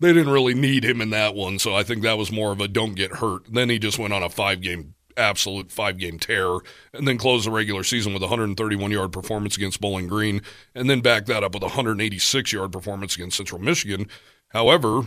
They 0.00 0.12
didn't 0.12 0.32
really 0.32 0.54
need 0.54 0.84
him 0.84 1.00
in 1.00 1.10
that 1.10 1.34
one, 1.34 1.60
so 1.60 1.74
I 1.76 1.84
think 1.84 2.02
that 2.02 2.18
was 2.18 2.32
more 2.32 2.50
of 2.50 2.60
a 2.60 2.66
don't 2.66 2.94
get 2.96 3.16
hurt. 3.16 3.42
Then 3.52 3.68
he 3.68 3.78
just 3.78 3.98
went 3.98 4.12
on 4.12 4.22
a 4.22 4.28
five 4.28 4.60
game 4.60 4.94
absolute 5.16 5.70
five 5.70 5.98
game 5.98 6.18
tear 6.18 6.58
and 6.92 7.06
then 7.06 7.18
close 7.18 7.44
the 7.44 7.50
regular 7.50 7.82
season 7.84 8.12
with 8.12 8.22
a 8.22 8.26
131 8.26 8.90
yard 8.90 9.12
performance 9.12 9.56
against 9.56 9.80
Bowling 9.80 10.08
Green 10.08 10.42
and 10.74 10.88
then 10.90 11.00
back 11.00 11.26
that 11.26 11.42
up 11.44 11.54
with 11.54 11.62
a 11.62 11.66
186 11.66 12.52
yard 12.52 12.72
performance 12.72 13.14
against 13.16 13.36
Central 13.36 13.60
Michigan. 13.60 14.06
However, 14.48 14.98
uh, 14.98 15.04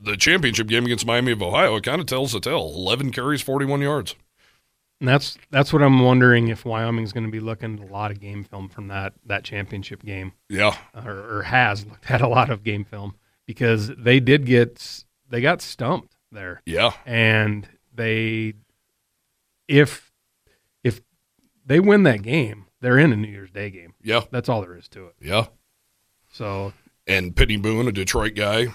the 0.00 0.16
championship 0.18 0.66
game 0.66 0.84
against 0.84 1.06
Miami 1.06 1.32
of 1.32 1.42
Ohio, 1.42 1.76
it 1.76 1.84
kind 1.84 2.00
of 2.00 2.06
tells 2.06 2.32
the 2.32 2.40
tale. 2.40 2.70
11 2.74 3.10
carries, 3.10 3.40
41 3.40 3.80
yards. 3.80 4.14
and 5.00 5.08
that's 5.08 5.38
that's 5.50 5.72
what 5.72 5.82
I'm 5.82 6.00
wondering 6.00 6.48
if 6.48 6.64
Wyoming's 6.66 7.12
going 7.12 7.24
to 7.24 7.30
be 7.32 7.40
looking 7.40 7.78
at 7.82 7.88
a 7.88 7.92
lot 7.92 8.10
of 8.10 8.20
game 8.20 8.44
film 8.44 8.68
from 8.68 8.88
that 8.88 9.14
that 9.24 9.44
championship 9.44 10.02
game, 10.04 10.32
Yeah. 10.50 10.76
or, 10.94 11.38
or 11.38 11.42
has 11.44 11.86
looked 11.86 12.10
at 12.10 12.20
a 12.20 12.28
lot 12.28 12.50
of 12.50 12.62
game 12.62 12.84
film 12.84 13.14
because 13.46 13.88
they 13.96 14.20
did 14.20 14.44
get 14.44 15.04
they 15.30 15.40
got 15.40 15.62
stumped 15.62 16.14
there. 16.30 16.60
Yeah. 16.66 16.92
and 17.06 17.66
they 17.94 18.52
if 19.72 20.12
if 20.84 21.00
they 21.64 21.80
win 21.80 22.02
that 22.04 22.22
game, 22.22 22.66
they're 22.80 22.98
in 22.98 23.12
a 23.12 23.16
New 23.16 23.28
Year's 23.28 23.50
Day 23.50 23.70
game. 23.70 23.94
Yeah. 24.02 24.22
That's 24.30 24.48
all 24.48 24.60
there 24.60 24.76
is 24.76 24.88
to 24.88 25.06
it. 25.06 25.14
Yeah. 25.20 25.46
So 26.32 26.72
And 27.06 27.34
Peny 27.34 27.60
Boone, 27.60 27.88
a 27.88 27.92
Detroit 27.92 28.34
guy, 28.34 28.68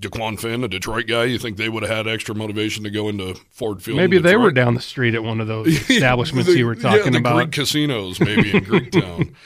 DeQuan 0.00 0.38
Finn, 0.40 0.64
a 0.64 0.68
Detroit 0.68 1.06
guy, 1.06 1.24
you 1.24 1.38
think 1.38 1.56
they 1.56 1.68
would 1.68 1.82
have 1.82 1.96
had 1.96 2.08
extra 2.08 2.34
motivation 2.34 2.84
to 2.84 2.90
go 2.90 3.08
into 3.08 3.34
Ford 3.50 3.82
Field? 3.82 3.96
maybe 3.98 4.18
they 4.18 4.36
were 4.36 4.50
down 4.52 4.74
the 4.74 4.80
street 4.80 5.14
at 5.14 5.22
one 5.22 5.40
of 5.40 5.46
those 5.46 5.66
establishments 5.90 6.48
The- 6.50 6.58
you 6.58 6.66
were 6.66 6.74
yeah, 6.76 6.82
talking 6.82 7.12
the 7.12 7.18
about. 7.18 7.36
Greek 7.36 7.52
casinos, 7.52 8.20
maybe 8.20 8.50
in 8.56 8.64
Greektown. 8.64 9.34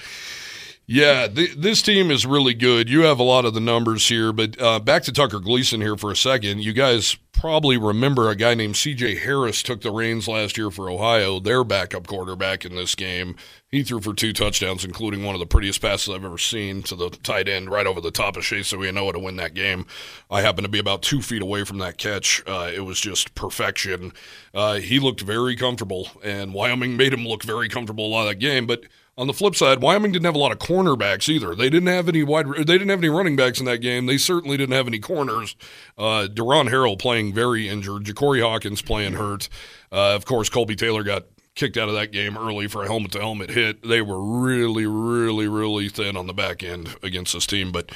Yeah, 0.93 1.29
th- 1.29 1.55
this 1.55 1.83
team 1.83 2.11
is 2.11 2.27
really 2.27 2.53
good. 2.53 2.91
You 2.91 3.03
have 3.03 3.21
a 3.21 3.23
lot 3.23 3.45
of 3.45 3.55
the 3.55 3.61
numbers 3.61 4.09
here, 4.09 4.33
but 4.33 4.61
uh, 4.61 4.81
back 4.81 5.05
to 5.05 5.13
Tucker 5.13 5.39
Gleason 5.39 5.81
here 5.81 5.97
for 5.97 6.11
a 6.11 6.17
second. 6.17 6.65
You 6.65 6.73
guys 6.73 7.17
probably 7.31 7.77
remember 7.77 8.29
a 8.29 8.35
guy 8.35 8.55
named 8.57 8.77
C.J. 8.77 9.15
Harris 9.19 9.63
took 9.63 9.83
the 9.83 9.93
reins 9.93 10.27
last 10.27 10.59
year 10.59 10.69
for 10.69 10.91
Ohio, 10.91 11.39
their 11.39 11.63
backup 11.63 12.09
quarterback 12.09 12.65
in 12.65 12.75
this 12.75 12.97
game. 12.97 13.37
He 13.71 13.85
threw 13.85 14.01
for 14.01 14.13
two 14.13 14.33
touchdowns, 14.33 14.85
including 14.85 15.23
one 15.23 15.37
of 15.37 15.39
the 15.39 15.47
prettiest 15.47 15.81
passes 15.81 16.13
I've 16.13 16.25
ever 16.25 16.39
seen 16.39 16.83
to 16.83 16.97
the 16.97 17.11
tight 17.11 17.49
end 17.49 17.71
right 17.71 17.87
over 17.87 18.01
the 18.01 18.11
top 18.11 18.37
of 18.37 18.43
Shae 18.43 18.59
Suiaunoa 18.59 19.13
to 19.13 19.21
win 19.21 19.37
that 19.37 19.55
game. 19.55 19.87
I 20.29 20.41
happened 20.43 20.65
to 20.65 20.71
be 20.73 20.81
about 20.81 21.03
two 21.03 21.23
feet 21.23 21.41
away 21.41 21.63
from 21.63 21.79
that 21.79 21.99
catch. 21.99 22.43
Uh, 22.49 22.69
it 22.75 22.81
was 22.81 22.99
just 22.99 23.37
perfection. 23.37 24.13
Uh, 24.53 24.81
he 24.81 24.99
looked 24.99 25.21
very 25.21 25.55
comfortable, 25.55 26.09
and 26.25 26.53
Wyoming 26.53 26.97
made 26.97 27.15
him 27.15 27.25
look 27.25 27.45
very 27.45 27.69
comfortable 27.69 28.07
a 28.07 28.11
lot 28.11 28.23
of 28.23 28.31
that 28.31 28.41
game, 28.41 28.67
but 28.67 28.83
on 29.21 29.27
the 29.27 29.33
flip 29.35 29.55
side, 29.55 29.83
Wyoming 29.83 30.13
didn't 30.13 30.25
have 30.25 30.35
a 30.35 30.39
lot 30.39 30.51
of 30.51 30.59
cornerbacks 30.59 31.29
either. 31.29 31.55
They 31.55 31.69
didn't 31.71 31.89
have 31.89 32.09
any 32.09 32.23
wide. 32.23 32.47
They 32.49 32.65
didn't 32.65 32.89
have 32.89 33.01
any 33.01 33.11
running 33.11 33.37
backs 33.37 33.61
in 33.61 33.67
that 33.67 33.79
game. 33.79 34.07
They 34.07 34.17
certainly 34.19 34.57
didn't 34.57 34.75
have 34.75 34.87
any 34.87 34.99
corners. 34.99 35.55
Uh, 35.99 36.27
Deron 36.33 36.71
Harrell 36.71 36.99
playing 36.99 37.35
very 37.35 37.69
injured. 37.69 38.05
Ja'Cory 38.05 38.41
Hawkins 38.43 38.81
playing 38.83 39.13
hurt. 39.13 39.49
Uh, 39.93 40.15
of 40.15 40.25
course, 40.25 40.49
Kolbey 40.49 40.77
Taylor 40.77 41.03
got 41.03 41.25
kicked 41.55 41.77
out 41.77 41.89
of 41.89 41.95
that 41.97 42.13
game 42.13 42.39
early 42.39 42.67
for 42.67 42.83
a 42.83 42.87
helmet 42.87 43.13
to 43.13 43.19
helmet 43.21 43.51
hit. 43.51 43.83
They 43.87 44.01
were 44.01 44.23
really, 44.23 44.87
really, 44.87 45.49
really 45.49 45.89
thin 45.89 46.17
on 46.17 46.27
the 46.27 46.33
back 46.33 46.63
end 46.63 46.97
against 47.03 47.35
this 47.35 47.45
team. 47.47 47.73
But 47.73 47.93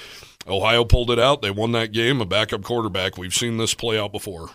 Ohio 0.47 0.85
pulled 0.85 1.11
it 1.11 1.19
out. 1.19 1.41
They 1.41 1.51
won 1.51 1.73
that 1.73 1.93
game. 1.93 2.21
A 2.21 2.27
backup 2.27 2.63
quarterback. 2.65 3.17
We've 3.17 3.33
seen 3.33 3.57
this 3.57 3.73
play 3.73 3.99
out 3.99 4.13
before. 4.13 4.51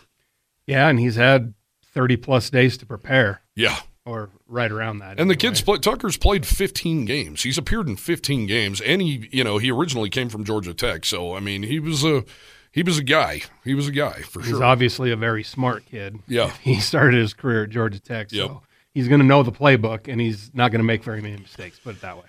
yeah, 0.68 0.88
and 0.88 1.00
he's 1.00 1.16
had 1.16 1.56
30 1.96 2.18
plus 2.18 2.52
days 2.52 2.78
to 2.78 2.86
prepare, 2.86 3.42
Yeah. 3.56 3.80
Or 4.10 4.30
right 4.48 4.72
around 4.72 5.00
that. 5.00 5.20
And 5.20 5.30
the 5.30 5.36
kid's 5.36 5.62
play, 5.62 5.78
Tucker's 5.78 6.18
played 6.18 6.46
15 6.46 7.06
games. 7.06 7.44
He's 7.44 7.58
appeared 7.58 7.88
in 7.88 7.96
15 7.96 8.48
games, 8.48 8.82
and 8.82 9.02
he, 9.02 9.30
you 9.32 9.44
know, 9.44 9.58
he 9.58 9.72
originally 9.72 10.10
came 10.10 10.30
from 10.30 10.44
Georgia 10.44 10.74
Tech. 10.74 11.06
So 11.06 11.36
I 11.36 11.40
mean, 11.40 11.64
he 11.64 11.80
was 11.80 12.04
a 12.04 12.24
he 12.72 12.84
was 12.84 12.98
a 12.98 13.04
guy. 13.04 13.42
He 13.64 13.74
was 13.74 13.88
a 13.88 13.92
guy 13.92 14.22
for 14.22 14.40
He's 14.40 14.50
sure. 14.50 14.58
He's 14.58 14.62
obviously 14.62 15.12
a 15.12 15.16
very 15.16 15.44
smart 15.44 15.86
kid. 15.86 16.20
Yeah. 16.28 16.52
He 16.62 16.80
started 16.80 17.20
his 17.20 17.34
career 17.34 17.64
at 17.64 17.70
Georgia 17.70 18.00
Tech, 18.00 18.30
so 18.30 18.36
Yep. 18.38 18.52
he's 18.94 19.08
going 19.08 19.22
to 19.22 19.26
know 19.26 19.44
the 19.44 19.52
playbook 19.52 20.08
and 20.08 20.20
he's 20.22 20.52
not 20.54 20.72
going 20.72 20.80
to 20.80 20.86
make 20.86 21.04
very 21.04 21.22
many 21.22 21.38
mistakes, 21.38 21.80
put 21.80 21.96
it 21.96 22.02
that 22.02 22.18
way. 22.18 22.24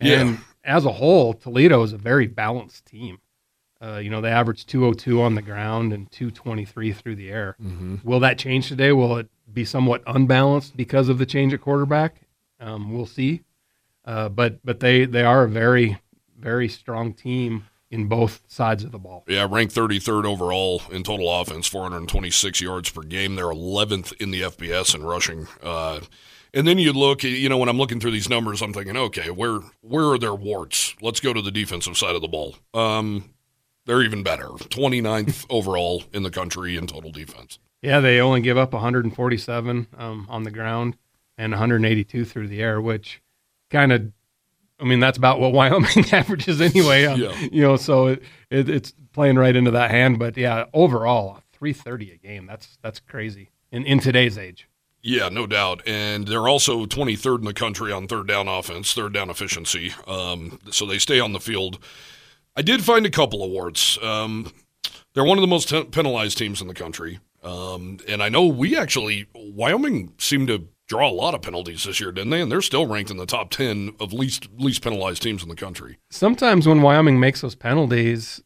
Yeah. 0.00 0.20
And 0.20 0.38
as 0.64 0.84
a 0.84 0.92
whole, 0.92 1.32
Toledo 1.34 1.82
is 1.82 1.92
a 1.92 1.98
very 1.98 2.26
balanced 2.26 2.86
team. 2.86 3.18
Uh, 3.80 3.98
you 3.98 4.10
know, 4.10 4.20
they 4.20 4.30
average 4.30 4.66
202 4.66 5.22
on 5.22 5.34
the 5.34 5.42
ground 5.42 5.92
and 5.92 6.10
223 6.10 6.92
through 6.92 7.14
the 7.14 7.30
air. 7.30 7.56
Mm-hmm. 7.62 7.96
Will 8.02 8.20
that 8.20 8.38
change 8.38 8.68
today? 8.68 8.92
Will 8.92 9.16
it 9.18 9.28
be 9.52 9.64
somewhat 9.64 10.02
unbalanced 10.06 10.76
because 10.76 11.08
of 11.08 11.18
the 11.18 11.26
change 11.26 11.54
at 11.54 11.60
quarterback? 11.60 12.16
Um, 12.60 12.92
we'll 12.92 13.06
see. 13.06 13.42
Uh, 14.04 14.28
but 14.28 14.58
but 14.64 14.80
they 14.80 15.04
they 15.04 15.22
are 15.22 15.44
a 15.44 15.48
very 15.48 15.98
very 16.38 16.68
strong 16.68 17.12
team 17.12 17.64
in 17.90 18.06
both 18.06 18.42
sides 18.48 18.84
of 18.84 18.92
the 18.92 18.98
ball. 18.98 19.24
Yeah, 19.28 19.46
ranked 19.50 19.74
33rd 19.74 20.24
overall 20.24 20.82
in 20.90 21.02
total 21.02 21.40
offense, 21.40 21.66
426 21.66 22.60
yards 22.60 22.90
per 22.90 23.02
game. 23.02 23.34
They're 23.34 23.46
11th 23.46 24.12
in 24.20 24.30
the 24.30 24.42
FBS 24.42 24.94
in 24.94 25.04
rushing. 25.04 25.46
Uh, 25.62 26.00
and 26.52 26.66
then 26.66 26.78
you 26.78 26.92
look, 26.92 27.22
you 27.22 27.48
know, 27.48 27.58
when 27.58 27.68
I'm 27.68 27.78
looking 27.78 28.00
through 28.00 28.10
these 28.10 28.28
numbers, 28.28 28.62
I'm 28.62 28.72
thinking, 28.72 28.96
okay, 28.96 29.30
where 29.30 29.60
where 29.82 30.06
are 30.06 30.18
their 30.18 30.34
warts? 30.34 30.94
Let's 31.00 31.20
go 31.20 31.32
to 31.32 31.42
the 31.42 31.50
defensive 31.50 31.96
side 31.96 32.14
of 32.14 32.22
the 32.22 32.28
ball. 32.28 32.56
Um, 32.74 33.30
they're 33.88 34.02
even 34.02 34.22
better, 34.22 34.44
29th 34.44 35.46
overall 35.50 36.04
in 36.12 36.22
the 36.22 36.30
country 36.30 36.76
in 36.76 36.86
total 36.86 37.10
defense. 37.10 37.58
Yeah, 37.80 38.00
they 38.00 38.20
only 38.20 38.42
give 38.42 38.58
up 38.58 38.72
147 38.72 39.86
um, 39.96 40.26
on 40.28 40.42
the 40.42 40.50
ground 40.50 40.96
and 41.38 41.52
182 41.52 42.24
through 42.26 42.48
the 42.48 42.60
air, 42.62 42.80
which 42.80 43.22
kind 43.70 43.92
of, 43.92 44.12
I 44.78 44.84
mean, 44.84 45.00
that's 45.00 45.16
about 45.16 45.40
what 45.40 45.52
Wyoming 45.54 46.04
averages 46.12 46.60
anyway. 46.60 47.06
Um, 47.06 47.20
Yeah. 47.20 47.32
You 47.50 47.62
know, 47.62 47.76
so 47.76 48.08
it, 48.08 48.22
it, 48.50 48.68
it's 48.68 48.92
playing 49.12 49.36
right 49.36 49.56
into 49.56 49.70
that 49.70 49.90
hand. 49.90 50.18
But 50.18 50.36
yeah, 50.36 50.66
overall, 50.74 51.40
330 51.52 52.12
a 52.12 52.16
game. 52.18 52.46
That's 52.46 52.78
that's 52.82 53.00
crazy 53.00 53.50
in 53.72 53.84
in 53.84 54.00
today's 54.00 54.36
age. 54.36 54.68
Yeah, 55.00 55.28
no 55.28 55.46
doubt. 55.46 55.80
And 55.86 56.26
they're 56.26 56.48
also 56.48 56.84
23rd 56.84 57.38
in 57.38 57.44
the 57.44 57.54
country 57.54 57.92
on 57.92 58.06
third 58.08 58.26
down 58.26 58.48
offense, 58.48 58.92
third 58.92 59.14
down 59.14 59.30
efficiency. 59.30 59.94
Um, 60.06 60.58
so 60.70 60.84
they 60.84 60.98
stay 60.98 61.20
on 61.20 61.32
the 61.32 61.40
field. 61.40 61.78
I 62.58 62.62
did 62.62 62.82
find 62.84 63.06
a 63.06 63.10
couple 63.10 63.44
awards. 63.44 63.98
Um, 64.02 64.52
they're 65.14 65.24
one 65.24 65.38
of 65.38 65.42
the 65.42 65.46
most 65.48 65.68
ten- 65.68 65.86
penalized 65.86 66.36
teams 66.38 66.60
in 66.60 66.66
the 66.66 66.74
country. 66.74 67.20
Um, 67.44 67.98
and 68.08 68.20
I 68.20 68.28
know 68.28 68.46
we 68.46 68.76
actually, 68.76 69.28
Wyoming 69.32 70.12
seemed 70.18 70.48
to 70.48 70.66
draw 70.88 71.08
a 71.08 71.12
lot 71.12 71.34
of 71.34 71.42
penalties 71.42 71.84
this 71.84 72.00
year, 72.00 72.10
didn't 72.10 72.30
they? 72.30 72.40
And 72.40 72.50
they're 72.50 72.60
still 72.60 72.84
ranked 72.86 73.12
in 73.12 73.16
the 73.16 73.26
top 73.26 73.50
10 73.50 73.92
of 74.00 74.12
least 74.12 74.48
least 74.58 74.82
penalized 74.82 75.22
teams 75.22 75.42
in 75.44 75.48
the 75.48 75.54
country. 75.54 75.98
Sometimes 76.10 76.66
when 76.66 76.82
Wyoming 76.82 77.20
makes 77.20 77.40
those 77.42 77.54
penalties, 77.54 78.42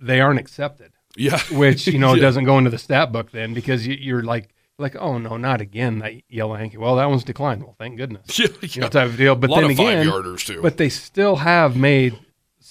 they 0.00 0.20
aren't 0.22 0.40
accepted. 0.40 0.92
Yeah. 1.16 1.38
which 1.52 1.86
you 1.86 1.98
know 1.98 2.14
Yeah. 2.14 2.22
doesn't 2.22 2.44
go 2.44 2.56
into 2.56 2.70
the 2.70 2.78
stat 2.78 3.12
book 3.12 3.30
then 3.30 3.52
because 3.52 3.86
you, 3.86 3.94
you're 3.94 4.22
like 4.22 4.54
like 4.78 4.96
oh 4.96 5.18
no 5.18 5.36
not 5.36 5.60
again 5.60 6.00
that 6.00 6.14
yellow 6.28 6.54
hanky 6.56 6.76
well 6.78 6.96
that 6.96 7.04
one's 7.08 7.22
declined 7.22 7.62
well 7.62 7.76
thank 7.78 7.96
goodness 7.96 8.36
Yeah, 8.38 8.46
you 8.62 8.80
know 8.80 8.88
type 8.88 9.10
of 9.10 9.16
deal 9.16 9.36
but 9.36 9.50
then 9.50 9.64
again 9.70 10.04
five-yarders, 10.06 10.44
too. 10.46 10.60
but 10.62 10.78
they 10.78 10.88
still 10.88 11.36
have 11.36 11.76
made 11.76 12.18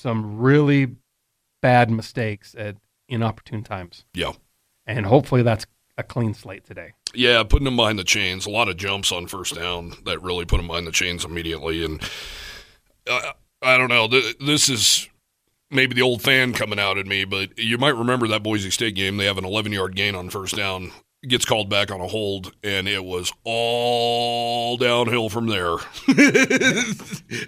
some 0.04 0.38
really 0.38 0.96
bad 1.62 1.90
mistakes 1.90 2.54
at 2.58 2.76
inopportune 3.08 3.64
times 3.64 4.04
yeah. 4.14 4.34
and 4.86 5.06
hopefully 5.06 5.42
that's 5.42 5.66
a 5.98 6.04
clean 6.04 6.34
slate 6.34 6.66
today 6.66 6.92
Yeah, 7.14 7.44
putting 7.44 7.66
them 7.66 7.76
behind 7.76 7.98
the 8.00 8.04
chains. 8.04 8.46
A 8.46 8.50
lot 8.50 8.68
of 8.68 8.78
jumps 8.78 9.12
on 9.12 9.28
first 9.28 9.56
down 9.56 9.94
that 10.06 10.22
really 10.22 10.46
put 10.46 10.58
them 10.58 10.68
behind 10.68 10.88
the 10.88 10.92
chains 10.92 11.24
immediately. 11.24 11.86
And 11.86 12.02
uh, 13.08 13.34
I 13.62 13.78
don't 13.78 13.90
know. 13.90 14.08
Th- 14.08 14.36
This 14.40 14.68
is 14.70 15.08
maybe 15.70 15.94
the 15.94 16.02
old 16.02 16.24
fan 16.24 16.54
coming 16.54 16.80
out 16.80 16.98
at 16.98 17.06
me, 17.06 17.24
but 17.26 17.58
you 17.60 17.78
might 17.78 17.96
remember 17.96 18.28
that 18.30 18.42
Boise 18.44 18.72
State 18.72 18.96
game. 18.96 19.18
They 19.18 19.26
have 19.26 19.38
an 19.38 19.46
11 19.46 19.72
yard 19.72 19.96
gain 19.96 20.16
on 20.16 20.30
first 20.32 20.56
down. 20.56 20.92
Gets 21.26 21.46
called 21.46 21.70
back 21.70 21.90
on 21.90 22.02
a 22.02 22.08
hold, 22.08 22.52
and 22.64 22.86
it 22.86 23.06
was 23.06 23.32
all 23.46 24.76
downhill 24.76 25.30
from 25.30 25.48
there. 25.48 25.76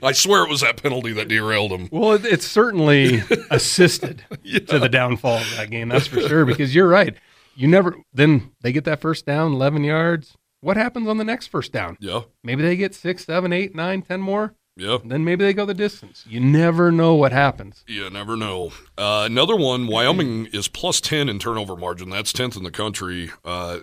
I 0.01 0.11
swear 0.13 0.43
it 0.45 0.49
was 0.49 0.61
that 0.61 0.81
penalty 0.81 1.11
that 1.13 1.27
derailed 1.27 1.71
him. 1.71 1.89
well 1.91 2.13
it, 2.13 2.25
it's 2.25 2.47
certainly 2.47 3.21
assisted 3.51 4.23
to 4.67 4.79
the 4.79 4.87
downfall 4.89 5.37
of 5.39 5.55
that 5.57 5.69
game 5.69 5.89
that's 5.89 6.07
for 6.07 6.21
sure 6.21 6.45
because 6.45 6.73
you're 6.73 6.87
right 6.87 7.15
you 7.55 7.67
never 7.67 7.95
then 8.13 8.51
they 8.61 8.71
get 8.71 8.85
that 8.85 9.01
first 9.01 9.25
down 9.25 9.53
11 9.53 9.83
yards 9.83 10.35
what 10.61 10.77
happens 10.77 11.07
on 11.07 11.17
the 11.17 11.23
next 11.23 11.47
first 11.47 11.71
down 11.71 11.97
Yeah, 11.99 12.21
Maybe 12.43 12.63
they 12.63 12.75
get 12.75 12.95
six, 12.95 13.25
seven, 13.25 13.51
eight, 13.53 13.75
nine, 13.75 14.01
ten 14.01 14.19
more. 14.21 14.55
Yeah. 14.77 14.97
Then 15.03 15.23
maybe 15.23 15.45
they 15.45 15.53
go 15.53 15.65
the 15.65 15.73
distance. 15.73 16.25
You 16.27 16.39
never 16.41 16.91
know 16.91 17.15
what 17.15 17.31
happens. 17.31 17.83
You 17.87 18.09
never 18.09 18.35
know. 18.35 18.71
Uh, 18.97 19.23
another 19.25 19.55
one, 19.55 19.87
Wyoming 19.87 20.47
is 20.47 20.67
plus 20.67 20.99
10 20.99 21.29
in 21.29 21.39
turnover 21.39 21.77
margin. 21.77 22.09
That's 22.09 22.33
10th 22.33 22.57
in 22.57 22.63
the 22.63 22.71
country. 22.71 23.31
Uh, 23.43 23.79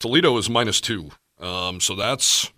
Toledo 0.00 0.36
is 0.36 0.50
minus 0.50 0.82
two. 0.82 1.10
Um, 1.40 1.80
so 1.80 1.94
that's, 1.94 2.52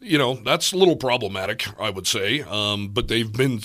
you 0.00 0.16
know, 0.16 0.34
that's 0.34 0.72
a 0.72 0.76
little 0.76 0.96
problematic, 0.96 1.66
I 1.78 1.90
would 1.90 2.06
say. 2.06 2.40
Um, 2.40 2.88
but 2.88 3.08
they've 3.08 3.30
been, 3.30 3.60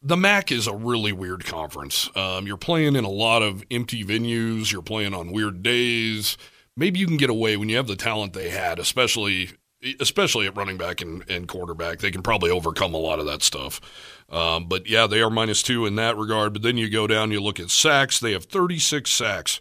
the 0.00 0.16
MAC 0.16 0.52
is 0.52 0.68
a 0.68 0.74
really 0.74 1.12
weird 1.12 1.44
conference. 1.44 2.08
Um, 2.14 2.46
you're 2.46 2.56
playing 2.56 2.94
in 2.94 3.04
a 3.04 3.10
lot 3.10 3.42
of 3.42 3.64
empty 3.72 4.04
venues, 4.04 4.70
you're 4.70 4.82
playing 4.82 5.14
on 5.14 5.32
weird 5.32 5.64
days. 5.64 6.36
Maybe 6.76 7.00
you 7.00 7.06
can 7.08 7.16
get 7.16 7.28
away 7.28 7.56
when 7.56 7.68
you 7.68 7.76
have 7.76 7.88
the 7.88 7.96
talent 7.96 8.34
they 8.34 8.50
had, 8.50 8.78
especially. 8.78 9.50
Especially 9.98 10.46
at 10.46 10.56
running 10.56 10.76
back 10.76 11.00
and, 11.00 11.28
and 11.28 11.48
quarterback, 11.48 11.98
they 11.98 12.10
can 12.10 12.22
probably 12.22 12.50
overcome 12.50 12.94
a 12.94 12.98
lot 12.98 13.18
of 13.18 13.26
that 13.26 13.42
stuff. 13.42 13.80
Um, 14.30 14.66
but 14.66 14.86
yeah, 14.86 15.06
they 15.06 15.20
are 15.20 15.30
minus 15.30 15.62
two 15.62 15.86
in 15.86 15.96
that 15.96 16.16
regard. 16.16 16.52
But 16.52 16.62
then 16.62 16.76
you 16.76 16.88
go 16.88 17.06
down, 17.06 17.32
you 17.32 17.40
look 17.40 17.58
at 17.58 17.70
sacks. 17.70 18.20
They 18.20 18.32
have 18.32 18.44
36 18.44 19.10
sacks 19.10 19.60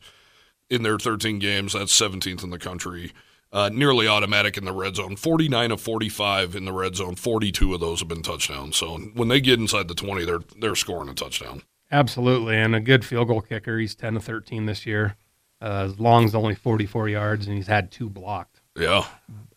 in 0.69 0.83
their 0.83 0.99
13 0.99 1.39
games. 1.39 1.73
That's 1.73 1.99
17th 1.99 2.43
in 2.43 2.51
the 2.51 2.59
country. 2.59 3.11
Uh, 3.53 3.69
nearly 3.73 4.07
automatic 4.07 4.57
in 4.57 4.63
the 4.63 4.71
red 4.71 4.95
zone. 4.95 5.15
49 5.15 5.71
of 5.71 5.81
45 5.81 6.55
in 6.55 6.65
the 6.65 6.71
red 6.71 6.95
zone. 6.95 7.15
42 7.15 7.73
of 7.73 7.79
those 7.81 7.99
have 7.99 8.07
been 8.07 8.21
touchdowns. 8.21 8.77
So 8.77 8.97
when 8.97 9.27
they 9.27 9.41
get 9.41 9.59
inside 9.59 9.87
the 9.87 9.95
20, 9.95 10.23
they're 10.23 10.39
they're 10.57 10.75
scoring 10.75 11.09
a 11.09 11.13
touchdown. 11.13 11.63
Absolutely, 11.91 12.55
and 12.55 12.73
a 12.73 12.79
good 12.79 13.03
field 13.03 13.27
goal 13.27 13.41
kicker. 13.41 13.77
He's 13.77 13.95
ten 13.95 14.13
to 14.13 14.21
thirteen 14.21 14.65
this 14.65 14.85
year. 14.85 15.17
Uh, 15.59 15.91
long 15.97 16.23
as 16.23 16.33
only 16.33 16.55
forty 16.55 16.85
four 16.85 17.09
yards, 17.09 17.47
and 17.47 17.57
he's 17.57 17.67
had 17.67 17.91
two 17.91 18.09
blocked. 18.09 18.50
Yeah, 18.75 19.05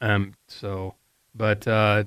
Um, 0.00 0.34
so, 0.48 0.94
but 1.34 1.66
uh, 1.68 2.04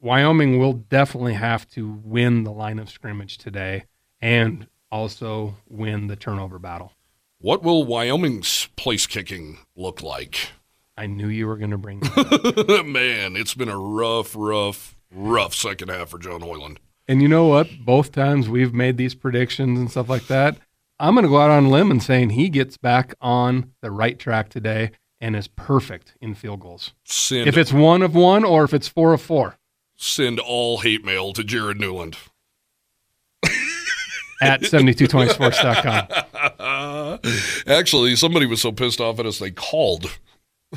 Wyoming 0.00 0.58
will 0.58 0.72
definitely 0.74 1.34
have 1.34 1.68
to 1.70 2.00
win 2.04 2.44
the 2.44 2.52
line 2.52 2.78
of 2.78 2.90
scrimmage 2.90 3.38
today, 3.38 3.84
and 4.20 4.66
also 4.90 5.56
win 5.68 6.08
the 6.08 6.16
turnover 6.16 6.58
battle. 6.58 6.92
what 7.38 7.62
will 7.62 7.84
Wyoming's 7.84 8.68
place 8.76 9.06
kicking 9.06 9.58
look 9.76 10.02
like? 10.02 10.50
I 10.96 11.06
knew 11.06 11.28
you 11.28 11.46
were 11.46 11.56
going 11.58 11.70
to 11.70 11.78
bring 11.78 12.00
that 12.00 12.66
up. 12.80 12.86
Man, 12.86 13.36
it's 13.36 13.54
been 13.54 13.68
a 13.68 13.78
rough, 13.78 14.34
rough, 14.34 14.96
rough 15.12 15.54
second 15.54 15.90
half 15.90 16.08
for 16.08 16.18
John 16.18 16.40
Hoyland. 16.40 16.80
And 17.06 17.22
you 17.22 17.28
know 17.28 17.46
what? 17.46 17.68
Both 17.84 18.10
times 18.12 18.48
we've 18.48 18.72
made 18.74 18.96
these 18.96 19.14
predictions 19.14 19.78
and 19.78 19.90
stuff 19.90 20.08
like 20.08 20.26
that. 20.28 20.56
I'm 20.98 21.14
going 21.14 21.24
to 21.24 21.28
go 21.28 21.38
out 21.38 21.50
on 21.50 21.66
a 21.66 21.70
limb 21.70 21.90
and 21.90 22.02
saying 22.02 22.30
he 22.30 22.48
gets 22.48 22.78
back 22.78 23.14
on 23.20 23.72
the 23.82 23.90
right 23.90 24.18
track 24.18 24.48
today 24.48 24.90
and 25.20 25.36
is 25.36 25.48
perfect 25.48 26.14
in 26.20 26.34
field 26.34 26.60
goals. 26.60 26.92
Send 27.04 27.48
If 27.48 27.56
it's 27.56 27.72
one 27.72 28.02
of 28.02 28.14
one 28.14 28.44
or 28.44 28.64
if 28.64 28.74
it's 28.74 28.88
four 28.88 29.12
of 29.12 29.20
four 29.20 29.56
send 29.96 30.38
all 30.38 30.78
hate 30.78 31.04
mail 31.04 31.32
to 31.32 31.42
Jared 31.42 31.80
Newland. 31.80 32.16
at 34.42 34.60
7220sports.com. 34.60 37.18
Actually, 37.66 38.14
somebody 38.16 38.46
was 38.46 38.60
so 38.60 38.72
pissed 38.72 39.00
off 39.00 39.18
at 39.18 39.24
us 39.26 39.38
they 39.38 39.50
called. 39.50 40.18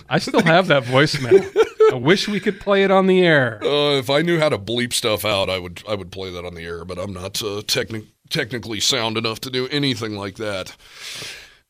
I 0.09 0.19
still 0.19 0.43
have 0.43 0.67
that 0.67 0.83
voicemail. 0.83 1.43
I 1.91 1.95
wish 1.95 2.27
we 2.27 2.39
could 2.39 2.59
play 2.59 2.83
it 2.83 2.91
on 2.91 3.07
the 3.07 3.21
air. 3.21 3.59
Uh, 3.63 3.97
if 3.97 4.11
I 4.11 4.21
knew 4.21 4.39
how 4.39 4.49
to 4.49 4.59
bleep 4.59 4.93
stuff 4.93 5.25
out, 5.25 5.49
I 5.49 5.57
would 5.57 5.81
I 5.89 5.95
would 5.95 6.11
play 6.11 6.31
that 6.31 6.45
on 6.45 6.53
the 6.53 6.63
air, 6.63 6.85
but 6.85 6.99
I'm 6.99 7.11
not 7.11 7.41
uh, 7.41 7.63
techni- 7.63 8.05
technically 8.29 8.79
sound 8.79 9.17
enough 9.17 9.39
to 9.41 9.49
do 9.49 9.67
anything 9.69 10.15
like 10.15 10.35
that. 10.35 10.75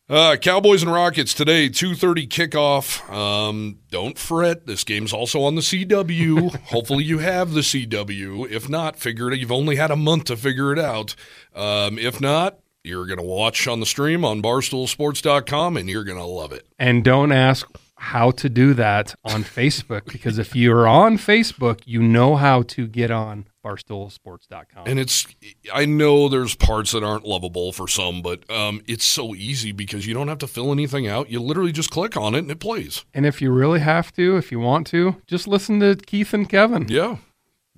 Uh, 0.10 0.38
Cowboys 0.38 0.82
and 0.82 0.92
Rockets 0.92 1.36
today, 1.36 1.70
2:30 1.70 2.28
kickoff. 2.28 3.08
Um, 3.14 3.78
don't 3.92 4.18
fret, 4.18 4.66
this 4.66 4.84
game's 4.84 5.14
also 5.14 5.44
on 5.44 5.54
the 5.54 5.62
CW. 5.62 6.56
Hopefully 6.66 7.04
you 7.04 7.20
have 7.20 7.52
the 7.52 7.62
CW. 7.62 8.50
If 8.50 8.68
not, 8.68 8.96
figure 8.96 9.32
it. 9.32 9.40
You've 9.40 9.52
only 9.52 9.76
had 9.76 9.92
a 9.92 9.96
month 9.96 10.24
to 10.26 10.36
figure 10.36 10.74
it 10.74 10.80
out. 10.80 11.16
Um, 11.56 12.00
if 12.00 12.20
not, 12.20 12.58
you're 12.84 13.06
gonna 13.06 13.22
watch 13.22 13.68
on 13.68 13.82
the 13.82 13.86
stream 13.86 14.26
on 14.26 14.42
BarstoolSports.com, 14.42 15.78
and 15.78 15.88
you're 15.88 16.04
gonna 16.04 16.26
love 16.26 16.54
it. 16.54 16.66
And 16.80 17.04
don't 17.04 17.32
ask 17.32 17.70
how 17.96 18.32
to 18.32 18.50
do 18.50 18.74
that 18.74 19.14
on 19.24 19.44
Facebook 19.44 20.06
because 20.12 20.40
if 20.40 20.56
you're 20.56 20.88
on 20.88 21.20
Facebook, 21.20 21.82
you 21.86 22.02
know 22.02 22.36
how 22.36 22.64
to 22.64 22.88
get 22.88 23.12
on 23.12 23.46
barstoolsports.com. 23.64 24.88
And 24.88 25.00
it's, 25.00 25.28
I 25.74 25.86
know 25.86 26.30
there's 26.30 26.56
parts 26.56 26.92
that 26.92 27.04
aren't 27.04 27.26
lovable 27.26 27.72
for 27.72 27.88
some, 27.88 28.22
but 28.22 28.50
um, 28.50 28.82
it's 28.88 29.06
so 29.06 29.36
easy 29.36 29.72
because 29.72 30.06
you 30.08 30.14
don't 30.14 30.28
have 30.28 30.38
to 30.40 30.48
fill 30.48 30.72
anything 30.72 31.08
out. 31.08 31.30
You 31.30 31.42
literally 31.42 31.72
just 31.72 31.90
click 31.92 32.18
on 32.18 32.36
it 32.36 32.40
and 32.40 32.52
it 32.52 32.60
plays. 32.60 33.06
And 33.14 33.26
if 33.26 33.42
you 33.42 33.52
really 33.52 33.80
have 33.80 34.12
to, 34.14 34.38
if 34.38 34.52
you 34.52 34.60
want 34.60 34.88
to, 34.88 35.22
just 35.28 35.48
listen 35.48 35.80
to 35.82 35.96
Keith 35.96 36.34
and 36.34 36.48
Kevin. 36.48 36.88
Yeah. 36.90 37.18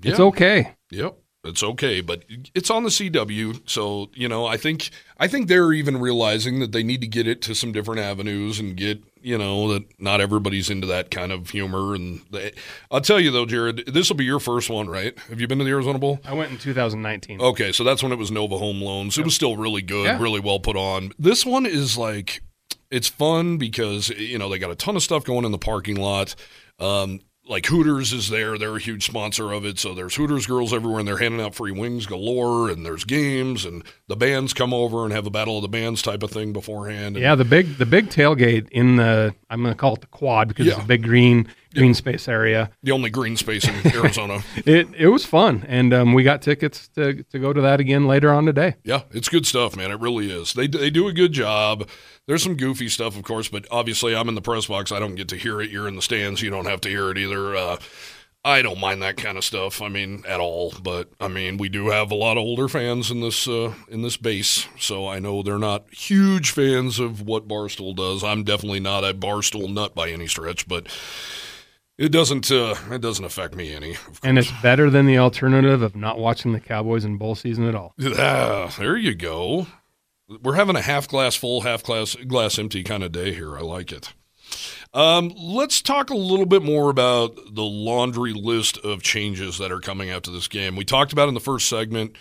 It's 0.03 0.19
okay. 0.19 0.75
Yep. 0.89 1.17
It's 1.43 1.63
okay, 1.63 2.01
but 2.01 2.23
it's 2.53 2.69
on 2.69 2.83
the 2.83 2.89
CW, 2.89 3.61
so 3.67 4.11
you 4.13 4.27
know. 4.27 4.45
I 4.45 4.57
think 4.57 4.91
I 5.17 5.27
think 5.27 5.47
they're 5.47 5.73
even 5.73 5.97
realizing 5.99 6.59
that 6.59 6.71
they 6.71 6.83
need 6.83 7.01
to 7.01 7.07
get 7.07 7.27
it 7.27 7.41
to 7.43 7.55
some 7.55 7.71
different 7.71 7.99
avenues 7.99 8.59
and 8.59 8.77
get 8.77 9.01
you 9.23 9.39
know 9.39 9.73
that 9.73 9.85
not 9.99 10.21
everybody's 10.21 10.69
into 10.69 10.85
that 10.87 11.09
kind 11.09 11.31
of 11.31 11.49
humor. 11.49 11.95
And 11.95 12.21
they, 12.29 12.51
I'll 12.91 13.01
tell 13.01 13.19
you 13.19 13.31
though, 13.31 13.47
Jared, 13.47 13.87
this 13.87 14.07
will 14.07 14.17
be 14.17 14.23
your 14.25 14.39
first 14.39 14.69
one, 14.69 14.87
right? 14.87 15.17
Have 15.29 15.41
you 15.41 15.47
been 15.47 15.57
to 15.57 15.63
the 15.63 15.71
Arizona 15.71 15.97
Bowl? 15.97 16.19
I 16.25 16.33
went 16.35 16.51
in 16.51 16.59
2019. 16.59 17.41
Okay, 17.41 17.71
so 17.71 17.83
that's 17.83 18.03
when 18.03 18.11
it 18.11 18.19
was 18.19 18.29
Nova 18.29 18.59
Home 18.59 18.79
Loans. 18.79 19.17
It 19.17 19.25
was 19.25 19.33
still 19.33 19.57
really 19.57 19.81
good, 19.81 20.05
Yeah. 20.05 20.21
really 20.21 20.39
well 20.39 20.59
put 20.59 20.75
on. 20.75 21.11
This 21.17 21.43
one 21.43 21.65
is 21.65 21.97
like 21.97 22.43
it's 22.91 23.07
fun 23.07 23.57
because 23.57 24.09
you 24.09 24.37
know 24.37 24.47
they 24.47 24.59
got 24.59 24.69
a 24.69 24.75
ton 24.75 24.95
of 24.95 25.01
stuff 25.01 25.23
going 25.23 25.45
in 25.45 25.51
the 25.51 25.57
parking 25.57 25.95
lot. 25.95 26.35
Um, 26.77 27.19
like 27.47 27.65
Hooters 27.65 28.13
is 28.13 28.29
there. 28.29 28.57
They're 28.57 28.75
a 28.75 28.79
huge 28.79 29.05
sponsor 29.05 29.51
of 29.51 29.65
it. 29.65 29.79
So 29.79 29.93
there's 29.93 30.15
Hooters 30.15 30.45
girls 30.45 30.73
everywhere 30.73 30.99
and 30.99 31.07
they're 31.07 31.17
handing 31.17 31.41
out 31.41 31.55
free 31.55 31.71
wings 31.71 32.05
galore 32.05 32.69
and 32.69 32.85
there's 32.85 33.03
games 33.03 33.65
and 33.65 33.83
the 34.07 34.15
bands 34.15 34.53
come 34.53 34.73
over 34.73 35.03
and 35.03 35.13
have 35.13 35.25
a 35.25 35.31
battle 35.31 35.57
of 35.57 35.61
the 35.63 35.67
bands 35.67 36.01
type 36.01 36.23
of 36.23 36.31
thing 36.31 36.53
beforehand. 36.53 37.15
And 37.15 37.23
Yeah, 37.23 37.35
the 37.35 37.45
big 37.45 37.77
the 37.77 37.85
big 37.85 38.09
tailgate 38.09 38.69
in 38.69 38.95
the 38.95 39.33
I'm 39.49 39.61
going 39.61 39.73
to 39.73 39.77
call 39.77 39.95
it 39.95 40.01
the 40.01 40.07
quad 40.07 40.47
because 40.47 40.67
it's 40.67 40.77
a 40.77 40.87
big 40.87 41.03
green 41.03 41.47
green 41.73 41.93
space 41.93 42.27
area. 42.27 42.69
The 42.83 42.91
only 42.91 43.09
green 43.09 43.37
space 43.37 43.67
in 43.67 43.75
Arizona. 43.95 44.39
It 44.65 44.87
it 44.95 45.07
was 45.07 45.25
fun, 45.25 45.65
and 45.67 45.93
um, 45.93 46.13
we 46.13 46.23
got 46.23 46.41
tickets 46.41 46.87
to 46.89 47.23
to 47.23 47.39
go 47.39 47.53
to 47.53 47.61
that 47.61 47.79
again 47.79 48.07
later 48.07 48.31
on 48.31 48.45
today. 48.45 48.75
Yeah, 48.83 49.03
it's 49.11 49.29
good 49.29 49.45
stuff, 49.45 49.75
man. 49.75 49.91
It 49.91 49.99
really 49.99 50.31
is. 50.31 50.53
They 50.53 50.67
they 50.67 50.89
do 50.89 51.07
a 51.07 51.13
good 51.13 51.31
job. 51.33 51.87
There's 52.27 52.43
some 52.43 52.55
goofy 52.55 52.87
stuff, 52.87 53.17
of 53.17 53.23
course, 53.23 53.49
but 53.49 53.65
obviously 53.71 54.15
I'm 54.15 54.29
in 54.29 54.35
the 54.35 54.41
press 54.41 54.67
box. 54.67 54.91
I 54.91 54.99
don't 54.99 55.15
get 55.15 55.27
to 55.29 55.35
hear 55.37 55.61
it. 55.61 55.69
You're 55.69 55.87
in 55.87 55.95
the 55.95 56.01
stands. 56.01 56.41
You 56.41 56.49
don't 56.49 56.67
have 56.67 56.81
to 56.81 56.89
hear 56.89 57.09
it 57.09 57.17
either. 57.17 57.55
Uh, 57.55 57.77
I 58.43 58.63
don't 58.63 58.79
mind 58.79 59.03
that 59.03 59.17
kind 59.17 59.37
of 59.37 59.43
stuff. 59.43 59.83
I 59.83 59.87
mean, 59.89 60.23
at 60.27 60.39
all. 60.39 60.73
But 60.81 61.09
I 61.19 61.27
mean, 61.27 61.57
we 61.57 61.69
do 61.69 61.89
have 61.89 62.09
a 62.11 62.15
lot 62.15 62.37
of 62.37 62.43
older 62.43 62.67
fans 62.67 63.11
in 63.11 63.21
this 63.21 63.47
uh, 63.47 63.73
in 63.87 64.01
this 64.01 64.17
base, 64.17 64.67
so 64.79 65.07
I 65.07 65.19
know 65.19 65.43
they're 65.43 65.59
not 65.59 65.85
huge 65.93 66.51
fans 66.51 66.99
of 66.99 67.21
what 67.21 67.47
Barstool 67.47 67.95
does. 67.95 68.23
I'm 68.23 68.43
definitely 68.43 68.79
not 68.79 69.03
a 69.03 69.13
Barstool 69.13 69.71
nut 69.71 69.93
by 69.93 70.09
any 70.09 70.27
stretch, 70.27 70.67
but 70.67 70.87
it 72.01 72.11
doesn't 72.11 72.51
uh, 72.51 72.75
it 72.89 72.99
doesn't 72.99 73.23
affect 73.23 73.55
me 73.55 73.73
any. 73.73 73.91
Of 73.91 74.19
And 74.23 74.39
it's 74.39 74.51
better 74.63 74.89
than 74.89 75.05
the 75.05 75.19
alternative 75.19 75.83
of 75.83 75.95
not 75.95 76.17
watching 76.17 76.51
the 76.51 76.59
Cowboys 76.59 77.05
in 77.05 77.17
bowl 77.17 77.35
season 77.35 77.67
at 77.67 77.75
all. 77.75 77.93
Ah, 78.17 78.73
there 78.79 78.97
you 78.97 79.13
go. 79.13 79.67
We're 80.41 80.55
having 80.55 80.75
a 80.75 80.81
half 80.81 81.07
glass 81.07 81.35
full, 81.35 81.61
half 81.61 81.83
glass 81.83 82.15
glass 82.15 82.57
empty 82.57 82.83
kind 82.83 83.03
of 83.03 83.11
day 83.11 83.33
here. 83.33 83.55
I 83.55 83.61
like 83.61 83.91
it. 83.91 84.13
Um, 84.95 85.31
let's 85.37 85.81
talk 85.81 86.09
a 86.09 86.15
little 86.15 86.47
bit 86.47 86.63
more 86.63 86.89
about 86.89 87.35
the 87.53 87.63
laundry 87.63 88.33
list 88.33 88.79
of 88.79 89.03
changes 89.03 89.59
that 89.59 89.71
are 89.71 89.79
coming 89.79 90.09
after 90.09 90.31
this 90.31 90.47
game. 90.47 90.75
We 90.75 90.83
talked 90.83 91.13
about 91.13 91.27
in 91.27 91.35
the 91.35 91.39
first 91.39 91.69
segment. 91.69 92.17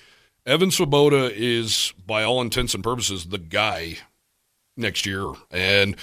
Evan 0.46 0.68
Svoboda 0.68 1.32
is, 1.34 1.92
by 2.06 2.22
all 2.22 2.40
intents 2.40 2.74
and 2.74 2.84
purposes, 2.84 3.26
the 3.26 3.38
guy 3.38 3.98
next 4.76 5.06
year, 5.06 5.26
and 5.50 5.96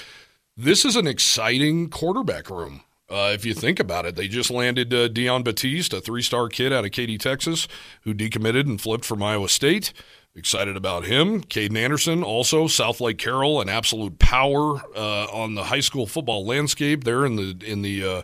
this 0.56 0.84
is 0.84 0.96
an 0.96 1.08
exciting 1.08 1.90
quarterback 1.90 2.50
room. 2.50 2.82
Uh, 3.10 3.32
if 3.34 3.46
you 3.46 3.54
think 3.54 3.80
about 3.80 4.06
it, 4.06 4.16
they 4.16 4.28
just 4.28 4.52
landed 4.52 4.94
uh, 4.94 5.08
Dion 5.08 5.44
Batiste, 5.44 5.94
a 5.94 6.02
three-star 6.02 6.50
kid 6.50 6.74
out 6.74 6.84
of 6.84 6.92
Katy, 6.92 7.18
Texas, 7.18 7.68
who 8.02 8.14
decommitted 8.14 8.66
and 8.66 8.82
flipped 8.82 9.06
from 9.06 9.24
Iowa 9.24 9.48
State. 9.48 9.94
Excited 10.36 10.78
about 10.78 11.06
him. 11.06 11.42
Caden 11.42 11.76
Anderson, 11.78 12.22
also 12.22 12.68
South 12.68 13.02
Lake 13.02 13.18
Carroll, 13.18 13.60
an 13.60 13.70
absolute 13.70 14.20
power 14.20 14.84
uh, 14.96 15.26
on 15.32 15.56
the 15.56 15.64
high 15.64 15.80
school 15.80 16.06
football 16.06 16.46
landscape 16.46 17.06
there 17.06 17.26
in 17.26 17.38
the 17.38 17.58
in 17.66 17.82
the 17.82 18.04
uh, 18.04 18.22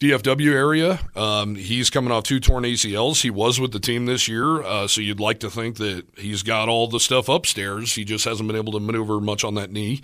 DFW 0.00 0.50
area. 0.52 0.98
Um, 1.14 1.54
he's 1.54 1.90
coming 1.90 2.10
off 2.10 2.24
two 2.24 2.40
torn 2.40 2.64
ACLs. 2.64 3.20
He 3.20 3.28
was 3.28 3.60
with 3.60 3.72
the 3.72 3.80
team 3.80 4.06
this 4.06 4.28
year, 4.28 4.62
uh, 4.62 4.86
so 4.86 5.02
you'd 5.02 5.20
like 5.20 5.40
to 5.40 5.50
think 5.50 5.76
that 5.76 6.06
he's 6.16 6.42
got 6.42 6.70
all 6.70 6.86
the 6.86 7.00
stuff 7.00 7.28
upstairs. 7.28 7.94
He 7.94 8.06
just 8.06 8.24
hasn't 8.24 8.46
been 8.46 8.56
able 8.56 8.72
to 8.72 8.80
maneuver 8.80 9.20
much 9.20 9.44
on 9.44 9.56
that 9.56 9.70
knee. 9.70 10.00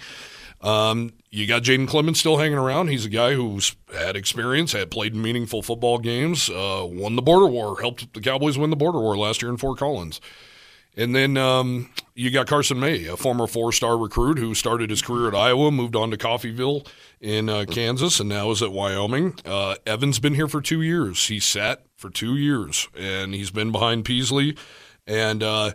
Um, 0.63 1.13
you 1.31 1.47
got 1.47 1.63
Jayden 1.63 1.89
Clemons 1.89 2.17
still 2.17 2.37
hanging 2.37 2.59
around. 2.59 2.89
He's 2.89 3.05
a 3.05 3.11
guy 3.11 3.35
who's 3.35 3.75
had 3.93 4.17
experience, 4.17 4.73
had 4.73 4.91
played 4.91 5.15
meaningful 5.15 5.63
football 5.63 5.99
games, 5.99 6.49
uh, 6.49 6.87
won 6.89 7.17
the 7.17 7.23
border 7.23 7.47
war, 7.47 7.81
helped 7.81 8.13
the 8.15 8.21
Cowboys 8.21 8.57
win 8.57 8.71
the 8.71 8.77
border 8.77 9.01
war 9.01 9.17
last 9.17 9.43
year 9.43 9.51
in 9.51 9.57
Fort 9.57 9.79
Collins. 9.79 10.21
And 10.95 11.15
then 11.15 11.39
um, 11.39 11.91
you 12.15 12.31
got 12.31 12.47
Carson 12.47 12.79
May, 12.79 13.07
a 13.07 13.17
former 13.17 13.47
four 13.47 13.73
star 13.73 13.97
recruit 13.97 14.39
who 14.39 14.55
started 14.55 14.91
his 14.91 15.01
career 15.01 15.27
at 15.29 15.35
Iowa, 15.35 15.71
moved 15.71 15.97
on 15.97 16.11
to 16.11 16.19
Coffeyville 16.19 16.87
in 17.19 17.49
uh, 17.49 17.65
Kansas, 17.69 18.21
and 18.21 18.29
now 18.29 18.51
is 18.51 18.63
at 18.63 18.73
Wyoming. 18.73 19.35
Uh, 19.45 19.77
Evan's 19.87 20.19
been 20.19 20.35
here 20.35 20.49
for 20.49 20.61
two 20.61 20.83
years. 20.83 21.29
He 21.29 21.41
sat 21.41 21.87
for 21.97 22.11
two 22.11 22.37
years, 22.37 22.89
and 22.97 23.35
he's 23.35 23.51
been 23.51 23.73
behind 23.73 24.05
Peasley. 24.05 24.55
And 25.07 25.43
uh, 25.43 25.73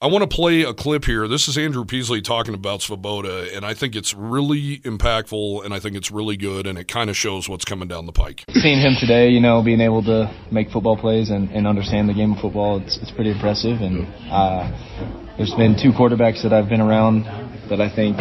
I 0.00 0.08
want 0.08 0.28
to 0.28 0.34
play 0.36 0.62
a 0.62 0.74
clip 0.74 1.04
here. 1.04 1.28
This 1.28 1.46
is 1.46 1.56
Andrew 1.56 1.84
Peasley 1.84 2.20
talking 2.20 2.52
about 2.52 2.80
Svoboda, 2.80 3.56
and 3.56 3.64
I 3.64 3.74
think 3.74 3.94
it's 3.94 4.12
really 4.12 4.80
impactful, 4.80 5.64
and 5.64 5.72
I 5.72 5.78
think 5.78 5.96
it's 5.96 6.10
really 6.10 6.36
good, 6.36 6.66
and 6.66 6.76
it 6.76 6.88
kind 6.88 7.08
of 7.08 7.16
shows 7.16 7.48
what's 7.48 7.64
coming 7.64 7.86
down 7.86 8.04
the 8.04 8.12
pike. 8.12 8.44
Seeing 8.50 8.80
him 8.80 8.96
today, 8.98 9.28
you 9.30 9.40
know, 9.40 9.62
being 9.62 9.80
able 9.80 10.02
to 10.02 10.34
make 10.50 10.70
football 10.70 10.96
plays 10.96 11.30
and, 11.30 11.48
and 11.50 11.66
understand 11.66 12.08
the 12.08 12.12
game 12.12 12.32
of 12.32 12.38
football, 12.40 12.82
it's, 12.82 12.98
it's 13.00 13.12
pretty 13.12 13.30
impressive. 13.30 13.80
And 13.80 14.04
uh, 14.30 15.36
there's 15.38 15.54
been 15.54 15.78
two 15.80 15.92
quarterbacks 15.92 16.42
that 16.42 16.52
I've 16.52 16.68
been 16.68 16.82
around 16.82 17.24
that 17.70 17.80
I 17.80 17.88
think 17.88 18.18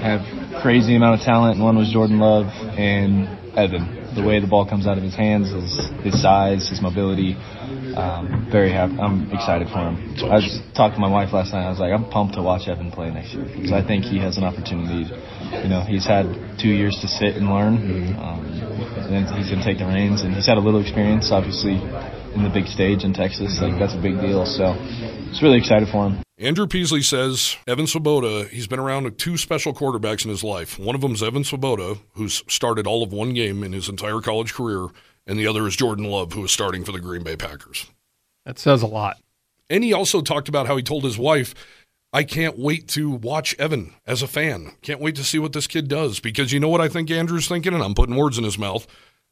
have 0.00 0.24
crazy 0.62 0.96
amount 0.96 1.20
of 1.20 1.26
talent. 1.26 1.56
And 1.56 1.64
one 1.64 1.76
was 1.76 1.92
Jordan 1.92 2.18
Love 2.18 2.46
and 2.78 3.28
Evan. 3.56 4.16
The 4.16 4.26
way 4.26 4.40
the 4.40 4.48
ball 4.48 4.66
comes 4.66 4.86
out 4.86 4.96
of 4.96 5.04
his 5.04 5.14
hands, 5.14 5.52
his, 5.52 5.90
his 6.02 6.22
size, 6.22 6.66
his 6.68 6.80
mobility. 6.80 7.36
Um, 7.98 8.46
very 8.50 8.70
happy. 8.70 8.94
I'm 8.94 9.28
excited 9.32 9.66
for 9.68 9.90
him. 9.90 10.14
I 10.30 10.38
just 10.38 10.62
talked 10.74 10.94
to 10.94 11.00
my 11.00 11.10
wife 11.10 11.32
last 11.32 11.52
night. 11.52 11.66
I 11.66 11.70
was 11.70 11.80
like, 11.80 11.92
I'm 11.92 12.08
pumped 12.08 12.34
to 12.34 12.42
watch 12.42 12.68
Evan 12.68 12.92
play 12.92 13.10
next 13.10 13.34
year. 13.34 13.50
So 13.66 13.74
I 13.74 13.82
think 13.82 14.04
he 14.04 14.18
has 14.20 14.38
an 14.38 14.44
opportunity. 14.44 15.10
You 15.50 15.68
know, 15.68 15.82
he's 15.82 16.06
had 16.06 16.30
two 16.62 16.70
years 16.70 16.96
to 17.02 17.08
sit 17.08 17.34
and 17.34 17.50
learn. 17.50 18.14
Um, 18.14 18.46
and 19.10 19.26
he's 19.34 19.50
going 19.50 19.58
to 19.58 19.66
take 19.66 19.78
the 19.78 19.86
reins. 19.86 20.22
And 20.22 20.32
he's 20.32 20.46
had 20.46 20.58
a 20.58 20.60
little 20.60 20.80
experience, 20.80 21.32
obviously, 21.32 21.74
in 21.74 22.46
the 22.46 22.50
big 22.54 22.66
stage 22.66 23.02
in 23.02 23.12
Texas. 23.12 23.58
Like 23.60 23.78
that's 23.82 23.94
a 23.94 24.00
big 24.00 24.20
deal. 24.20 24.46
So, 24.46 24.78
just 25.34 25.42
really 25.42 25.58
excited 25.58 25.88
for 25.90 26.06
him. 26.06 26.22
Andrew 26.38 26.68
Peasley 26.68 27.02
says 27.02 27.56
Evan 27.66 27.86
Svoboda, 27.86 28.48
he's 28.48 28.68
been 28.68 28.78
around 28.78 29.18
two 29.18 29.36
special 29.36 29.74
quarterbacks 29.74 30.24
in 30.24 30.30
his 30.30 30.44
life. 30.44 30.78
One 30.78 30.94
of 30.94 31.00
them 31.00 31.14
is 31.14 31.22
Evan 31.22 31.42
Svoboda, 31.42 31.98
who's 32.12 32.44
started 32.46 32.86
all 32.86 33.02
of 33.02 33.12
one 33.12 33.34
game 33.34 33.64
in 33.64 33.72
his 33.72 33.88
entire 33.88 34.20
college 34.20 34.54
career, 34.54 34.86
and 35.28 35.38
the 35.38 35.46
other 35.46 35.66
is 35.68 35.76
Jordan 35.76 36.06
Love, 36.06 36.32
who 36.32 36.44
is 36.44 36.50
starting 36.50 36.84
for 36.84 36.90
the 36.90 36.98
Green 36.98 37.22
Bay 37.22 37.36
Packers. 37.36 37.86
That 38.44 38.58
says 38.58 38.82
a 38.82 38.86
lot. 38.86 39.18
And 39.70 39.84
he 39.84 39.92
also 39.92 40.22
talked 40.22 40.48
about 40.48 40.66
how 40.66 40.76
he 40.76 40.82
told 40.82 41.04
his 41.04 41.18
wife, 41.18 41.54
I 42.12 42.24
can't 42.24 42.58
wait 42.58 42.88
to 42.88 43.10
watch 43.10 43.54
Evan 43.58 43.92
as 44.06 44.22
a 44.22 44.26
fan. 44.26 44.72
Can't 44.80 45.00
wait 45.00 45.14
to 45.16 45.24
see 45.24 45.38
what 45.38 45.52
this 45.52 45.66
kid 45.66 45.88
does. 45.88 46.20
Because 46.20 46.52
you 46.52 46.58
know 46.58 46.70
what 46.70 46.80
I 46.80 46.88
think 46.88 47.10
Andrew's 47.10 47.46
thinking, 47.46 47.74
and 47.74 47.82
I'm 47.82 47.94
putting 47.94 48.16
words 48.16 48.38
in 48.38 48.44
his 48.44 48.58
mouth. 48.58 48.86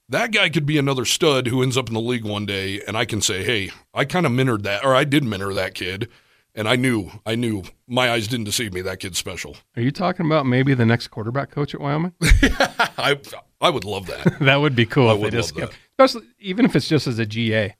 That 0.08 0.30
guy 0.30 0.50
could 0.50 0.66
be 0.66 0.78
another 0.78 1.06
stud 1.06 1.48
who 1.48 1.62
ends 1.62 1.76
up 1.76 1.88
in 1.88 1.94
the 1.94 2.00
league 2.00 2.24
one 2.24 2.46
day, 2.46 2.82
and 2.86 2.96
I 2.96 3.06
can 3.06 3.22
say, 3.22 3.42
hey, 3.42 3.70
I 3.92 4.04
kind 4.04 4.26
of 4.26 4.30
mentored 4.30 4.62
that, 4.62 4.84
or 4.84 4.94
I 4.94 5.04
did 5.04 5.24
mentor 5.24 5.52
that 5.54 5.74
kid, 5.74 6.08
and 6.54 6.68
I 6.68 6.76
knew, 6.76 7.10
I 7.24 7.34
knew 7.34 7.64
my 7.88 8.10
eyes 8.10 8.28
didn't 8.28 8.44
deceive 8.44 8.72
me. 8.72 8.82
That 8.82 9.00
kid's 9.00 9.18
special. 9.18 9.56
Are 9.74 9.82
you 9.82 9.90
talking 9.90 10.24
about 10.26 10.46
maybe 10.46 10.74
the 10.74 10.86
next 10.86 11.08
quarterback 11.08 11.50
coach 11.50 11.74
at 11.74 11.80
Wyoming? 11.80 12.12
I, 12.22 13.18
I 13.60 13.70
would 13.70 13.84
love 13.84 14.06
that. 14.06 14.38
that 14.42 14.56
would 14.56 14.76
be 14.76 14.86
cool 14.86 15.08
I 15.08 15.14
if 15.14 15.18
they 15.18 15.22
would 15.24 15.32
just 15.32 15.56
love 15.56 15.70
kept- 15.70 15.80
especially 15.98 16.28
even 16.38 16.64
if 16.64 16.76
it's 16.76 16.88
just 16.88 17.06
as 17.06 17.18
a 17.18 17.26
GA. 17.26 17.74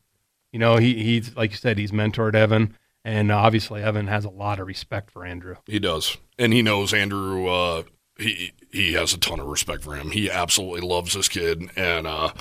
You 0.53 0.59
know, 0.59 0.77
he 0.77 0.95
he's 1.03 1.37
like 1.37 1.51
you 1.51 1.57
said, 1.57 1.79
he's 1.79 1.93
mentored 1.93 2.35
Evan, 2.35 2.77
and 3.05 3.31
obviously 3.31 3.83
Evan 3.83 4.07
has 4.07 4.25
a 4.25 4.31
lot 4.31 4.59
of 4.59 4.67
respect 4.67 5.11
for 5.11 5.25
Andrew. 5.25 5.57
He 5.67 5.79
does, 5.79 6.17
and 6.39 6.53
he 6.53 6.63
knows 6.63 6.95
Andrew. 6.95 7.47
Uh, 7.49 7.83
he 8.19 8.53
he 8.71 8.95
has 8.95 9.13
a 9.13 9.19
ton 9.19 9.41
of 9.41 9.47
respect 9.47 9.83
for 9.83 9.95
him. 9.95 10.11
He 10.11 10.31
absolutely 10.31 10.81
loves 10.81 11.13
this 11.13 11.29
kid, 11.29 11.71
and 11.77 12.07
uh, 12.07 12.33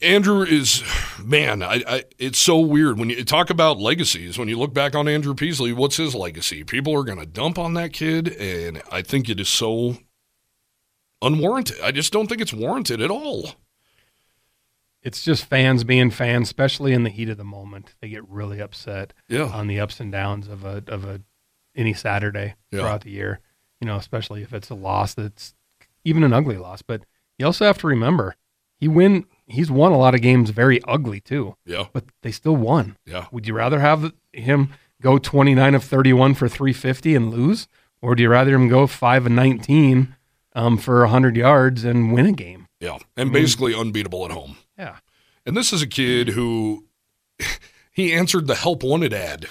Andrew 0.00 0.42
is 0.42 0.82
man. 1.22 1.62
I, 1.62 1.82
I 1.86 2.04
it's 2.18 2.38
so 2.38 2.60
weird 2.60 2.98
when 2.98 3.10
you 3.10 3.24
talk 3.24 3.50
about 3.50 3.78
legacies. 3.78 4.38
When 4.38 4.48
you 4.48 4.58
look 4.58 4.72
back 4.72 4.94
on 4.94 5.08
Andrew 5.08 5.34
Peasley, 5.34 5.72
what's 5.72 5.96
his 5.96 6.14
legacy? 6.14 6.64
People 6.64 6.96
are 6.96 7.04
going 7.04 7.18
to 7.18 7.26
dump 7.26 7.58
on 7.58 7.74
that 7.74 7.92
kid, 7.92 8.28
and 8.28 8.82
I 8.90 9.02
think 9.02 9.28
it 9.28 9.40
is 9.40 9.48
so 9.48 9.98
unwarranted. 11.20 11.80
I 11.82 11.90
just 11.90 12.12
don't 12.12 12.26
think 12.28 12.40
it's 12.40 12.54
warranted 12.54 13.02
at 13.02 13.10
all. 13.10 13.54
It's 15.02 15.22
just 15.22 15.44
fans 15.46 15.82
being 15.84 16.10
fans, 16.10 16.48
especially 16.48 16.92
in 16.92 17.04
the 17.04 17.10
heat 17.10 17.28
of 17.30 17.38
the 17.38 17.44
moment. 17.44 17.94
They 18.00 18.08
get 18.08 18.28
really 18.28 18.60
upset 18.60 19.12
Yeah. 19.28 19.44
on 19.44 19.66
the 19.66 19.80
ups 19.80 19.98
and 20.00 20.12
downs 20.12 20.46
of 20.48 20.64
a 20.64 20.82
of 20.88 21.04
a 21.04 21.22
any 21.74 21.94
Saturday 21.94 22.54
Yeah. 22.70 22.80
throughout 22.80 23.02
the 23.02 23.10
year. 23.10 23.40
You 23.80 23.86
know, 23.86 23.96
especially 23.96 24.42
if 24.42 24.52
it's 24.52 24.68
a 24.70 24.74
loss 24.74 25.14
that's 25.14 25.54
even 26.04 26.22
an 26.22 26.32
ugly 26.34 26.56
loss. 26.58 26.82
But 26.82 27.04
you 27.38 27.46
also 27.46 27.64
have 27.64 27.78
to 27.78 27.86
remember 27.86 28.34
he 28.78 28.88
win 28.88 29.24
he's 29.46 29.70
won 29.70 29.92
a 29.92 29.98
lot 29.98 30.14
of 30.14 30.20
games 30.20 30.50
very 30.50 30.80
ugly 30.84 31.20
too. 31.20 31.56
Yeah, 31.64 31.86
But 31.92 32.04
they 32.22 32.30
still 32.30 32.56
won. 32.56 32.96
yeah. 33.06 33.26
Would 33.32 33.46
you 33.48 33.54
rather 33.54 33.80
have 33.80 34.12
him 34.32 34.70
go 35.02 35.16
29 35.18 35.74
of 35.74 35.82
31 35.82 36.34
for 36.34 36.48
350 36.48 37.14
and 37.16 37.30
lose? 37.30 37.66
Or 38.02 38.14
do 38.14 38.22
you 38.22 38.28
rather 38.28 38.54
him 38.54 38.68
go 38.68 38.86
5 38.86 39.26
and 39.26 39.34
19 39.36 40.14
um, 40.54 40.76
for 40.78 41.00
100 41.00 41.36
yards 41.36 41.84
and 41.84 42.12
win 42.12 42.26
a 42.26 42.32
game? 42.32 42.66
Yeah, 42.80 42.98
and 43.16 43.30
basically 43.32 43.74
unbeatable 43.74 44.24
at 44.24 44.30
home. 44.30 44.56
And 45.50 45.56
this 45.56 45.72
is 45.72 45.82
a 45.82 45.88
kid 45.88 46.28
who 46.28 46.86
he 47.90 48.12
answered 48.12 48.46
the 48.46 48.54
help 48.54 48.84
wanted 48.84 49.12
ad 49.12 49.46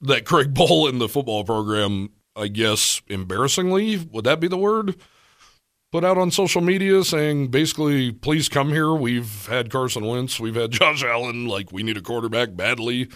that 0.00 0.24
Craig 0.24 0.52
Bohl 0.52 0.88
in 0.88 0.98
the 0.98 1.08
football 1.08 1.44
program, 1.44 2.10
I 2.34 2.48
guess, 2.48 3.00
embarrassingly, 3.06 3.96
would 4.10 4.24
that 4.24 4.40
be 4.40 4.48
the 4.48 4.58
word? 4.58 4.96
Put 5.92 6.02
out 6.04 6.18
on 6.18 6.32
social 6.32 6.62
media 6.62 7.04
saying 7.04 7.52
basically, 7.52 8.10
please 8.10 8.48
come 8.48 8.70
here. 8.70 8.92
We've 8.92 9.46
had 9.46 9.70
Carson 9.70 10.04
Wentz, 10.04 10.40
we've 10.40 10.56
had 10.56 10.70
Josh 10.72 11.04
Allen, 11.04 11.46
like 11.46 11.70
we 11.70 11.84
need 11.84 11.96
a 11.96 12.02
quarterback 12.02 12.56
badly. 12.56 13.08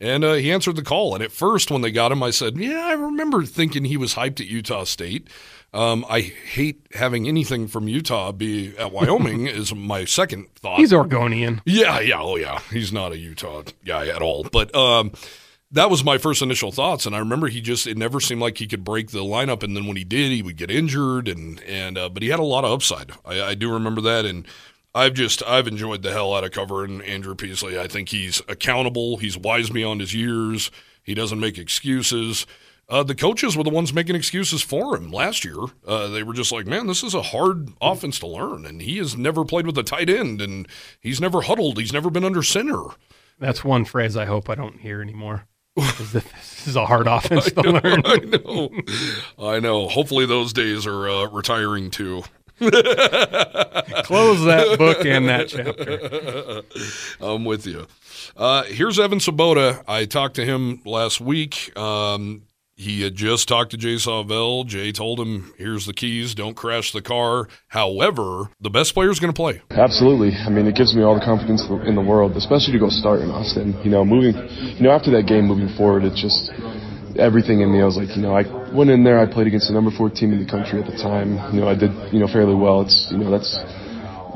And 0.00 0.24
uh, 0.24 0.32
he 0.32 0.50
answered 0.50 0.74
the 0.74 0.82
call. 0.82 1.14
And 1.14 1.22
at 1.22 1.30
first, 1.30 1.70
when 1.70 1.80
they 1.80 1.92
got 1.92 2.10
him, 2.10 2.24
I 2.24 2.30
said, 2.30 2.58
Yeah, 2.58 2.86
I 2.86 2.94
remember 2.94 3.44
thinking 3.44 3.84
he 3.84 3.96
was 3.96 4.14
hyped 4.14 4.40
at 4.40 4.48
Utah 4.48 4.82
State. 4.82 5.30
Um, 5.72 6.06
I 6.08 6.20
hate 6.20 6.86
having 6.94 7.28
anything 7.28 7.68
from 7.68 7.88
Utah 7.88 8.32
be 8.32 8.76
at 8.78 8.92
Wyoming, 8.92 9.46
is 9.46 9.74
my 9.74 10.04
second 10.04 10.48
thought. 10.54 10.78
He's 10.78 10.92
Oregonian. 10.92 11.60
Yeah, 11.66 12.00
yeah, 12.00 12.20
oh 12.20 12.36
yeah. 12.36 12.60
He's 12.70 12.92
not 12.92 13.12
a 13.12 13.18
Utah 13.18 13.62
guy 13.84 14.08
at 14.08 14.22
all. 14.22 14.44
But 14.44 14.74
um, 14.74 15.12
that 15.72 15.90
was 15.90 16.04
my 16.04 16.18
first 16.18 16.42
initial 16.42 16.72
thoughts, 16.72 17.06
and 17.06 17.14
I 17.14 17.18
remember 17.18 17.48
he 17.48 17.60
just 17.60 17.86
it 17.86 17.96
never 17.96 18.20
seemed 18.20 18.40
like 18.40 18.58
he 18.58 18.66
could 18.66 18.84
break 18.84 19.10
the 19.10 19.18
lineup, 19.24 19.62
and 19.62 19.76
then 19.76 19.86
when 19.86 19.96
he 19.96 20.04
did, 20.04 20.32
he 20.32 20.42
would 20.42 20.56
get 20.56 20.70
injured, 20.70 21.28
and 21.28 21.60
and 21.62 21.98
uh, 21.98 22.08
but 22.08 22.22
he 22.22 22.28
had 22.28 22.40
a 22.40 22.44
lot 22.44 22.64
of 22.64 22.72
upside. 22.72 23.12
I, 23.24 23.42
I 23.42 23.54
do 23.54 23.72
remember 23.72 24.00
that, 24.02 24.24
and 24.24 24.46
I've 24.94 25.14
just 25.14 25.42
I've 25.42 25.66
enjoyed 25.66 26.02
the 26.02 26.12
hell 26.12 26.34
out 26.34 26.44
of 26.44 26.52
covering 26.52 27.02
Andrew 27.02 27.34
Peasley. 27.34 27.78
I 27.78 27.88
think 27.88 28.08
he's 28.08 28.40
accountable. 28.48 29.18
He's 29.18 29.36
wise 29.36 29.68
beyond 29.68 30.00
his 30.00 30.14
years. 30.14 30.70
He 31.02 31.14
doesn't 31.14 31.38
make 31.38 31.58
excuses. 31.58 32.46
Uh, 32.88 33.02
the 33.02 33.14
coaches 33.16 33.56
were 33.56 33.64
the 33.64 33.70
ones 33.70 33.92
making 33.92 34.14
excuses 34.14 34.62
for 34.62 34.96
him 34.96 35.10
last 35.10 35.44
year. 35.44 35.56
Uh, 35.86 36.06
they 36.06 36.22
were 36.22 36.32
just 36.34 36.52
like, 36.52 36.66
man, 36.66 36.86
this 36.86 37.02
is 37.02 37.14
a 37.14 37.22
hard 37.22 37.70
offense 37.80 38.18
to 38.20 38.28
learn. 38.28 38.64
And 38.64 38.80
he 38.80 38.98
has 38.98 39.16
never 39.16 39.44
played 39.44 39.66
with 39.66 39.76
a 39.76 39.82
tight 39.82 40.08
end, 40.08 40.40
and 40.40 40.68
he's 41.00 41.20
never 41.20 41.42
huddled. 41.42 41.78
He's 41.78 41.92
never 41.92 42.10
been 42.10 42.24
under 42.24 42.44
center. 42.44 42.80
That's 43.40 43.64
one 43.64 43.84
phrase 43.84 44.16
I 44.16 44.24
hope 44.26 44.48
I 44.48 44.54
don't 44.54 44.78
hear 44.80 45.02
anymore. 45.02 45.46
this 45.76 46.66
is 46.66 46.76
a 46.76 46.86
hard 46.86 47.06
offense 47.06 47.50
to 47.52 47.60
I 47.60 47.62
know, 47.62 47.80
learn. 47.82 48.02
I 48.06 48.16
know. 48.18 48.70
I 49.38 49.60
know. 49.60 49.88
Hopefully 49.88 50.24
those 50.24 50.52
days 50.52 50.86
are 50.86 51.08
uh, 51.08 51.26
retiring 51.30 51.90
too. 51.90 52.22
Close 52.60 54.44
that 54.46 54.76
book 54.78 55.04
and 55.04 55.28
that 55.28 55.48
chapter. 57.20 57.26
I'm 57.26 57.44
with 57.44 57.66
you. 57.66 57.86
Uh, 58.34 58.62
here's 58.64 58.98
Evan 58.98 59.18
Svoboda. 59.18 59.84
I 59.86 60.06
talked 60.06 60.36
to 60.36 60.44
him 60.46 60.80
last 60.86 61.20
week. 61.20 61.76
Um, 61.78 62.42
he 62.76 63.02
had 63.02 63.14
just 63.14 63.48
talked 63.48 63.70
to 63.70 63.76
Jay 63.76 63.96
Sawvel. 63.96 64.64
Jay 64.64 64.92
told 64.92 65.18
him, 65.18 65.52
"Here's 65.56 65.86
the 65.86 65.94
keys. 65.94 66.34
Don't 66.34 66.54
crash 66.54 66.92
the 66.92 67.00
car." 67.00 67.48
However, 67.68 68.50
the 68.60 68.70
best 68.70 68.92
player 68.92 69.10
is 69.10 69.18
going 69.18 69.32
to 69.32 69.36
play. 69.36 69.62
Absolutely. 69.70 70.36
I 70.36 70.50
mean, 70.50 70.66
it 70.66 70.76
gives 70.76 70.94
me 70.94 71.02
all 71.02 71.14
the 71.14 71.24
confidence 71.24 71.64
in 71.86 71.94
the 71.94 72.02
world, 72.02 72.36
especially 72.36 72.74
to 72.74 72.78
go 72.78 72.90
start 72.90 73.20
in 73.20 73.30
Austin. 73.30 73.80
You 73.82 73.90
know, 73.90 74.04
moving, 74.04 74.36
you 74.76 74.82
know, 74.82 74.90
after 74.90 75.10
that 75.12 75.26
game, 75.26 75.46
moving 75.46 75.74
forward, 75.76 76.04
it's 76.04 76.20
just 76.20 76.52
everything 77.18 77.62
in 77.62 77.72
me. 77.72 77.80
I 77.80 77.86
was 77.86 77.96
like, 77.96 78.14
you 78.14 78.20
know, 78.20 78.36
I 78.36 78.44
went 78.76 78.90
in 78.90 79.04
there. 79.04 79.18
I 79.18 79.24
played 79.24 79.46
against 79.46 79.68
the 79.68 79.74
number 79.74 79.90
four 79.90 80.10
team 80.10 80.32
in 80.32 80.44
the 80.44 80.50
country 80.50 80.78
at 80.78 80.86
the 80.86 80.96
time. 81.00 81.40
You 81.54 81.64
know, 81.64 81.68
I 81.68 81.74
did, 81.74 81.90
you 82.12 82.20
know, 82.20 82.28
fairly 82.28 82.54
well. 82.54 82.82
It's, 82.82 83.08
you 83.10 83.16
know, 83.16 83.30
that's 83.30 83.56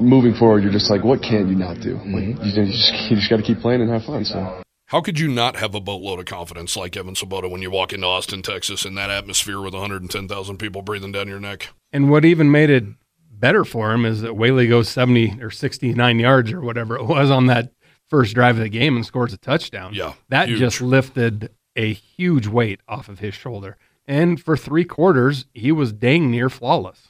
moving 0.00 0.32
forward. 0.32 0.62
You're 0.62 0.72
just 0.72 0.90
like, 0.90 1.04
what 1.04 1.20
can 1.20 1.48
you 1.48 1.56
not 1.56 1.76
do? 1.80 2.00
Like, 2.08 2.40
you, 2.40 2.56
you 2.56 2.72
just, 2.72 3.12
you 3.12 3.16
just 3.20 3.28
got 3.28 3.36
to 3.36 3.42
keep 3.42 3.60
playing 3.60 3.82
and 3.82 3.90
have 3.90 4.04
fun. 4.04 4.24
So. 4.24 4.62
How 4.90 5.00
could 5.00 5.20
you 5.20 5.28
not 5.28 5.54
have 5.54 5.72
a 5.76 5.80
boatload 5.80 6.18
of 6.18 6.24
confidence 6.24 6.76
like 6.76 6.96
Evan 6.96 7.14
Svoboda 7.14 7.48
when 7.48 7.62
you 7.62 7.70
walk 7.70 7.92
into 7.92 8.08
Austin, 8.08 8.42
Texas, 8.42 8.84
in 8.84 8.96
that 8.96 9.08
atmosphere 9.08 9.60
with 9.60 9.72
110,000 9.72 10.56
people 10.56 10.82
breathing 10.82 11.12
down 11.12 11.28
your 11.28 11.38
neck? 11.38 11.68
And 11.92 12.10
what 12.10 12.24
even 12.24 12.50
made 12.50 12.70
it 12.70 12.82
better 13.30 13.64
for 13.64 13.92
him 13.92 14.04
is 14.04 14.22
that 14.22 14.32
Waylee 14.32 14.68
goes 14.68 14.88
70 14.88 15.40
or 15.40 15.52
69 15.52 16.18
yards 16.18 16.50
or 16.50 16.60
whatever 16.60 16.96
it 16.96 17.04
was 17.04 17.30
on 17.30 17.46
that 17.46 17.70
first 18.08 18.34
drive 18.34 18.56
of 18.56 18.64
the 18.64 18.68
game 18.68 18.96
and 18.96 19.06
scores 19.06 19.32
a 19.32 19.38
touchdown. 19.38 19.94
Yeah, 19.94 20.14
That 20.28 20.48
huge. 20.48 20.58
just 20.58 20.80
lifted 20.80 21.50
a 21.76 21.92
huge 21.92 22.48
weight 22.48 22.80
off 22.88 23.08
of 23.08 23.20
his 23.20 23.34
shoulder. 23.34 23.76
And 24.08 24.42
for 24.42 24.56
three 24.56 24.84
quarters, 24.84 25.44
he 25.54 25.70
was 25.70 25.92
dang 25.92 26.32
near 26.32 26.50
flawless. 26.50 27.09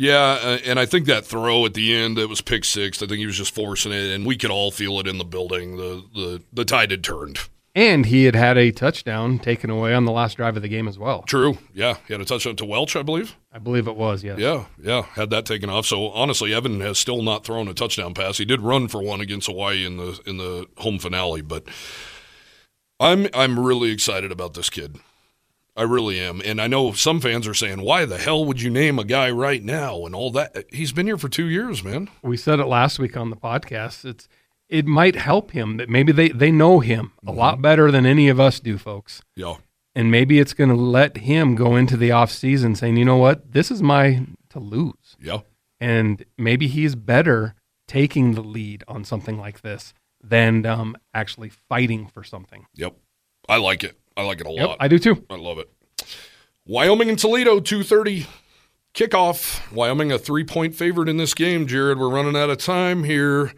Yeah, 0.00 0.38
uh, 0.40 0.58
and 0.64 0.78
I 0.78 0.86
think 0.86 1.06
that 1.06 1.26
throw 1.26 1.66
at 1.66 1.74
the 1.74 1.92
end 1.92 2.16
that 2.18 2.28
was 2.28 2.40
pick 2.40 2.64
six. 2.64 3.02
I 3.02 3.06
think 3.06 3.18
he 3.18 3.26
was 3.26 3.36
just 3.36 3.52
forcing 3.52 3.90
it, 3.90 4.12
and 4.12 4.24
we 4.24 4.36
could 4.36 4.52
all 4.52 4.70
feel 4.70 5.00
it 5.00 5.08
in 5.08 5.18
the 5.18 5.24
building. 5.24 5.76
The 5.76 6.04
the 6.14 6.42
the 6.52 6.64
tide 6.64 6.92
had 6.92 7.02
turned. 7.02 7.40
And 7.74 8.06
he 8.06 8.24
had 8.24 8.34
had 8.34 8.56
a 8.56 8.70
touchdown 8.70 9.38
taken 9.38 9.70
away 9.70 9.94
on 9.94 10.04
the 10.04 10.12
last 10.12 10.36
drive 10.36 10.56
of 10.56 10.62
the 10.62 10.68
game 10.68 10.88
as 10.88 10.98
well. 10.98 11.22
True. 11.22 11.58
Yeah, 11.74 11.96
he 12.06 12.14
had 12.14 12.20
a 12.20 12.24
touchdown 12.24 12.56
to 12.56 12.64
Welch, 12.64 12.96
I 12.96 13.02
believe. 13.02 13.36
I 13.52 13.58
believe 13.58 13.86
it 13.86 13.94
was, 13.94 14.24
yes. 14.24 14.38
Yeah, 14.38 14.66
yeah, 14.80 15.02
had 15.02 15.30
that 15.30 15.46
taken 15.46 15.68
off. 15.68 15.86
So 15.86 16.10
honestly, 16.10 16.54
Evan 16.54 16.80
has 16.80 16.98
still 16.98 17.22
not 17.22 17.44
thrown 17.44 17.66
a 17.68 17.74
touchdown 17.74 18.14
pass. 18.14 18.38
He 18.38 18.44
did 18.44 18.60
run 18.60 18.86
for 18.86 19.02
one 19.02 19.20
against 19.20 19.48
Hawaii 19.48 19.84
in 19.84 19.96
the 19.96 20.20
in 20.26 20.38
the 20.38 20.66
home 20.78 20.98
finale, 21.00 21.42
but 21.42 21.64
I'm 23.00 23.26
I'm 23.34 23.58
really 23.58 23.90
excited 23.90 24.30
about 24.30 24.54
this 24.54 24.70
kid. 24.70 24.96
I 25.78 25.84
really 25.84 26.20
am. 26.20 26.42
And 26.44 26.60
I 26.60 26.66
know 26.66 26.92
some 26.92 27.20
fans 27.20 27.46
are 27.46 27.54
saying, 27.54 27.80
"Why 27.80 28.04
the 28.04 28.18
hell 28.18 28.44
would 28.44 28.60
you 28.60 28.68
name 28.70 28.98
a 28.98 29.04
guy 29.04 29.30
right 29.30 29.62
now?" 29.62 30.04
and 30.04 30.14
all 30.14 30.30
that. 30.32 30.66
He's 30.70 30.92
been 30.92 31.06
here 31.06 31.16
for 31.16 31.28
2 31.28 31.46
years, 31.46 31.84
man. 31.84 32.10
We 32.22 32.36
said 32.36 32.58
it 32.58 32.66
last 32.66 32.98
week 32.98 33.16
on 33.16 33.30
the 33.30 33.36
podcast. 33.36 34.04
It's 34.04 34.28
it 34.68 34.86
might 34.86 35.16
help 35.16 35.52
him 35.52 35.78
that 35.78 35.88
maybe 35.88 36.12
they, 36.12 36.28
they 36.28 36.50
know 36.50 36.80
him 36.80 37.12
a 37.26 37.32
lot 37.32 37.62
better 37.62 37.90
than 37.90 38.04
any 38.04 38.28
of 38.28 38.38
us 38.38 38.60
do, 38.60 38.76
folks. 38.76 39.22
Yeah. 39.34 39.56
And 39.94 40.10
maybe 40.10 40.38
it's 40.38 40.52
going 40.52 40.70
to 40.70 40.76
let 40.76 41.16
him 41.16 41.54
go 41.54 41.74
into 41.74 41.96
the 41.96 42.12
off 42.12 42.30
season 42.30 42.74
saying, 42.74 42.96
you 42.96 43.04
know 43.04 43.16
what, 43.16 43.52
this 43.52 43.70
is 43.70 43.82
my 43.82 44.26
to 44.50 44.60
lose. 44.60 45.16
Yeah. 45.20 45.40
And 45.80 46.24
maybe 46.36 46.68
he's 46.68 46.94
better 46.94 47.54
taking 47.86 48.34
the 48.34 48.42
lead 48.42 48.84
on 48.86 49.04
something 49.04 49.38
like 49.38 49.62
this 49.62 49.94
than 50.22 50.66
um, 50.66 50.96
actually 51.14 51.48
fighting 51.48 52.06
for 52.06 52.22
something. 52.22 52.66
Yep. 52.74 52.94
I 53.48 53.56
like 53.56 53.82
it. 53.82 53.96
I 54.18 54.22
like 54.22 54.40
it 54.40 54.46
a 54.46 54.50
Yep, 54.50 54.68
lot. 54.68 54.76
I 54.80 54.88
do 54.88 54.98
too. 54.98 55.24
I 55.30 55.36
love 55.36 55.58
it. 55.58 55.70
Wyoming 56.66 57.08
and 57.08 57.18
Toledo, 57.18 57.60
2:30 57.60 58.26
kickoff. 58.92 59.72
Wyoming 59.72 60.10
a 60.12 60.18
3-point 60.18 60.74
favorite 60.74 61.08
in 61.08 61.16
this 61.16 61.34
game, 61.34 61.66
Jared. 61.66 61.98
We're 61.98 62.10
running 62.10 62.36
out 62.36 62.50
of 62.50 62.58
time 62.58 63.04
here. 63.04 63.52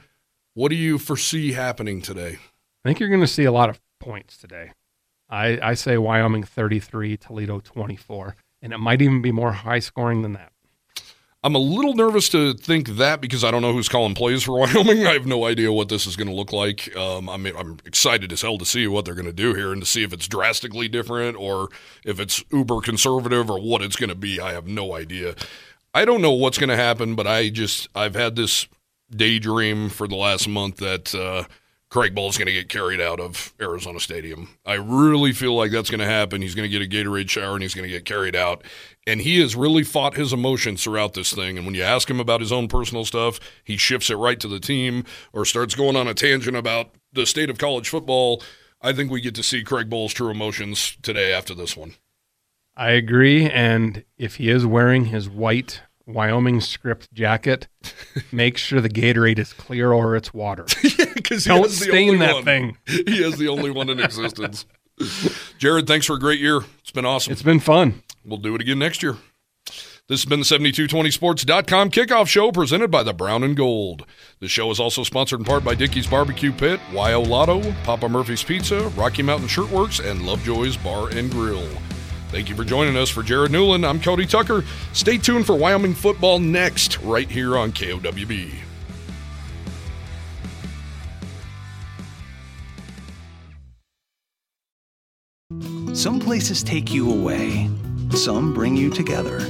What 0.54 0.68
do 0.68 0.76
you 0.76 0.98
foresee 0.98 1.52
happening 1.52 2.02
today? 2.02 2.38
I 2.84 2.88
think 2.88 3.00
you're 3.00 3.08
going 3.08 3.20
to 3.22 3.26
see 3.26 3.44
a 3.44 3.52
lot 3.52 3.70
of 3.70 3.80
points 3.98 4.36
today. 4.36 4.72
I, 5.28 5.58
I 5.62 5.74
say 5.74 5.96
Wyoming 5.96 6.42
33, 6.44 7.16
Toledo 7.16 7.60
24. 7.60 8.36
And 8.62 8.72
it 8.74 8.78
might 8.78 9.00
even 9.00 9.22
be 9.22 9.32
more 9.32 9.52
high 9.52 9.78
scoring 9.78 10.22
than 10.22 10.34
that. 10.34 10.52
I'm 11.42 11.54
a 11.54 11.58
little 11.58 11.94
nervous 11.94 12.28
to 12.30 12.52
think 12.52 12.88
that 12.96 13.22
because 13.22 13.44
I 13.44 13.50
don't 13.50 13.62
know 13.62 13.72
who's 13.72 13.88
calling 13.88 14.14
plays 14.14 14.42
for 14.42 14.58
Wyoming. 14.58 15.06
I 15.06 15.14
have 15.14 15.26
no 15.26 15.46
idea 15.46 15.72
what 15.72 15.88
this 15.88 16.06
is 16.06 16.16
going 16.16 16.28
to 16.28 16.34
look 16.34 16.52
like. 16.52 16.94
Um, 16.94 17.30
I 17.30 17.38
mean, 17.38 17.54
I'm 17.56 17.78
excited 17.86 18.30
as 18.32 18.42
hell 18.42 18.58
to 18.58 18.66
see 18.66 18.86
what 18.86 19.04
they're 19.06 19.14
going 19.14 19.24
to 19.26 19.32
do 19.32 19.54
here 19.54 19.72
and 19.72 19.80
to 19.80 19.86
see 19.88 20.02
if 20.02 20.12
it's 20.12 20.28
drastically 20.28 20.88
different 20.88 21.38
or 21.38 21.68
if 22.04 22.20
it's 22.20 22.44
uber 22.52 22.80
conservative 22.82 23.50
or 23.50 23.58
what 23.58 23.80
it's 23.80 23.96
going 23.96 24.10
to 24.10 24.14
be. 24.14 24.38
I 24.38 24.52
have 24.52 24.66
no 24.66 24.94
idea. 24.94 25.34
I 25.94 26.04
don't 26.04 26.22
know 26.22 26.32
what's 26.32 26.58
going 26.58 26.68
to 26.68 26.76
happen, 26.76 27.14
but 27.14 27.26
I 27.26 27.48
just 27.48 27.88
I've 27.94 28.14
had 28.14 28.36
this 28.36 28.68
daydream 29.10 29.88
for 29.88 30.06
the 30.06 30.16
last 30.16 30.46
month 30.46 30.76
that 30.76 31.14
uh, 31.14 31.44
Craig 31.90 32.14
Bohl 32.14 32.28
is 32.28 32.38
going 32.38 32.46
to 32.46 32.52
get 32.52 32.68
carried 32.68 33.00
out 33.00 33.18
of 33.18 33.52
Arizona 33.60 33.98
Stadium. 33.98 34.56
I 34.64 34.74
really 34.74 35.32
feel 35.32 35.56
like 35.56 35.72
that's 35.72 35.90
going 35.90 36.00
to 36.00 36.06
happen. 36.06 36.40
He's 36.40 36.54
going 36.54 36.70
to 36.70 36.78
get 36.78 36.82
a 36.82 36.88
Gatorade 36.88 37.28
shower 37.28 37.54
and 37.54 37.62
he's 37.62 37.74
going 37.74 37.88
to 37.88 37.92
get 37.92 38.04
carried 38.04 38.36
out. 38.36 38.62
And 39.08 39.20
he 39.20 39.40
has 39.40 39.56
really 39.56 39.82
fought 39.82 40.14
his 40.14 40.32
emotions 40.32 40.84
throughout 40.84 41.14
this 41.14 41.32
thing. 41.32 41.56
And 41.56 41.66
when 41.66 41.74
you 41.74 41.82
ask 41.82 42.08
him 42.08 42.20
about 42.20 42.40
his 42.40 42.52
own 42.52 42.68
personal 42.68 43.04
stuff, 43.04 43.40
he 43.64 43.76
shifts 43.76 44.08
it 44.08 44.14
right 44.14 44.38
to 44.38 44.46
the 44.46 44.60
team 44.60 45.04
or 45.32 45.44
starts 45.44 45.74
going 45.74 45.96
on 45.96 46.06
a 46.06 46.14
tangent 46.14 46.56
about 46.56 46.94
the 47.12 47.26
state 47.26 47.50
of 47.50 47.58
college 47.58 47.88
football. 47.88 48.40
I 48.80 48.92
think 48.92 49.10
we 49.10 49.20
get 49.20 49.34
to 49.34 49.42
see 49.42 49.64
Craig 49.64 49.90
Bohl's 49.90 50.14
true 50.14 50.30
emotions 50.30 50.96
today 51.02 51.32
after 51.32 51.56
this 51.56 51.76
one. 51.76 51.94
I 52.76 52.90
agree. 52.90 53.50
And 53.50 54.04
if 54.16 54.36
he 54.36 54.48
is 54.48 54.64
wearing 54.64 55.06
his 55.06 55.28
white 55.28 55.80
Wyoming 56.12 56.60
script 56.60 57.12
jacket, 57.12 57.68
make 58.32 58.56
sure 58.56 58.80
the 58.80 58.88
Gatorade 58.88 59.38
is 59.38 59.52
clear 59.52 59.92
or 59.92 60.16
it's 60.16 60.32
water. 60.34 60.66
Because 61.14 61.44
Don't 61.44 61.70
stain 61.70 62.18
that 62.20 62.44
thing. 62.44 62.76
He 62.86 63.22
is 63.22 63.36
the 63.36 63.46
only 63.46 63.70
one 63.70 63.88
in 63.88 64.00
existence. 64.00 64.66
Jared, 65.58 65.86
thanks 65.86 66.06
for 66.06 66.16
a 66.16 66.18
great 66.18 66.40
year. 66.40 66.62
It's 66.80 66.90
been 66.90 67.04
awesome. 67.04 67.32
It's 67.32 67.42
been 67.42 67.60
fun. 67.60 68.02
We'll 68.24 68.38
do 68.38 68.54
it 68.54 68.60
again 68.60 68.78
next 68.80 69.02
year. 69.02 69.16
This 70.10 70.22
has 70.22 70.24
been 70.24 70.40
the 70.40 70.44
7220sports.com 70.44 71.90
kickoff 71.92 72.26
show 72.26 72.50
presented 72.50 72.90
by 72.90 73.04
the 73.04 73.12
Brown 73.12 73.44
and 73.44 73.56
Gold. 73.56 74.04
The 74.40 74.48
show 74.48 74.72
is 74.72 74.80
also 74.80 75.04
sponsored 75.04 75.38
in 75.38 75.44
part 75.44 75.62
by 75.62 75.76
Dickey's 75.76 76.08
Barbecue 76.08 76.52
Pit, 76.52 76.80
Wyo 76.90 77.24
Lotto, 77.24 77.72
Papa 77.84 78.08
Murphy's 78.08 78.42
Pizza, 78.42 78.88
Rocky 78.96 79.22
Mountain 79.22 79.46
Shirtworks, 79.46 80.04
and 80.04 80.26
Lovejoy's 80.26 80.76
Bar 80.76 81.10
and 81.10 81.30
Grill. 81.30 81.68
Thank 82.30 82.48
you 82.48 82.54
for 82.54 82.62
joining 82.62 82.96
us. 82.96 83.08
For 83.10 83.24
Jared 83.24 83.50
Newland, 83.50 83.84
I'm 83.84 84.00
Cody 84.00 84.24
Tucker. 84.24 84.64
Stay 84.92 85.18
tuned 85.18 85.46
for 85.46 85.56
Wyoming 85.56 85.94
football 85.94 86.38
next, 86.38 86.98
right 87.00 87.28
here 87.28 87.58
on 87.58 87.72
KOWB. 87.72 88.52
Some 95.92 96.20
places 96.20 96.62
take 96.62 96.92
you 96.92 97.12
away, 97.12 97.68
some 98.14 98.54
bring 98.54 98.76
you 98.76 98.90
together. 98.90 99.40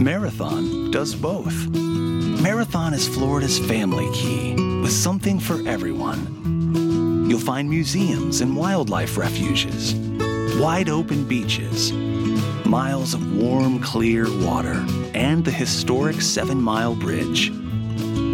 Marathon 0.00 0.90
does 0.90 1.14
both. 1.14 1.54
Marathon 1.68 2.94
is 2.94 3.06
Florida's 3.06 3.58
family 3.58 4.10
key 4.14 4.54
with 4.80 4.90
something 4.90 5.38
for 5.38 5.56
everyone. 5.68 7.28
You'll 7.28 7.38
find 7.38 7.68
museums 7.68 8.40
and 8.40 8.56
wildlife 8.56 9.18
refuges, 9.18 9.92
wide 10.58 10.88
open 10.88 11.24
beaches, 11.24 11.92
miles 12.64 13.12
of 13.14 13.36
warm, 13.36 13.80
clear 13.80 14.26
water, 14.44 14.84
and 15.14 15.44
the 15.44 15.50
historic 15.50 16.22
Seven 16.22 16.60
Mile 16.60 16.94
Bridge. 16.94 17.50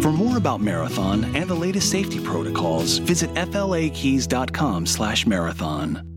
For 0.01 0.11
more 0.11 0.37
about 0.37 0.61
Marathon 0.61 1.25
and 1.35 1.49
the 1.49 1.55
latest 1.55 1.89
safety 1.89 2.19
protocols, 2.19 2.97
visit 2.97 3.29
flakeys.com/marathon. 3.35 6.12